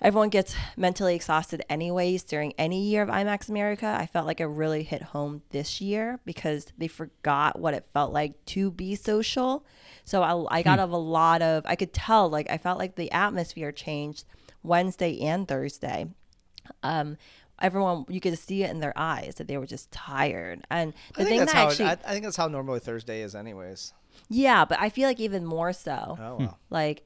everyone 0.00 0.30
gets 0.30 0.56
mentally 0.74 1.14
exhausted 1.14 1.62
anyways 1.68 2.22
during 2.22 2.54
any 2.56 2.82
year 2.84 3.02
of 3.02 3.10
IMEX 3.10 3.50
America. 3.50 3.94
I 4.00 4.06
felt 4.06 4.26
like 4.26 4.40
it 4.40 4.46
really 4.46 4.84
hit 4.84 5.02
home 5.02 5.42
this 5.50 5.82
year 5.82 6.18
because 6.24 6.68
they 6.78 6.88
forgot 6.88 7.58
what 7.58 7.74
it 7.74 7.84
felt 7.92 8.10
like 8.10 8.42
to 8.46 8.70
be 8.70 8.94
social. 8.94 9.66
So 10.06 10.22
I, 10.22 10.60
I 10.60 10.62
got 10.62 10.78
hmm. 10.78 10.84
of 10.84 10.92
a 10.92 10.96
lot 10.96 11.42
of, 11.42 11.66
I 11.66 11.76
could 11.76 11.92
tell, 11.92 12.30
like, 12.30 12.48
I 12.48 12.56
felt 12.56 12.78
like 12.78 12.94
the 12.94 13.12
atmosphere 13.12 13.70
changed 13.70 14.24
Wednesday 14.66 15.20
and 15.20 15.46
Thursday. 15.48 16.06
Um, 16.82 17.16
everyone, 17.60 18.04
you 18.08 18.20
could 18.20 18.38
see 18.38 18.62
it 18.64 18.70
in 18.70 18.80
their 18.80 18.92
eyes 18.96 19.36
that 19.36 19.48
they 19.48 19.56
were 19.56 19.66
just 19.66 19.90
tired. 19.92 20.64
And 20.70 20.92
the 21.14 21.22
I 21.22 21.24
think 21.24 21.28
thing 21.28 21.38
that's 21.40 21.52
that 21.52 21.58
how. 21.58 21.68
actually, 21.68 21.84
I, 21.86 21.92
I 21.92 22.12
think 22.12 22.24
that's 22.24 22.36
how 22.36 22.48
normally 22.48 22.80
Thursday 22.80 23.22
is, 23.22 23.34
anyways. 23.34 23.92
yeah, 24.28 24.64
but 24.64 24.80
I 24.80 24.88
feel 24.88 25.08
like 25.08 25.20
even 25.20 25.44
more 25.44 25.72
so 25.72 26.16
Oh 26.20 26.36
wow. 26.40 26.56
like 26.70 27.04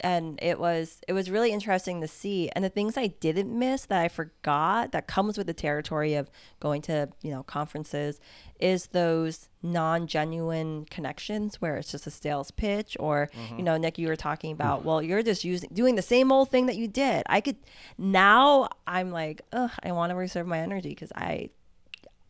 and 0.00 0.38
it 0.42 0.58
was 0.58 1.00
it 1.08 1.12
was 1.12 1.30
really 1.30 1.52
interesting 1.52 2.00
to 2.00 2.08
see. 2.08 2.50
And 2.50 2.64
the 2.64 2.68
things 2.68 2.96
i 2.96 3.08
didn't 3.08 3.56
miss 3.56 3.86
that 3.86 4.00
i 4.00 4.08
forgot 4.08 4.92
that 4.92 5.06
comes 5.06 5.38
with 5.38 5.46
the 5.46 5.54
territory 5.54 6.14
of 6.14 6.30
going 6.60 6.82
to 6.82 7.08
you 7.22 7.30
know 7.30 7.42
conferences 7.42 8.20
is 8.58 8.88
those 8.88 9.48
non-genuine 9.62 10.86
connections 10.86 11.60
where 11.60 11.76
it's 11.76 11.90
just 11.90 12.06
a 12.06 12.10
sales 12.10 12.50
pitch 12.50 12.96
or 13.00 13.30
you 13.32 13.40
mm-hmm. 13.40 13.64
know 13.64 13.76
nick 13.76 13.98
you 13.98 14.08
were 14.08 14.16
talking 14.16 14.54
mm-hmm. 14.54 14.62
about 14.62 14.84
well 14.84 15.02
you're 15.02 15.22
just 15.22 15.44
using 15.44 15.68
doing 15.72 15.94
the 15.94 16.02
same 16.02 16.32
old 16.32 16.50
thing 16.50 16.66
that 16.66 16.76
you 16.76 16.88
did. 16.88 17.22
I 17.26 17.40
could 17.40 17.56
now 17.98 18.68
i'm 18.86 19.10
like 19.10 19.42
Ugh, 19.52 19.70
i 19.82 19.92
want 19.92 20.10
to 20.10 20.16
reserve 20.16 20.46
my 20.46 20.58
energy 20.58 20.90
because 20.90 21.12
i 21.14 21.50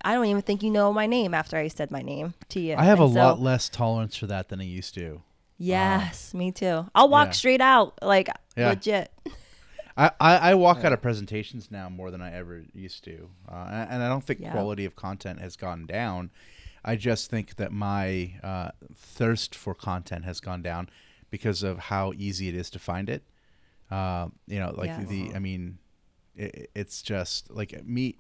i 0.05 0.15
don't 0.15 0.27
even 0.27 0.43
think 0.43 0.63
you 0.63 0.71
know 0.71 0.93
my 0.93 1.07
name 1.07 1.35
after 1.35 1.57
i 1.57 1.69
said 1.69 1.91
my 1.91 2.03
name 2.03 2.35
to 2.51 2.61
you. 2.61 2.75
I 2.77 2.85
have 2.85 3.01
a 3.01 3.09
so- 3.09 3.15
lot 3.15 3.41
less 3.41 3.69
tolerance 3.69 4.17
for 4.17 4.27
that 4.27 4.49
than 4.49 4.61
I 4.61 4.65
used 4.65 4.95
to. 4.95 5.23
Yes, 5.59 6.35
me 6.35 6.53
too. 6.53 6.87
I'll 6.95 7.09
walk 7.09 7.29
Yeah. 7.29 7.33
straight 7.33 7.61
out, 7.61 7.99
like 8.03 8.29
Yeah. 8.57 8.71
legit. 8.71 9.11
I, 9.97 10.11
I, 10.21 10.37
I 10.51 10.55
walk 10.55 10.85
out 10.85 10.93
of 10.93 11.01
presentations 11.01 11.71
now 11.71 11.89
more 11.89 12.11
than 12.11 12.21
I 12.21 12.35
ever 12.35 12.65
used 12.75 13.03
to, 13.05 13.31
uh, 13.51 13.67
and, 13.71 13.91
and 13.93 14.03
I 14.03 14.09
don't 14.09 14.23
think 14.23 14.41
Yeah. 14.41 14.51
quality 14.51 14.85
of 14.85 14.95
content 14.95 15.41
has 15.41 15.57
gone 15.57 15.87
down. 15.87 16.31
I 16.85 16.97
just 16.97 17.31
think 17.31 17.57
that 17.57 17.73
my 17.73 18.35
uh, 18.43 18.71
thirst 18.95 19.55
for 19.55 19.75
content 19.75 20.25
has 20.27 20.39
gone 20.41 20.61
down 20.63 20.91
because 21.31 21.63
of 21.63 21.79
how 21.79 22.13
easy 22.17 22.49
it 22.49 22.55
is 22.55 22.69
to 22.71 22.79
find 22.79 23.09
it. 23.09 23.25
Uh, 23.91 24.29
you 24.47 24.59
know, 24.61 24.75
like 24.77 24.89
Yeah. 24.91 25.05
the 25.05 25.33
I 25.35 25.39
mean, 25.39 25.79
it, 26.37 26.71
it's 26.75 27.01
just 27.03 27.51
like 27.51 27.83
me. 27.87 28.19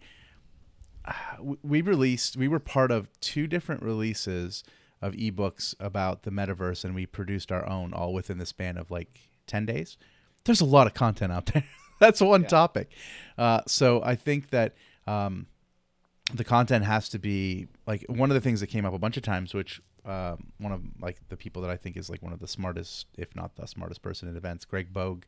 w- 1.37 1.59
We 1.62 1.82
released. 1.82 2.37
We 2.37 2.49
were 2.49 2.59
part 2.59 2.91
of 2.91 3.09
two 3.20 3.47
different 3.47 3.82
releases 3.82 4.64
of 5.03 5.12
ebooks 5.14 5.74
about 5.78 6.22
the 6.22 6.30
metaverse, 6.30 6.84
and 6.84 6.94
we 6.94 7.07
produced 7.07 7.53
our 7.53 7.68
own 7.68 7.92
all 7.92 8.12
within 8.12 8.38
the 8.38 8.47
span 8.47 8.76
of 8.76 8.90
like 8.90 9.28
ten 9.47 9.66
days 9.66 9.97
there's 10.47 10.61
a 10.61 10.64
lot 10.64 10.86
of 10.86 10.94
content 10.94 11.32
out 11.32 11.47
there. 11.47 11.64
That's 12.01 12.20
one 12.20 12.44
topic. 12.44 12.90
Uh, 13.36 13.61
so 13.66 14.03
I 14.03 14.14
think 14.14 14.51
that 14.51 14.74
um, 15.07 15.47
the 16.32 16.44
content 16.44 16.84
has 16.84 17.09
to 17.11 17.18
be 17.18 17.68
like 17.86 18.05
one 18.09 18.30
of 18.30 18.34
the 18.34 18.40
things 18.40 18.61
that 18.61 18.68
came 18.68 18.84
up 18.84 18.94
a 18.94 18.99
bunch 18.99 19.16
of 19.16 19.22
times, 19.22 19.53
which 19.53 19.80
um, 20.05 20.53
one 20.59 20.72
of 20.72 20.82
like 21.01 21.18
the 21.28 21.36
people 21.36 21.62
that 21.62 21.70
I 21.70 21.76
think 21.76 21.97
is 21.97 22.09
like 22.09 22.22
one 22.22 22.32
of 22.32 22.38
the 22.38 22.49
smartest, 22.49 23.07
if 23.18 23.34
not 23.34 23.57
the 23.57 23.66
smartest 23.66 24.03
person 24.03 24.28
in 24.28 24.36
events, 24.36 24.64
Greg 24.64 24.92
Bogue 24.92 25.24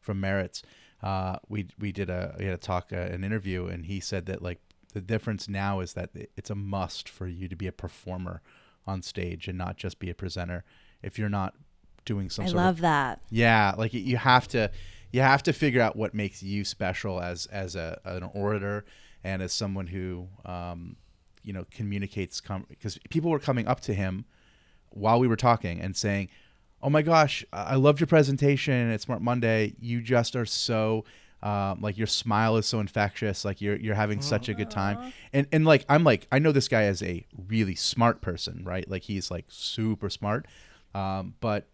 from 0.00 0.20
Maritz. 0.20 0.62
Uh, 1.02 1.36
we 1.48 1.66
we 1.78 1.92
did 1.92 2.08
a 2.08 2.34
we 2.38 2.46
had 2.46 2.54
a 2.54 2.58
talk, 2.58 2.92
uh, 2.92 2.96
an 2.96 3.24
interview, 3.24 3.66
and 3.66 3.86
he 3.86 4.00
said 4.00 4.26
that 4.26 4.40
like 4.40 4.60
the 4.92 5.00
difference 5.00 5.48
now 5.48 5.80
is 5.80 5.94
that 5.94 6.10
it's 6.36 6.50
a 6.50 6.54
must 6.54 7.08
for 7.08 7.26
you 7.26 7.48
to 7.48 7.56
be 7.56 7.66
a 7.66 7.72
performer 7.72 8.40
on 8.86 9.02
stage 9.02 9.48
and 9.48 9.56
not 9.58 9.76
just 9.76 9.98
be 9.98 10.10
a 10.10 10.14
presenter. 10.14 10.64
If 11.02 11.18
you're 11.18 11.28
not 11.28 11.54
doing 12.04 12.30
some 12.30 12.44
I 12.44 12.48
sort 12.48 12.60
of 12.60 12.64
love 12.66 12.80
that. 12.80 13.20
yeah, 13.30 13.74
like 13.76 13.94
you 13.94 14.16
have 14.16 14.48
to 14.48 14.70
you 15.10 15.20
have 15.20 15.42
to 15.44 15.52
figure 15.52 15.80
out 15.80 15.96
what 15.96 16.14
makes 16.14 16.42
you 16.42 16.64
special 16.64 17.20
as 17.20 17.46
as 17.46 17.76
a 17.76 18.00
an 18.04 18.24
orator 18.34 18.84
and 19.22 19.42
as 19.42 19.52
someone 19.52 19.86
who 19.86 20.28
um, 20.44 20.96
you 21.42 21.52
know 21.52 21.64
communicates 21.70 22.40
because 22.68 22.98
people 23.10 23.30
were 23.30 23.38
coming 23.38 23.66
up 23.66 23.80
to 23.80 23.94
him 23.94 24.24
while 24.90 25.18
we 25.18 25.28
were 25.28 25.36
talking 25.36 25.80
and 25.80 25.96
saying, 25.96 26.28
"Oh 26.82 26.90
my 26.90 27.02
gosh, 27.02 27.44
I 27.52 27.76
loved 27.76 28.00
your 28.00 28.06
presentation 28.06 28.90
at 28.90 29.00
Smart 29.00 29.22
Monday. 29.22 29.74
You 29.80 30.00
just 30.00 30.36
are 30.36 30.46
so." 30.46 31.04
Um, 31.44 31.82
like 31.82 31.98
your 31.98 32.06
smile 32.06 32.56
is 32.56 32.66
so 32.66 32.80
infectious. 32.80 33.44
Like 33.44 33.60
you're 33.60 33.76
you're 33.76 33.94
having 33.94 34.22
such 34.22 34.48
a 34.48 34.54
good 34.54 34.70
time, 34.70 35.12
and 35.32 35.46
and 35.52 35.66
like 35.66 35.84
I'm 35.90 36.02
like 36.02 36.26
I 36.32 36.38
know 36.38 36.52
this 36.52 36.68
guy 36.68 36.84
is 36.84 37.02
a 37.02 37.26
really 37.48 37.74
smart 37.74 38.22
person, 38.22 38.62
right? 38.64 38.88
Like 38.88 39.02
he's 39.02 39.30
like 39.30 39.44
super 39.48 40.08
smart, 40.08 40.46
um, 40.94 41.34
but 41.40 41.68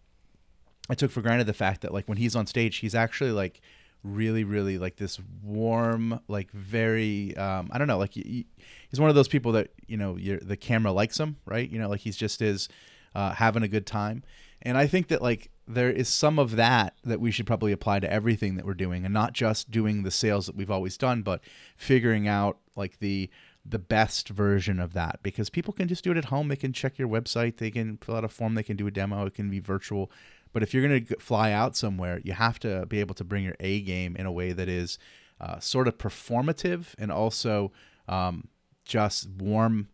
I 0.89 0.95
took 0.95 1.09
for 1.09 1.21
granted 1.21 1.47
the 1.47 1.53
fact 1.53 1.81
that 1.81 1.93
like 1.93 2.09
when 2.09 2.17
he's 2.17 2.35
on 2.35 2.47
stage, 2.47 2.77
he's 2.77 2.93
actually 2.93 3.31
like 3.31 3.61
really, 4.03 4.43
really 4.43 4.77
like 4.77 4.97
this 4.97 5.19
warm, 5.43 6.19
like 6.27 6.51
very, 6.51 7.37
um, 7.37 7.69
I 7.71 7.77
don't 7.77 7.87
know, 7.87 7.97
like 7.99 8.13
he, 8.15 8.47
he's 8.89 8.99
one 8.99 9.09
of 9.09 9.15
those 9.15 9.27
people 9.27 9.53
that 9.53 9.69
you 9.87 9.95
know, 9.95 10.17
the 10.17 10.57
camera 10.57 10.91
likes 10.91 11.17
him, 11.17 11.37
right? 11.45 11.69
You 11.69 11.79
know, 11.79 11.87
like 11.87 12.01
he's 12.01 12.17
just 12.17 12.41
is 12.41 12.67
uh, 13.15 13.31
having 13.33 13.63
a 13.63 13.67
good 13.69 13.85
time, 13.85 14.23
and 14.63 14.77
I 14.77 14.87
think 14.87 15.07
that 15.09 15.21
like 15.21 15.50
there 15.67 15.91
is 15.91 16.09
some 16.09 16.39
of 16.39 16.55
that 16.55 16.95
that 17.03 17.19
we 17.19 17.31
should 17.31 17.47
probably 17.47 17.71
apply 17.71 17.99
to 17.99 18.11
everything 18.11 18.55
that 18.55 18.65
we're 18.65 18.73
doing, 18.73 19.05
and 19.05 19.13
not 19.13 19.33
just 19.33 19.71
doing 19.71 20.03
the 20.03 20.11
sales 20.11 20.47
that 20.47 20.55
we've 20.55 20.71
always 20.71 20.97
done, 20.97 21.21
but 21.21 21.41
figuring 21.77 22.27
out 22.27 22.57
like 22.75 22.99
the 22.99 23.29
the 23.63 23.79
best 23.79 24.29
version 24.29 24.79
of 24.79 24.93
that 24.93 25.19
because 25.21 25.49
people 25.49 25.73
can 25.73 25.87
just 25.87 26.03
do 26.03 26.11
it 26.11 26.17
at 26.17 26.25
home. 26.25 26.47
They 26.47 26.55
can 26.55 26.73
check 26.73 26.97
your 26.97 27.07
website, 27.07 27.57
they 27.57 27.71
can 27.71 27.97
fill 27.97 28.15
out 28.15 28.23
a 28.23 28.27
form, 28.27 28.55
they 28.55 28.63
can 28.63 28.75
do 28.77 28.87
a 28.87 28.91
demo, 28.91 29.25
it 29.25 29.35
can 29.35 29.49
be 29.49 29.59
virtual. 29.59 30.11
But 30.53 30.63
if 30.63 30.73
you're 30.73 30.85
going 30.85 31.05
to 31.05 31.15
fly 31.19 31.51
out 31.51 31.75
somewhere, 31.75 32.19
you 32.23 32.33
have 32.33 32.59
to 32.59 32.85
be 32.87 32.99
able 32.99 33.15
to 33.15 33.23
bring 33.23 33.43
your 33.43 33.55
A 33.59 33.81
game 33.81 34.15
in 34.17 34.25
a 34.25 34.31
way 34.31 34.51
that 34.51 34.67
is 34.67 34.97
uh, 35.39 35.59
sort 35.59 35.87
of 35.87 35.97
performative 35.97 36.87
and 36.97 37.11
also 37.11 37.71
um, 38.07 38.47
just 38.83 39.29
warm 39.29 39.89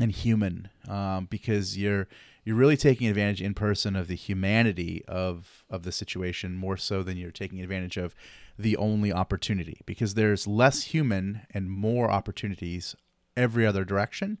and 0.00 0.12
human 0.12 0.68
um, 0.88 1.26
because 1.30 1.76
you're 1.76 2.06
you're 2.44 2.56
really 2.56 2.76
taking 2.76 3.06
advantage 3.08 3.42
in 3.42 3.54
person 3.54 3.96
of 3.96 4.08
the 4.08 4.16
humanity 4.16 5.04
of 5.06 5.64
of 5.68 5.82
the 5.82 5.92
situation 5.92 6.56
more 6.56 6.76
so 6.76 7.02
than 7.02 7.16
you're 7.16 7.30
taking 7.30 7.60
advantage 7.60 7.96
of 7.96 8.14
the 8.58 8.76
only 8.76 9.12
opportunity 9.12 9.80
because 9.86 10.14
there's 10.14 10.46
less 10.46 10.84
human 10.84 11.42
and 11.52 11.70
more 11.70 12.10
opportunities 12.10 12.94
every 13.36 13.66
other 13.66 13.84
direction. 13.84 14.38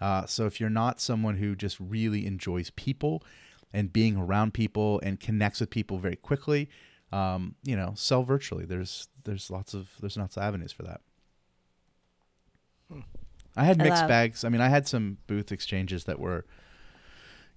Uh, 0.00 0.26
so 0.26 0.46
if 0.46 0.60
you're 0.60 0.70
not 0.70 1.00
someone 1.00 1.36
who 1.36 1.54
just 1.54 1.78
really 1.78 2.26
enjoys 2.26 2.70
people 2.70 3.22
and 3.72 3.92
being 3.92 4.16
around 4.16 4.54
people 4.54 5.00
and 5.02 5.20
connects 5.20 5.60
with 5.60 5.70
people 5.70 5.98
very 5.98 6.16
quickly, 6.16 6.68
um, 7.12 7.54
you 7.62 7.76
know, 7.76 7.92
sell 7.96 8.22
virtually. 8.24 8.64
There's 8.64 9.08
there's 9.24 9.50
lots 9.50 9.74
of 9.74 9.90
there's 10.00 10.16
lots 10.16 10.36
of 10.36 10.42
avenues 10.42 10.72
for 10.72 10.82
that. 10.82 11.00
I 13.56 13.64
had 13.64 13.78
mixed 13.78 14.02
love- 14.02 14.08
bags. 14.08 14.44
I 14.44 14.48
mean, 14.48 14.60
I 14.60 14.68
had 14.68 14.88
some 14.88 15.18
booth 15.26 15.52
exchanges 15.52 16.04
that 16.04 16.18
were, 16.18 16.44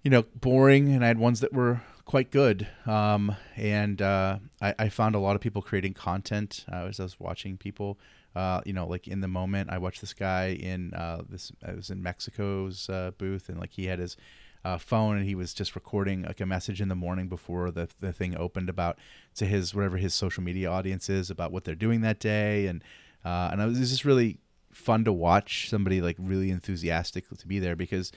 you 0.04 0.12
know, 0.12 0.24
boring, 0.36 0.93
and 0.93 1.04
I 1.04 1.08
had 1.08 1.20
ones 1.20 1.39
that 1.41 1.54
were 1.54 1.82
quite 2.06 2.32
good. 2.32 2.68
Um, 2.86 3.36
and 3.56 4.02
uh, 4.02 4.39
I, 4.62 4.74
I 4.80 4.89
found 4.89 5.16
a 5.16 5.20
lot 5.20 5.36
of 5.36 5.41
people 5.41 5.62
creating 5.62 5.93
content 5.93 6.66
uh, 6.72 6.86
as 6.86 7.00
I 7.00 7.04
was 7.04 7.20
watching 7.20 7.58
people. 7.58 8.00
Uh, 8.36 8.62
you 8.66 8.74
know, 8.74 8.88
like 8.88 9.08
in 9.08 9.22
the 9.22 9.28
moment, 9.28 9.70
I 9.72 9.78
watched 9.78 10.02
this 10.02 10.14
guy 10.14 10.50
in 10.50 10.93
uh, 10.93 11.24
this. 11.28 11.52
I 11.66 11.74
was 11.74 11.89
in 11.89 12.02
Mexico's 12.04 12.89
uh, 12.89 13.12
booth, 13.18 13.50
and 13.50 13.60
like 13.60 13.72
he 13.72 13.88
had 13.88 14.00
his 14.00 14.16
phone, 14.80 15.16
and 15.16 15.26
he 15.26 15.34
was 15.34 15.54
just 15.54 15.76
recording 15.76 16.24
like 16.24 16.41
a 16.41 16.45
message 16.45 16.82
in 16.82 16.89
the 16.89 16.95
morning 16.95 17.30
before 17.30 17.72
the 17.72 17.88
the 18.00 18.12
thing 18.12 18.36
opened 18.38 18.70
about 18.70 18.98
to 19.36 19.45
his 19.45 19.74
whatever 19.74 19.98
his 19.98 20.14
social 20.14 20.43
media 20.43 20.70
audience 20.70 21.10
is 21.10 21.30
about 21.30 21.52
what 21.52 21.64
they're 21.64 21.74
doing 21.74 22.02
that 22.02 22.20
day, 22.20 22.68
and 22.68 22.84
and 23.24 23.62
it 23.62 23.66
was 23.66 23.80
just 23.80 24.06
really 24.06 24.39
fun 24.72 25.04
to 25.04 25.12
watch 25.12 25.70
somebody 25.70 26.02
like 26.02 26.16
really 26.20 26.52
enthusiastic 26.52 27.28
to 27.36 27.48
be 27.48 27.60
there 27.60 27.76
because 27.76 28.12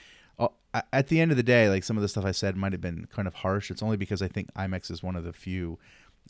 at 0.73 1.09
the 1.09 1.21
end 1.21 1.31
of 1.31 1.37
the 1.37 1.43
day, 1.43 1.69
like 1.69 1.85
some 1.85 1.97
of 1.97 2.03
the 2.03 2.09
stuff 2.09 2.25
I 2.25 2.33
said 2.33 2.57
might 2.57 2.73
have 2.73 2.81
been 2.81 3.07
kind 3.13 3.27
of 3.27 3.35
harsh. 3.35 3.71
It's 3.71 3.83
only 3.83 3.97
because 3.97 4.23
I 4.23 4.29
think 4.29 4.53
IMEX 4.55 4.91
is 4.91 5.03
one 5.03 5.17
of 5.17 5.25
the 5.25 5.33
few 5.33 5.79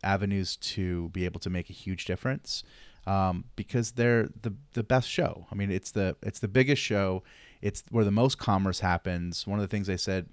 avenues 0.02 0.56
to 0.56 1.10
be 1.10 1.24
able 1.24 1.40
to 1.40 1.50
make 1.50 1.68
a 1.68 1.74
huge 1.74 2.06
difference 2.06 2.62
um, 3.06 3.44
because 3.56 3.92
they're 3.92 4.28
the 4.42 4.54
the 4.72 4.82
best 4.82 5.08
show. 5.08 5.46
I 5.50 5.54
mean, 5.54 5.70
it's 5.70 5.90
the 5.90 6.16
it's 6.22 6.40
the 6.40 6.48
biggest 6.48 6.82
show. 6.82 7.22
It's 7.60 7.82
where 7.90 8.04
the 8.04 8.10
most 8.10 8.38
commerce 8.38 8.80
happens. 8.80 9.46
One 9.46 9.58
of 9.58 9.62
the 9.62 9.68
things 9.68 9.90
I 9.90 9.96
said 9.96 10.28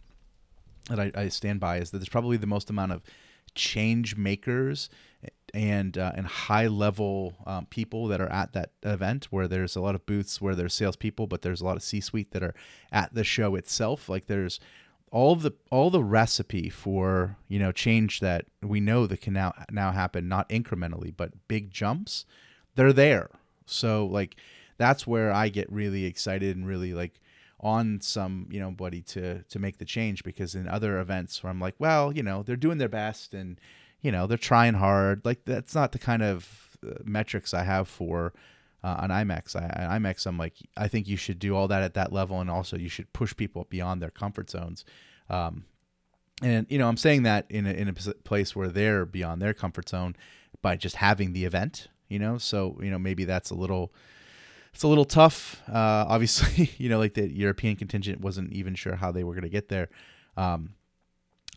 that 0.90 1.00
I, 1.00 1.12
I 1.16 1.28
stand 1.30 1.60
by 1.60 1.78
is 1.78 1.92
that 1.92 1.98
there's 1.98 2.10
probably 2.10 2.38
the 2.38 2.48
most 2.48 2.70
amount 2.70 2.94
of 2.94 3.02
change 3.56 4.16
makers 4.16 4.90
and 5.54 5.98
uh, 5.98 6.12
and 6.16 6.26
high 6.26 6.68
level 6.68 7.36
um, 7.46 7.66
people 7.68 8.08
that 8.08 8.22
are 8.22 8.32
at 8.32 8.54
that 8.54 8.72
event 8.84 9.26
where 9.30 9.48
there's 9.48 9.76
a 9.76 9.82
lot 9.82 9.96
of 9.96 10.06
booths 10.06 10.42
where 10.42 10.56
there's 10.56 10.74
salespeople, 10.74 11.28
but 11.28 11.42
there's 11.42 11.62
a 11.62 11.66
lot 11.66 11.78
of 11.78 11.84
C-suite 11.84 12.32
that 12.32 12.44
are 12.44 12.56
at 12.92 13.14
the 13.14 13.24
show 13.24 13.56
itself. 13.56 14.10
Like 14.10 14.28
there's 14.28 14.60
all 15.12 15.36
the 15.36 15.54
all 15.72 15.90
the 15.90 16.04
recipe 16.04 16.70
for 16.70 17.38
you 17.48 17.60
know 17.60 17.72
change 17.72 18.20
that 18.20 18.46
we 18.62 18.80
know 18.80 19.08
that 19.08 19.22
can 19.22 19.34
now 19.34 19.54
now 19.72 19.92
happen 19.92 20.28
not 20.28 20.50
incrementally 20.50 21.14
but 21.16 21.48
big 21.48 21.72
jumps 21.72 22.26
they're 22.76 22.92
there 22.92 23.30
so 23.66 24.06
like 24.06 24.36
that's 24.78 25.08
where 25.08 25.32
i 25.32 25.48
get 25.48 25.72
really 25.72 26.06
excited 26.06 26.58
and 26.58 26.68
really 26.68 26.94
like 26.94 27.22
on 27.60 28.00
some 28.02 28.48
you 28.52 28.60
know 28.60 28.70
buddy 28.70 29.02
to 29.02 29.44
to 29.44 29.60
make 29.60 29.78
the 29.78 29.86
change 29.86 30.24
because 30.24 30.54
in 30.54 30.68
other 30.68 31.00
events 31.00 31.42
where 31.42 31.50
i'm 31.50 31.60
like 31.60 31.76
well 31.80 32.12
you 32.12 32.22
know 32.22 32.44
they're 32.44 32.56
doing 32.56 32.78
their 32.78 32.90
best 32.90 33.34
and 33.34 33.60
you 34.02 34.12
know 34.12 34.28
they're 34.28 34.38
trying 34.38 34.76
hard. 34.76 35.26
Like 35.26 35.46
that's 35.46 35.76
not 35.76 35.92
the 35.92 36.00
kind 36.00 36.24
of 36.24 36.78
uh, 36.86 36.96
metrics 37.04 37.54
I 37.54 37.64
have 37.64 37.88
for 37.88 38.34
uh, 38.84 38.98
on 39.00 39.10
IMEX. 39.10 39.56
I, 39.56 39.86
on 39.86 40.02
IMEX, 40.02 40.26
I'm 40.26 40.38
like, 40.38 40.56
I 40.76 40.88
think 40.88 41.08
you 41.08 41.18
should 41.18 41.40
do 41.40 41.56
all 41.56 41.68
that 41.68 41.84
at 41.84 41.94
that 41.96 42.14
level, 42.14 42.40
and 42.40 42.50
also 42.50 42.78
you 42.78 42.90
should 42.90 43.12
push 43.14 43.36
people 43.36 43.68
beyond 43.70 44.02
their 44.02 44.12
comfort 44.12 44.50
zones. 44.50 44.86
Um, 45.30 45.66
and 46.42 46.68
you 46.70 46.78
know, 46.78 46.88
I'm 46.88 46.98
saying 46.98 47.24
that 47.24 47.46
in 47.50 47.66
a, 47.66 47.72
in 47.72 47.88
a 47.88 47.94
place 47.94 48.56
where 48.56 48.68
they're 48.68 49.06
beyond 49.06 49.42
their 49.42 49.54
comfort 49.54 49.90
zone 49.90 50.16
by 50.62 50.76
just 50.76 50.98
having 50.98 51.34
the 51.34 51.46
event. 51.46 51.88
You 52.10 52.20
know, 52.20 52.38
so 52.38 52.78
you 52.82 52.90
know 52.90 53.00
maybe 53.00 53.26
that's 53.26 53.50
a 53.50 53.56
little 53.56 53.94
it's 54.74 54.84
a 54.84 54.88
little 54.88 55.06
tough. 55.06 55.62
Uh, 55.68 56.06
obviously, 56.08 56.72
you 56.78 56.88
know, 56.88 57.00
like 57.00 57.16
the 57.16 57.28
European 57.28 57.76
contingent 57.76 58.22
wasn't 58.22 58.54
even 58.54 58.76
sure 58.76 58.96
how 58.96 59.12
they 59.12 59.24
were 59.24 59.34
going 59.34 59.44
to 59.44 59.50
get 59.50 59.70
there. 59.70 59.90
Um, 60.38 60.76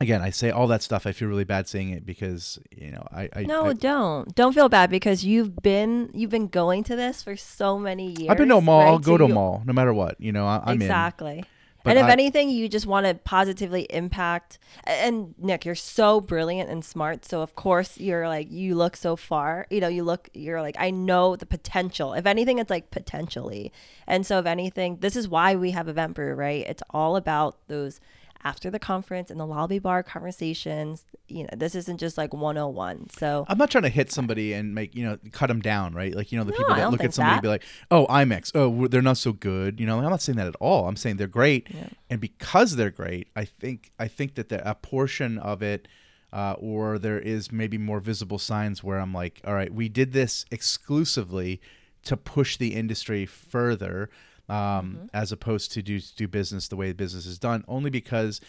again, 0.01 0.23
I 0.23 0.31
say 0.31 0.51
all 0.51 0.67
that 0.69 0.83
stuff. 0.83 1.07
I 1.07 1.13
feel 1.13 1.29
really 1.29 1.45
bad 1.45 1.69
saying 1.69 1.91
it 1.91 2.05
because 2.07 2.59
you 2.71 2.91
know 2.91 3.07
I, 3.13 3.29
I 3.35 3.43
No, 3.45 3.67
I, 3.67 3.73
don't. 3.75 4.35
Don't 4.35 4.53
feel 4.55 4.69
bad 4.69 4.91
because 4.91 5.25
you've 5.25 5.57
been 5.63 6.11
you've 6.15 6.31
been 6.31 6.49
going 6.49 6.85
to 6.85 6.97
this 6.97 7.23
for 7.23 7.37
so 7.37 7.79
many 7.79 8.09
years. 8.13 8.31
I've 8.31 8.39
been 8.39 8.49
to 8.49 8.57
a 8.57 8.61
mall. 8.61 8.81
I'll 8.81 8.99
go 8.99 9.15
So 9.15 9.19
to 9.19 9.25
a 9.25 9.29
mall 9.29 9.63
no 9.65 9.73
matter 9.73 9.93
what. 9.93 10.21
You 10.21 10.33
know, 10.33 10.47
I, 10.47 10.63
I'm 10.65 10.77
in. 10.77 10.83
exactly. 10.83 11.45
But 11.83 11.97
and 11.97 12.01
if 12.01 12.05
I- 12.11 12.13
anything, 12.13 12.51
you 12.51 12.69
just 12.69 12.85
want 12.87 13.07
to 13.07 13.15
positively 13.15 13.87
impact. 13.89 14.59
And 14.85 15.35
Nick, 15.39 15.65
you're 15.65 15.75
so 15.75 16.21
brilliant 16.21 16.69
and 16.69 16.85
smart. 16.85 17.25
So 17.25 17.41
of 17.41 17.55
course, 17.55 17.97
you're 17.99 18.29
like 18.29 18.51
you 18.51 18.75
look 18.75 18.97
so 18.97 19.17
far. 19.17 19.67
You 19.71 19.81
know, 19.81 19.89
you 19.89 20.05
look. 20.05 20.29
You're 20.35 20.61
like 20.61 20.77
I 20.79 20.91
know 20.91 21.37
the 21.37 21.47
potential. 21.47 22.13
If 22.13 22.27
anything, 22.27 22.59
it's 22.59 22.69
like 22.69 22.91
potentially. 22.91 23.73
And 24.07 24.27
so 24.27 24.39
if 24.39 24.45
anything, 24.47 24.99
this 25.01 25.17
is 25.17 25.27
why 25.27 25.55
we 25.57 25.71
have 25.71 25.89
Event 25.89 26.15
Brew, 26.15 26.35
right? 26.35 26.67
It's 26.67 26.83
all 26.91 27.17
about 27.17 27.57
those 27.69 27.99
after 28.43 28.71
the 28.71 28.79
conference 28.79 29.31
and 29.31 29.39
the 29.39 29.47
lobby 29.47 29.79
bar 29.79 30.03
conversations. 30.03 31.05
You 31.29 31.45
know, 31.45 31.51
this 31.57 31.75
isn't 31.75 31.99
just 31.99 32.17
like 32.17 32.33
101. 32.33 33.11
So 33.11 33.45
I'm 33.49 33.59
not 33.59 33.71
trying 33.71 33.83
to 33.83 33.91
hit 33.91 34.11
somebody 34.11 34.53
and 34.53 34.75
make 34.75 34.95
you 34.95 35.05
know 35.05 35.19
cut 35.33 35.49
them 35.49 35.61
down, 35.61 35.95
right? 35.95 36.15
Like 36.15 36.33
you 36.33 36.39
know 36.39 36.45
the 36.45 36.53
No, 36.53 36.59
people 36.59 36.75
that 36.75 36.91
look 36.91 37.05
at 37.05 37.15
somebody 37.15 37.35
and 37.35 37.43
be 37.43 37.49
like, 37.49 37.65
"Oh, 37.91 38.07
IMEX, 38.09 38.53
oh 38.55 38.89
they're 38.89 39.03
not 39.03 39.19
so 39.19 39.33
good." 39.33 39.81
You 39.81 39.87
know, 39.87 39.97
like, 39.97 40.05
I'm 40.05 40.11
not 40.11 40.23
saying 40.23 40.37
that 40.37 40.49
at 40.49 40.57
all. 40.57 40.89
I'm 40.89 40.97
saying 40.97 41.17
they're 41.17 41.27
great, 41.27 41.69
and 42.09 42.21
because 42.21 42.77
they're 42.77 42.91
great, 42.91 43.29
I 43.37 43.45
think 43.45 43.91
I 43.99 44.09
think 44.09 44.35
that 44.35 44.49
the, 44.49 44.69
a 44.69 44.75
portion 44.75 45.39
of 45.39 45.63
it, 45.63 45.89
uh, 46.33 46.55
or 46.59 46.99
there 46.99 47.21
is 47.21 47.53
maybe 47.53 47.79
more 47.79 48.01
visible 48.01 48.39
signs 48.39 48.83
where 48.83 48.99
I'm 48.99 49.13
like, 49.13 49.41
"All 49.45 49.55
right, 49.55 49.73
we 49.73 49.89
did 49.89 50.13
this 50.13 50.45
exclusively 50.51 51.61
to 52.05 52.17
push 52.17 52.57
the 52.57 52.75
industry 52.75 53.27
further." 53.27 54.11
Um, 54.51 55.09
as 55.15 55.31
opposed 55.31 55.71
to 55.73 55.83
do 55.83 56.01
do 56.01 56.27
business 56.27 56.67
the 56.67 56.75
way 56.75 56.93
business 56.93 57.25
is 57.25 57.39
done, 57.39 57.65
only 57.69 57.89
because 57.89 58.41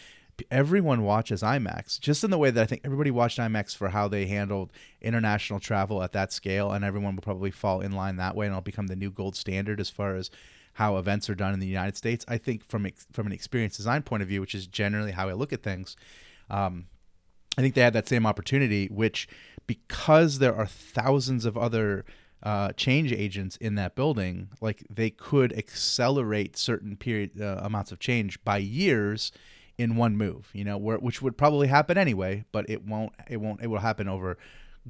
everyone 0.50 1.02
watches 1.02 1.42
IMEX, 1.42 2.00
just 2.00 2.24
in 2.24 2.30
the 2.30 2.38
way 2.38 2.50
that 2.50 2.60
I 2.60 2.66
think 2.66 2.80
everybody 2.84 3.10
watched 3.10 3.38
IMEX 3.38 3.76
for 3.76 3.90
how 3.90 4.08
they 4.08 4.26
handled 4.26 4.72
international 5.00 5.60
travel 5.60 6.02
at 6.02 6.12
that 6.12 6.32
scale, 6.32 6.72
and 6.72 6.84
everyone 6.84 7.14
will 7.14 7.22
probably 7.22 7.50
fall 7.50 7.80
in 7.80 7.92
line 7.92 8.16
that 8.16 8.34
way, 8.34 8.46
and 8.46 8.52
it'll 8.52 8.62
become 8.62 8.88
the 8.88 8.96
new 8.96 9.10
gold 9.10 9.36
standard 9.36 9.78
as 9.78 9.90
far 9.90 10.16
as 10.16 10.30
how 10.74 10.96
events 10.96 11.28
are 11.28 11.34
done 11.34 11.52
in 11.52 11.60
the 11.60 11.66
United 11.66 11.96
States. 11.96 12.24
I 12.26 12.38
think 12.38 12.66
from 12.68 12.86
ex- 12.86 13.06
from 13.12 13.26
an 13.26 13.32
experience 13.32 13.76
design 13.76 14.02
point 14.02 14.22
of 14.22 14.28
view, 14.28 14.40
which 14.40 14.54
is 14.54 14.66
generally 14.66 15.12
how 15.12 15.28
I 15.28 15.34
look 15.34 15.52
at 15.52 15.62
things, 15.62 15.96
um, 16.50 16.86
I 17.56 17.60
think 17.60 17.74
they 17.74 17.82
had 17.82 17.92
that 17.92 18.08
same 18.08 18.26
opportunity, 18.26 18.88
which 18.88 19.28
because 19.66 20.38
there 20.38 20.54
are 20.54 20.66
thousands 20.66 21.44
of 21.44 21.56
other 21.56 22.04
uh, 22.42 22.72
change 22.72 23.12
agents 23.12 23.56
in 23.56 23.76
that 23.76 23.94
building, 23.94 24.48
like 24.60 24.84
they 24.90 25.10
could 25.10 25.52
accelerate 25.56 26.56
certain 26.56 26.96
period 26.96 27.40
uh, 27.40 27.60
amounts 27.62 27.92
of 27.92 27.98
change 27.98 28.42
by 28.44 28.56
years 28.56 29.30
in 29.78 29.96
one 29.96 30.16
move. 30.16 30.50
You 30.52 30.64
know, 30.64 30.76
where 30.76 30.98
which 30.98 31.22
would 31.22 31.36
probably 31.36 31.68
happen 31.68 31.96
anyway, 31.96 32.44
but 32.52 32.68
it 32.68 32.84
won't. 32.84 33.12
It 33.28 33.38
won't. 33.38 33.62
It 33.62 33.68
will 33.68 33.78
happen 33.78 34.08
over 34.08 34.38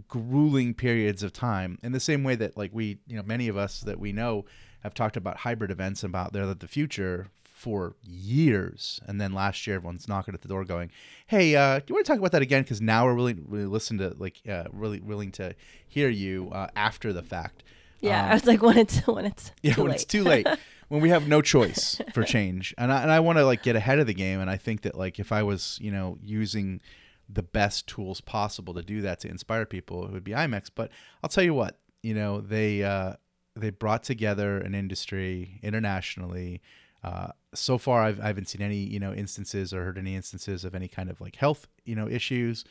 grueling 0.08 0.72
periods 0.74 1.22
of 1.22 1.32
time. 1.32 1.78
In 1.82 1.92
the 1.92 2.00
same 2.00 2.24
way 2.24 2.34
that 2.36 2.56
like 2.56 2.70
we, 2.72 2.98
you 3.06 3.16
know, 3.16 3.22
many 3.22 3.48
of 3.48 3.56
us 3.56 3.80
that 3.80 3.98
we 3.98 4.12
know 4.12 4.46
have 4.82 4.94
talked 4.94 5.16
about 5.16 5.38
hybrid 5.38 5.70
events 5.70 6.02
about 6.02 6.32
they're 6.32 6.52
the 6.54 6.68
future 6.68 7.28
for 7.62 7.94
years, 8.02 9.00
and 9.06 9.20
then 9.20 9.32
last 9.32 9.66
year 9.66 9.76
everyone's 9.76 10.08
knocking 10.08 10.34
at 10.34 10.42
the 10.42 10.48
door 10.48 10.64
going, 10.64 10.90
"Hey, 11.28 11.54
uh, 11.54 11.78
do 11.78 11.84
you 11.88 11.94
want 11.94 12.04
to 12.06 12.12
talk 12.12 12.18
about 12.18 12.32
that 12.32 12.42
again?" 12.42 12.62
Because 12.62 12.80
now 12.80 13.04
we're 13.04 13.14
really, 13.14 13.34
really 13.34 13.66
listen 13.66 13.98
to 13.98 14.14
like 14.18 14.40
uh, 14.48 14.64
really 14.72 15.00
willing 15.00 15.30
to 15.32 15.54
hear 15.86 16.08
you 16.08 16.50
uh, 16.52 16.66
after 16.74 17.12
the 17.12 17.22
fact. 17.22 17.62
yeah, 18.00 18.24
Um, 18.24 18.30
I 18.30 18.34
was 18.34 18.46
like 18.46 18.62
when 18.62 18.76
it's 18.78 18.98
when 19.06 19.24
it's 19.26 19.52
yeah, 19.62 19.74
too 19.74 19.82
when 19.82 19.90
late. 19.90 19.94
it's 19.96 20.04
too 20.04 20.24
late, 20.24 20.46
when 20.88 21.00
we 21.00 21.10
have 21.10 21.28
no 21.28 21.40
choice 21.40 22.00
for 22.12 22.24
change, 22.24 22.74
and 22.78 22.92
I 22.92 23.02
and 23.02 23.10
I 23.12 23.20
want 23.20 23.38
to 23.38 23.44
like 23.46 23.62
get 23.62 23.76
ahead 23.76 23.98
of 24.00 24.06
the 24.08 24.14
game, 24.14 24.40
and 24.40 24.50
I 24.50 24.56
think 24.56 24.82
that 24.82 24.96
like 24.98 25.20
if 25.20 25.30
I 25.30 25.42
was 25.44 25.78
you 25.80 25.92
know 25.92 26.18
using 26.22 26.80
the 27.28 27.42
best 27.44 27.86
tools 27.86 28.20
possible 28.20 28.74
to 28.74 28.82
do 28.82 29.00
that 29.02 29.20
to 29.20 29.28
inspire 29.28 29.64
people, 29.66 30.04
it 30.04 30.12
would 30.12 30.24
be 30.24 30.32
IMEX. 30.32 30.68
But 30.74 30.90
I'll 31.22 31.30
tell 31.30 31.44
you 31.44 31.54
what, 31.54 31.78
you 32.02 32.14
know 32.14 32.40
they 32.40 32.82
uh, 32.82 33.14
they 33.54 33.70
brought 33.70 34.02
together 34.02 34.58
an 34.58 34.74
industry 34.74 35.60
internationally. 35.62 36.60
Uh, 37.04 37.28
so 37.54 37.78
far, 37.78 38.02
I've, 38.02 38.20
I 38.20 38.28
haven't 38.28 38.48
seen 38.48 38.62
any 38.62 38.76
you 38.76 39.00
know 39.00 39.12
instances 39.12 39.74
or 39.74 39.84
heard 39.84 39.98
any 39.98 40.14
instances 40.14 40.64
of 40.64 40.74
any 40.74 40.88
kind 40.88 41.10
of 41.10 41.20
like 41.20 41.36
health 41.36 41.66
you 41.84 41.94
know 41.94 42.08
issues, 42.08 42.64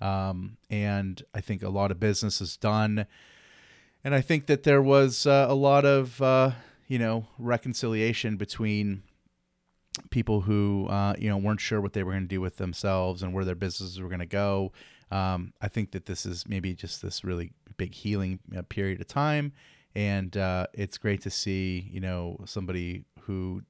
um, 0.00 0.58
and 0.70 1.22
I 1.34 1.40
think 1.40 1.62
a 1.62 1.68
lot 1.68 1.90
of 1.90 1.98
business 1.98 2.40
is 2.40 2.56
done. 2.56 3.06
And 4.04 4.14
I 4.14 4.20
think 4.20 4.46
that 4.46 4.62
there 4.62 4.82
was 4.82 5.26
uh, 5.26 5.46
a 5.48 5.54
lot 5.54 5.84
of 5.84 6.20
uh, 6.22 6.52
you 6.86 6.98
know 6.98 7.26
reconciliation 7.38 8.36
between 8.36 9.02
people 10.10 10.42
who 10.42 10.86
uh, 10.88 11.14
you 11.18 11.28
know 11.28 11.36
weren't 11.36 11.60
sure 11.60 11.80
what 11.80 11.94
they 11.94 12.02
were 12.02 12.12
going 12.12 12.24
to 12.24 12.28
do 12.28 12.40
with 12.40 12.56
themselves 12.56 13.22
and 13.22 13.32
where 13.32 13.44
their 13.44 13.54
businesses 13.54 14.00
were 14.00 14.08
going 14.08 14.20
to 14.20 14.26
go. 14.26 14.72
Um, 15.10 15.54
I 15.62 15.68
think 15.68 15.92
that 15.92 16.06
this 16.06 16.26
is 16.26 16.46
maybe 16.46 16.74
just 16.74 17.00
this 17.00 17.24
really 17.24 17.52
big 17.78 17.94
healing 17.94 18.40
uh, 18.56 18.62
period 18.62 19.00
of 19.00 19.06
time, 19.06 19.52
and 19.94 20.36
uh, 20.36 20.66
it's 20.74 20.98
great 20.98 21.22
to 21.22 21.30
see 21.30 21.88
you 21.90 22.00
know 22.00 22.38
somebody 22.44 23.04
who 23.28 23.62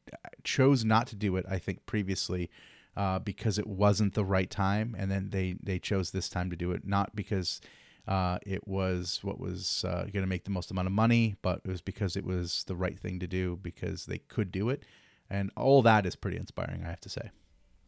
chose 0.45 0.85
not 0.85 1.07
to 1.09 1.17
do 1.17 1.37
it. 1.37 1.45
I 1.49 1.59
think 1.59 1.85
previously. 1.85 2.51
Uh, 2.97 3.21
because 3.21 3.61
it 3.61 3.67
wasn't 3.69 4.15
the 4.15 4.25
right 4.25 4.51
time, 4.51 4.97
and 4.99 5.09
then 5.09 5.31
they 5.31 5.55
they 5.63 5.79
chose 5.79 6.11
this 6.11 6.29
time 6.29 6.51
to 6.51 6.57
do 6.57 6.73
it, 6.73 6.85
not 6.85 7.15
because 7.15 7.61
uh, 8.09 8.39
it 8.47 8.67
was 8.67 9.21
what 9.23 9.39
was 9.39 9.85
uh, 9.87 10.03
going 10.13 10.25
to 10.25 10.27
make 10.27 10.45
the 10.45 10.51
most 10.51 10.71
amount 10.71 10.87
of 10.87 10.93
money, 10.93 11.37
but 11.43 11.61
it 11.65 11.69
was 11.69 11.83
because 11.83 12.17
it 12.17 12.25
was 12.25 12.65
the 12.67 12.75
right 12.75 12.99
thing 12.99 13.21
to 13.21 13.27
do 13.27 13.59
because 13.63 14.07
they 14.07 14.19
could 14.19 14.51
do 14.51 14.71
it. 14.71 14.83
And 15.29 15.51
all 15.57 15.83
that 15.83 16.07
is 16.07 16.17
pretty 16.17 16.39
inspiring, 16.39 16.85
I 16.85 16.89
have 16.89 17.03
to 17.03 17.11
say. 17.11 17.31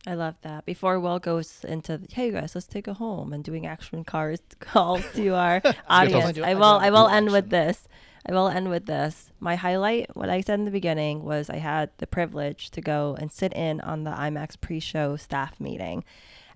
I 0.06 0.14
love 0.14 0.34
that. 0.42 0.66
Before 0.66 1.00
Will 1.00 1.18
goes 1.18 1.64
into, 1.64 2.02
hey 2.12 2.26
you 2.26 2.32
guys, 2.32 2.54
let's 2.54 2.66
take 2.66 2.86
a 2.86 2.94
home 2.94 3.32
and 3.32 3.42
doing 3.42 3.66
action 3.66 4.04
cars 4.04 4.40
calls 4.60 5.04
to 5.14 5.28
our 5.30 5.62
audience, 5.88 6.38
I 6.38 6.50
I 6.50 6.54
will. 6.54 6.64
I 6.64 6.90
will 6.90 7.08
end 7.08 7.32
with 7.32 7.48
this. 7.48 7.88
I 8.26 8.32
will 8.32 8.48
end 8.48 8.68
with 8.68 8.86
this. 8.86 9.30
My 9.40 9.56
highlight, 9.56 10.14
what 10.14 10.28
I 10.28 10.40
said 10.40 10.58
in 10.58 10.64
the 10.66 10.70
beginning, 10.70 11.24
was 11.24 11.48
I 11.48 11.56
had 11.56 11.90
the 11.98 12.06
privilege 12.06 12.70
to 12.72 12.80
go 12.80 13.16
and 13.18 13.32
sit 13.32 13.52
in 13.54 13.80
on 13.80 14.04
the 14.04 14.10
IMEX 14.10 14.60
pre-show 14.60 15.16
staff 15.16 15.58
meeting, 15.58 16.04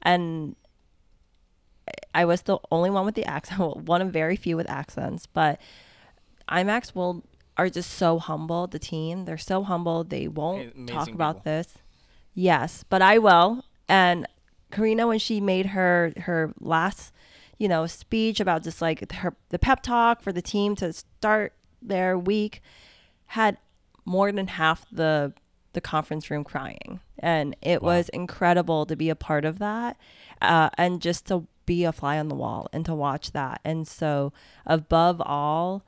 and 0.03 0.57
I 2.15 2.25
was 2.25 2.43
the 2.43 2.59
only 2.71 2.91
one 2.91 3.05
with 3.05 3.15
the 3.15 3.25
accent, 3.25 3.61
well, 3.61 3.81
one 3.85 4.03
of 4.03 4.13
very 4.13 4.37
few 4.37 4.57
with 4.57 4.69
accents, 4.71 5.27
but 5.27 5.61
IMEX 6.49 6.95
will 6.95 7.25
are 7.57 7.69
just 7.69 7.91
so 7.91 8.19
humble. 8.19 8.67
The 8.67 8.79
team, 8.79 9.25
they're 9.25 9.39
so 9.39 9.63
humble. 9.63 10.05
They 10.05 10.29
won't 10.29 10.75
Amazing 10.75 10.87
talk 10.87 11.09
about 11.09 11.37
people. 11.37 11.53
this. 11.53 11.79
Yes, 12.35 12.85
but 12.89 13.01
I 13.01 13.19
will. 13.19 13.65
And 13.89 14.27
Karina, 14.71 15.07
when 15.07 15.21
she 15.21 15.41
made 15.41 15.67
her 15.67 16.13
her 16.19 16.53
last, 16.59 17.13
you 17.59 17.69
know, 17.69 17.87
speech 17.87 18.41
about 18.41 18.63
just 18.63 18.83
like 18.83 19.13
her 19.13 19.35
the 19.51 19.59
pep 19.59 19.83
talk 19.83 20.21
for 20.21 20.33
the 20.33 20.43
team 20.43 20.75
to 20.77 20.93
start 20.93 21.53
their 21.81 22.19
week, 22.19 22.61
had 23.27 23.59
more 24.05 24.33
than 24.33 24.47
half 24.49 24.87
the 24.91 25.33
the 25.73 25.81
conference 25.81 26.31
room 26.31 26.45
crying, 26.45 27.01
and 27.19 27.57
it 27.61 27.83
was 27.83 28.09
incredible 28.11 28.87
to 28.87 28.97
be 28.97 29.11
a 29.11 29.17
part 29.17 29.45
of 29.45 29.59
that, 29.59 29.97
uh, 30.41 30.71
and 30.79 31.03
just 31.03 31.27
to 31.27 31.47
be 31.67 31.85
a 31.85 31.93
fly 31.93 32.19
on 32.19 32.29
the 32.29 32.35
wall 32.35 32.69
and 32.73 32.85
to 32.85 32.95
watch 32.95 33.33
that. 33.33 33.61
And 33.65 33.89
so, 33.89 34.33
above 34.67 35.21
all, 35.21 35.83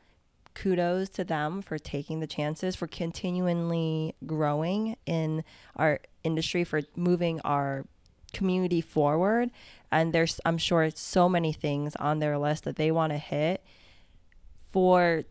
kudos 0.54 1.08
to 1.10 1.24
them 1.24 1.62
for 1.62 1.78
taking 1.78 2.20
the 2.20 2.26
chances, 2.26 2.74
for 2.74 2.86
continually 2.86 4.14
growing 4.24 4.96
in 5.06 5.44
our 5.76 6.00
industry, 6.24 6.64
for 6.64 6.82
moving 6.96 7.40
our 7.40 7.84
community 8.36 8.80
forward. 8.80 9.50
And 9.90 10.12
there's, 10.12 10.40
I'm 10.44 10.58
sure, 10.58 10.90
so 10.94 11.28
many 11.28 11.52
things 11.52 11.96
on 11.96 12.18
their 12.18 12.38
list 12.38 12.64
that 12.64 12.76
they 12.76 12.90
want 12.90 13.12
to 13.12 13.18
hit. 13.18 13.62
For 14.70 15.24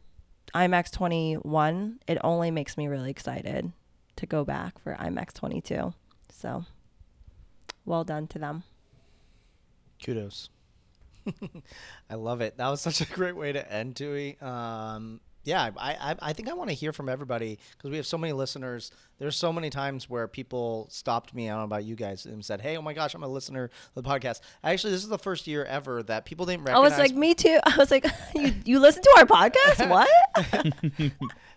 IMEX 0.53 0.91
21, 0.91 1.99
it 2.07 2.17
only 2.23 2.51
makes 2.51 2.77
me 2.77 2.87
really 2.87 3.11
excited 3.11 3.71
to 4.15 4.25
go 4.25 4.43
back 4.43 4.79
for 4.79 4.95
IMEX 4.95 5.33
22. 5.33 5.93
So, 6.31 6.65
well 7.85 8.03
done 8.03 8.27
to 8.27 8.39
them. 8.39 8.63
Kudos. 10.03 10.49
I 12.09 12.15
love 12.15 12.41
it. 12.41 12.57
That 12.57 12.69
was 12.69 12.81
such 12.81 13.01
a 13.01 13.05
great 13.05 13.35
way 13.35 13.51
to 13.51 13.71
end, 13.71 13.95
Thuy. 13.95 14.41
Um, 14.41 15.19
yeah, 15.45 15.69
I, 15.77 15.91
I, 15.93 16.15
I 16.21 16.33
think 16.33 16.49
I 16.49 16.53
want 16.53 16.69
to 16.71 16.75
hear 16.75 16.91
from 16.91 17.07
everybody 17.07 17.59
because 17.77 17.89
we 17.91 17.97
have 17.97 18.05
so 18.05 18.17
many 18.17 18.33
listeners. 18.33 18.91
There's 19.19 19.37
so 19.37 19.53
many 19.53 19.69
times 19.69 20.09
where 20.09 20.27
people 20.27 20.87
stopped 20.89 21.33
me, 21.33 21.49
I 21.49 21.53
don't 21.53 21.59
know 21.59 21.65
about 21.65 21.85
you 21.85 21.95
guys, 21.95 22.25
and 22.25 22.43
said, 22.43 22.59
"Hey, 22.61 22.75
oh 22.75 22.81
my 22.81 22.93
gosh, 22.93 23.13
I'm 23.13 23.23
a 23.23 23.27
listener 23.27 23.69
of 23.95 24.03
the 24.03 24.09
podcast." 24.09 24.41
Actually, 24.63 24.91
this 24.91 25.03
is 25.03 25.07
the 25.09 25.17
first 25.17 25.47
year 25.47 25.63
ever 25.63 26.03
that 26.03 26.25
people 26.25 26.45
didn't 26.45 26.63
recognize. 26.65 26.91
I 26.91 26.97
was 26.97 26.97
like, 26.97 27.15
me 27.15 27.33
too. 27.33 27.59
I 27.65 27.77
was 27.77 27.91
like, 27.91 28.05
you, 28.35 28.53
you 28.65 28.79
listen 28.79 29.03
to 29.03 29.15
our 29.19 29.25
podcast? 29.25 29.89
What? 29.95 30.73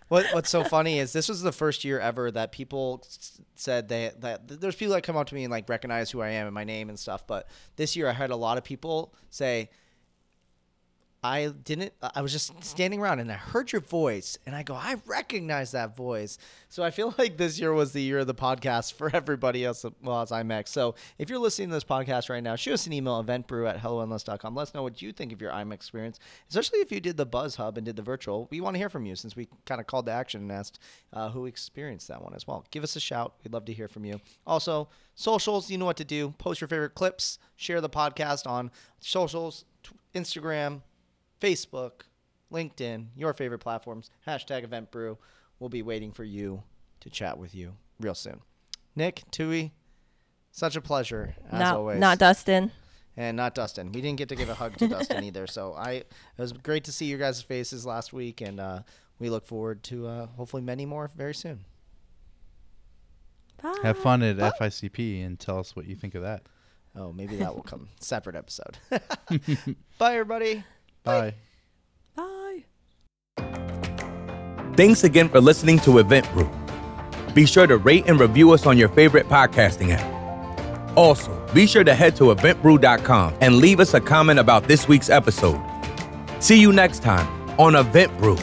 What, 0.07 0.25
what's 0.33 0.49
so 0.49 0.63
funny 0.63 0.97
is 0.97 1.13
this 1.13 1.29
was 1.29 1.41
the 1.43 1.51
first 1.51 1.83
year 1.85 1.99
ever 1.99 2.31
that 2.31 2.51
people 2.51 3.01
s- 3.05 3.39
said 3.53 3.89
they, 3.89 4.11
that 4.19 4.47
there's 4.59 4.75
people 4.75 4.95
that 4.95 5.03
come 5.03 5.15
up 5.15 5.27
to 5.27 5.35
me 5.35 5.43
and 5.43 5.51
like 5.51 5.69
recognize 5.69 6.09
who 6.09 6.19
I 6.21 6.29
am 6.29 6.47
and 6.47 6.53
my 6.53 6.63
name 6.63 6.89
and 6.89 6.97
stuff. 6.97 7.27
But 7.27 7.47
this 7.75 7.95
year 7.95 8.09
I 8.09 8.13
had 8.13 8.31
a 8.31 8.35
lot 8.35 8.57
of 8.57 8.63
people 8.63 9.13
say, 9.29 9.69
I 11.21 11.47
didn't, 11.47 11.91
I 12.01 12.21
was 12.21 12.31
just 12.31 12.63
standing 12.63 13.01
around 13.01 13.19
and 13.19 13.29
I 13.29 13.35
heard 13.35 13.73
your 13.73 13.81
voice 13.81 14.37
and 14.45 14.55
I 14.55 14.63
go, 14.63 14.73
I 14.73 14.95
recognize 15.05 15.71
that 15.71 15.95
voice. 15.95 16.37
So 16.69 16.81
I 16.81 16.91
feel 16.91 17.13
like 17.17 17.35
this 17.35 17.59
year 17.59 17.73
was 17.73 17.91
the 17.91 18.01
year 18.01 18.19
of 18.19 18.27
the 18.27 18.33
podcast 18.33 18.93
for 18.93 19.09
everybody 19.13 19.65
else, 19.65 19.85
well, 20.01 20.21
as 20.21 20.31
IMEX. 20.31 20.69
So 20.69 20.95
if 21.17 21.29
you're 21.29 21.39
listening 21.39 21.69
to 21.69 21.73
this 21.73 21.83
podcast 21.83 22.29
right 22.29 22.41
now, 22.41 22.55
shoot 22.55 22.73
us 22.73 22.87
an 22.87 22.93
email, 22.93 23.21
eventbrew 23.21 23.69
at 23.69 23.81
helloendless.com. 23.81 24.55
Let 24.55 24.63
us 24.63 24.73
know 24.73 24.83
what 24.83 25.01
you 25.01 25.11
think 25.11 25.33
of 25.33 25.41
your 25.41 25.51
IMEX 25.51 25.73
experience, 25.73 26.19
especially 26.49 26.79
if 26.79 26.91
you 26.91 27.01
did 27.01 27.17
the 27.17 27.25
Buzz 27.25 27.55
Hub 27.55 27.77
and 27.77 27.85
did 27.85 27.97
the 27.97 28.01
virtual. 28.01 28.47
We 28.49 28.61
want 28.61 28.75
to 28.75 28.79
hear 28.79 28.89
from 28.89 29.05
you 29.05 29.15
since 29.17 29.35
we 29.35 29.49
kind 29.65 29.81
of 29.81 29.87
called 29.87 30.05
to 30.05 30.13
action 30.13 30.41
and 30.41 30.51
asked 30.51 30.79
uh, 31.11 31.29
who 31.29 31.47
experienced 31.47 32.07
that 32.07 32.21
one 32.21 32.33
as 32.33 32.47
well. 32.47 32.65
Give 32.71 32.83
us 32.83 32.95
a 32.95 33.01
shout. 33.01 33.33
We'd 33.43 33.53
love 33.53 33.65
to 33.65 33.73
hear 33.73 33.89
from 33.89 34.05
you. 34.05 34.21
Also, 34.47 34.87
socials, 35.15 35.69
you 35.69 35.77
know 35.77 35.85
what 35.85 35.97
to 35.97 36.05
do. 36.05 36.33
Post 36.37 36.61
your 36.61 36.69
favorite 36.69 36.95
clips, 36.95 37.39
share 37.57 37.81
the 37.81 37.89
podcast 37.89 38.47
on 38.47 38.71
socials, 39.01 39.65
t- 39.83 39.91
Instagram, 40.15 40.81
Facebook, 41.39 42.01
LinkedIn, 42.51 43.07
your 43.15 43.33
favorite 43.33 43.59
platforms. 43.59 44.09
Hashtag 44.27 44.63
Event 44.63 44.91
Brew. 44.91 45.17
We'll 45.59 45.69
be 45.69 45.81
waiting 45.81 46.11
for 46.11 46.23
you 46.23 46.63
to 47.01 47.09
chat 47.09 47.37
with 47.37 47.53
you 47.55 47.73
real 47.99 48.15
soon. 48.15 48.41
Nick, 48.95 49.23
Thuy, 49.31 49.71
such 50.51 50.75
a 50.75 50.81
pleasure 50.81 51.35
as 51.51 51.59
not, 51.59 51.75
always. 51.75 51.99
not 51.99 52.17
Dustin. 52.19 52.71
and 53.15 53.37
not 53.37 53.55
Dustin. 53.55 53.91
We 53.91 54.01
didn't 54.01 54.17
get 54.17 54.29
to 54.29 54.35
give 54.35 54.49
a 54.49 54.53
hug 54.53 54.77
to 54.77 54.87
Dustin 54.87 55.23
either. 55.23 55.47
So 55.47 55.73
I, 55.73 55.91
it 55.91 56.07
was 56.37 56.53
great 56.53 56.83
to 56.85 56.91
see 56.91 57.05
your 57.05 57.19
guys' 57.19 57.41
faces 57.41 57.85
last 57.85 58.13
week, 58.13 58.41
and 58.41 58.59
uh, 58.59 58.81
we 59.19 59.29
look 59.29 59.45
forward 59.45 59.83
to 59.83 60.07
uh, 60.07 60.27
hopefully 60.37 60.61
many 60.61 60.85
more 60.85 61.09
very 61.15 61.33
soon. 61.35 61.65
Bye. 63.61 63.75
Have 63.83 63.97
fun 63.97 64.23
at 64.23 64.37
FICP 64.37 65.25
and 65.25 65.37
tell 65.39 65.59
us 65.59 65.75
what 65.75 65.85
you 65.85 65.95
think 65.95 66.15
of 66.15 66.21
that. 66.23 66.43
Oh, 66.95 67.11
maybe 67.11 67.35
that 67.37 67.53
will 67.53 67.63
come 67.63 67.89
separate 67.99 68.35
episode. 68.35 68.77
Bye, 69.97 70.13
everybody. 70.13 70.63
Bye. 71.09 71.33
Bye. 72.15 72.63
Thanks 74.75 75.03
again 75.03 75.29
for 75.29 75.41
listening 75.41 75.79
to 75.79 75.97
Event 75.99 76.31
Brew. 76.33 76.49
Be 77.33 77.45
sure 77.45 77.67
to 77.67 77.77
rate 77.77 78.05
and 78.07 78.19
review 78.19 78.51
us 78.51 78.65
on 78.65 78.77
your 78.77 78.89
favorite 78.89 79.27
podcasting 79.27 79.91
app. 79.91 80.97
Also, 80.97 81.31
be 81.53 81.67
sure 81.67 81.83
to 81.83 81.93
head 81.93 82.15
to 82.17 82.25
eventbrew.com 82.35 83.35
and 83.41 83.57
leave 83.57 83.79
us 83.79 83.93
a 83.93 84.01
comment 84.01 84.39
about 84.39 84.67
this 84.67 84.87
week's 84.87 85.09
episode. 85.09 85.61
See 86.39 86.59
you 86.59 86.71
next 86.71 87.03
time 87.03 87.27
on 87.59 87.75
Event 87.75 88.17
Brew. 88.17 88.37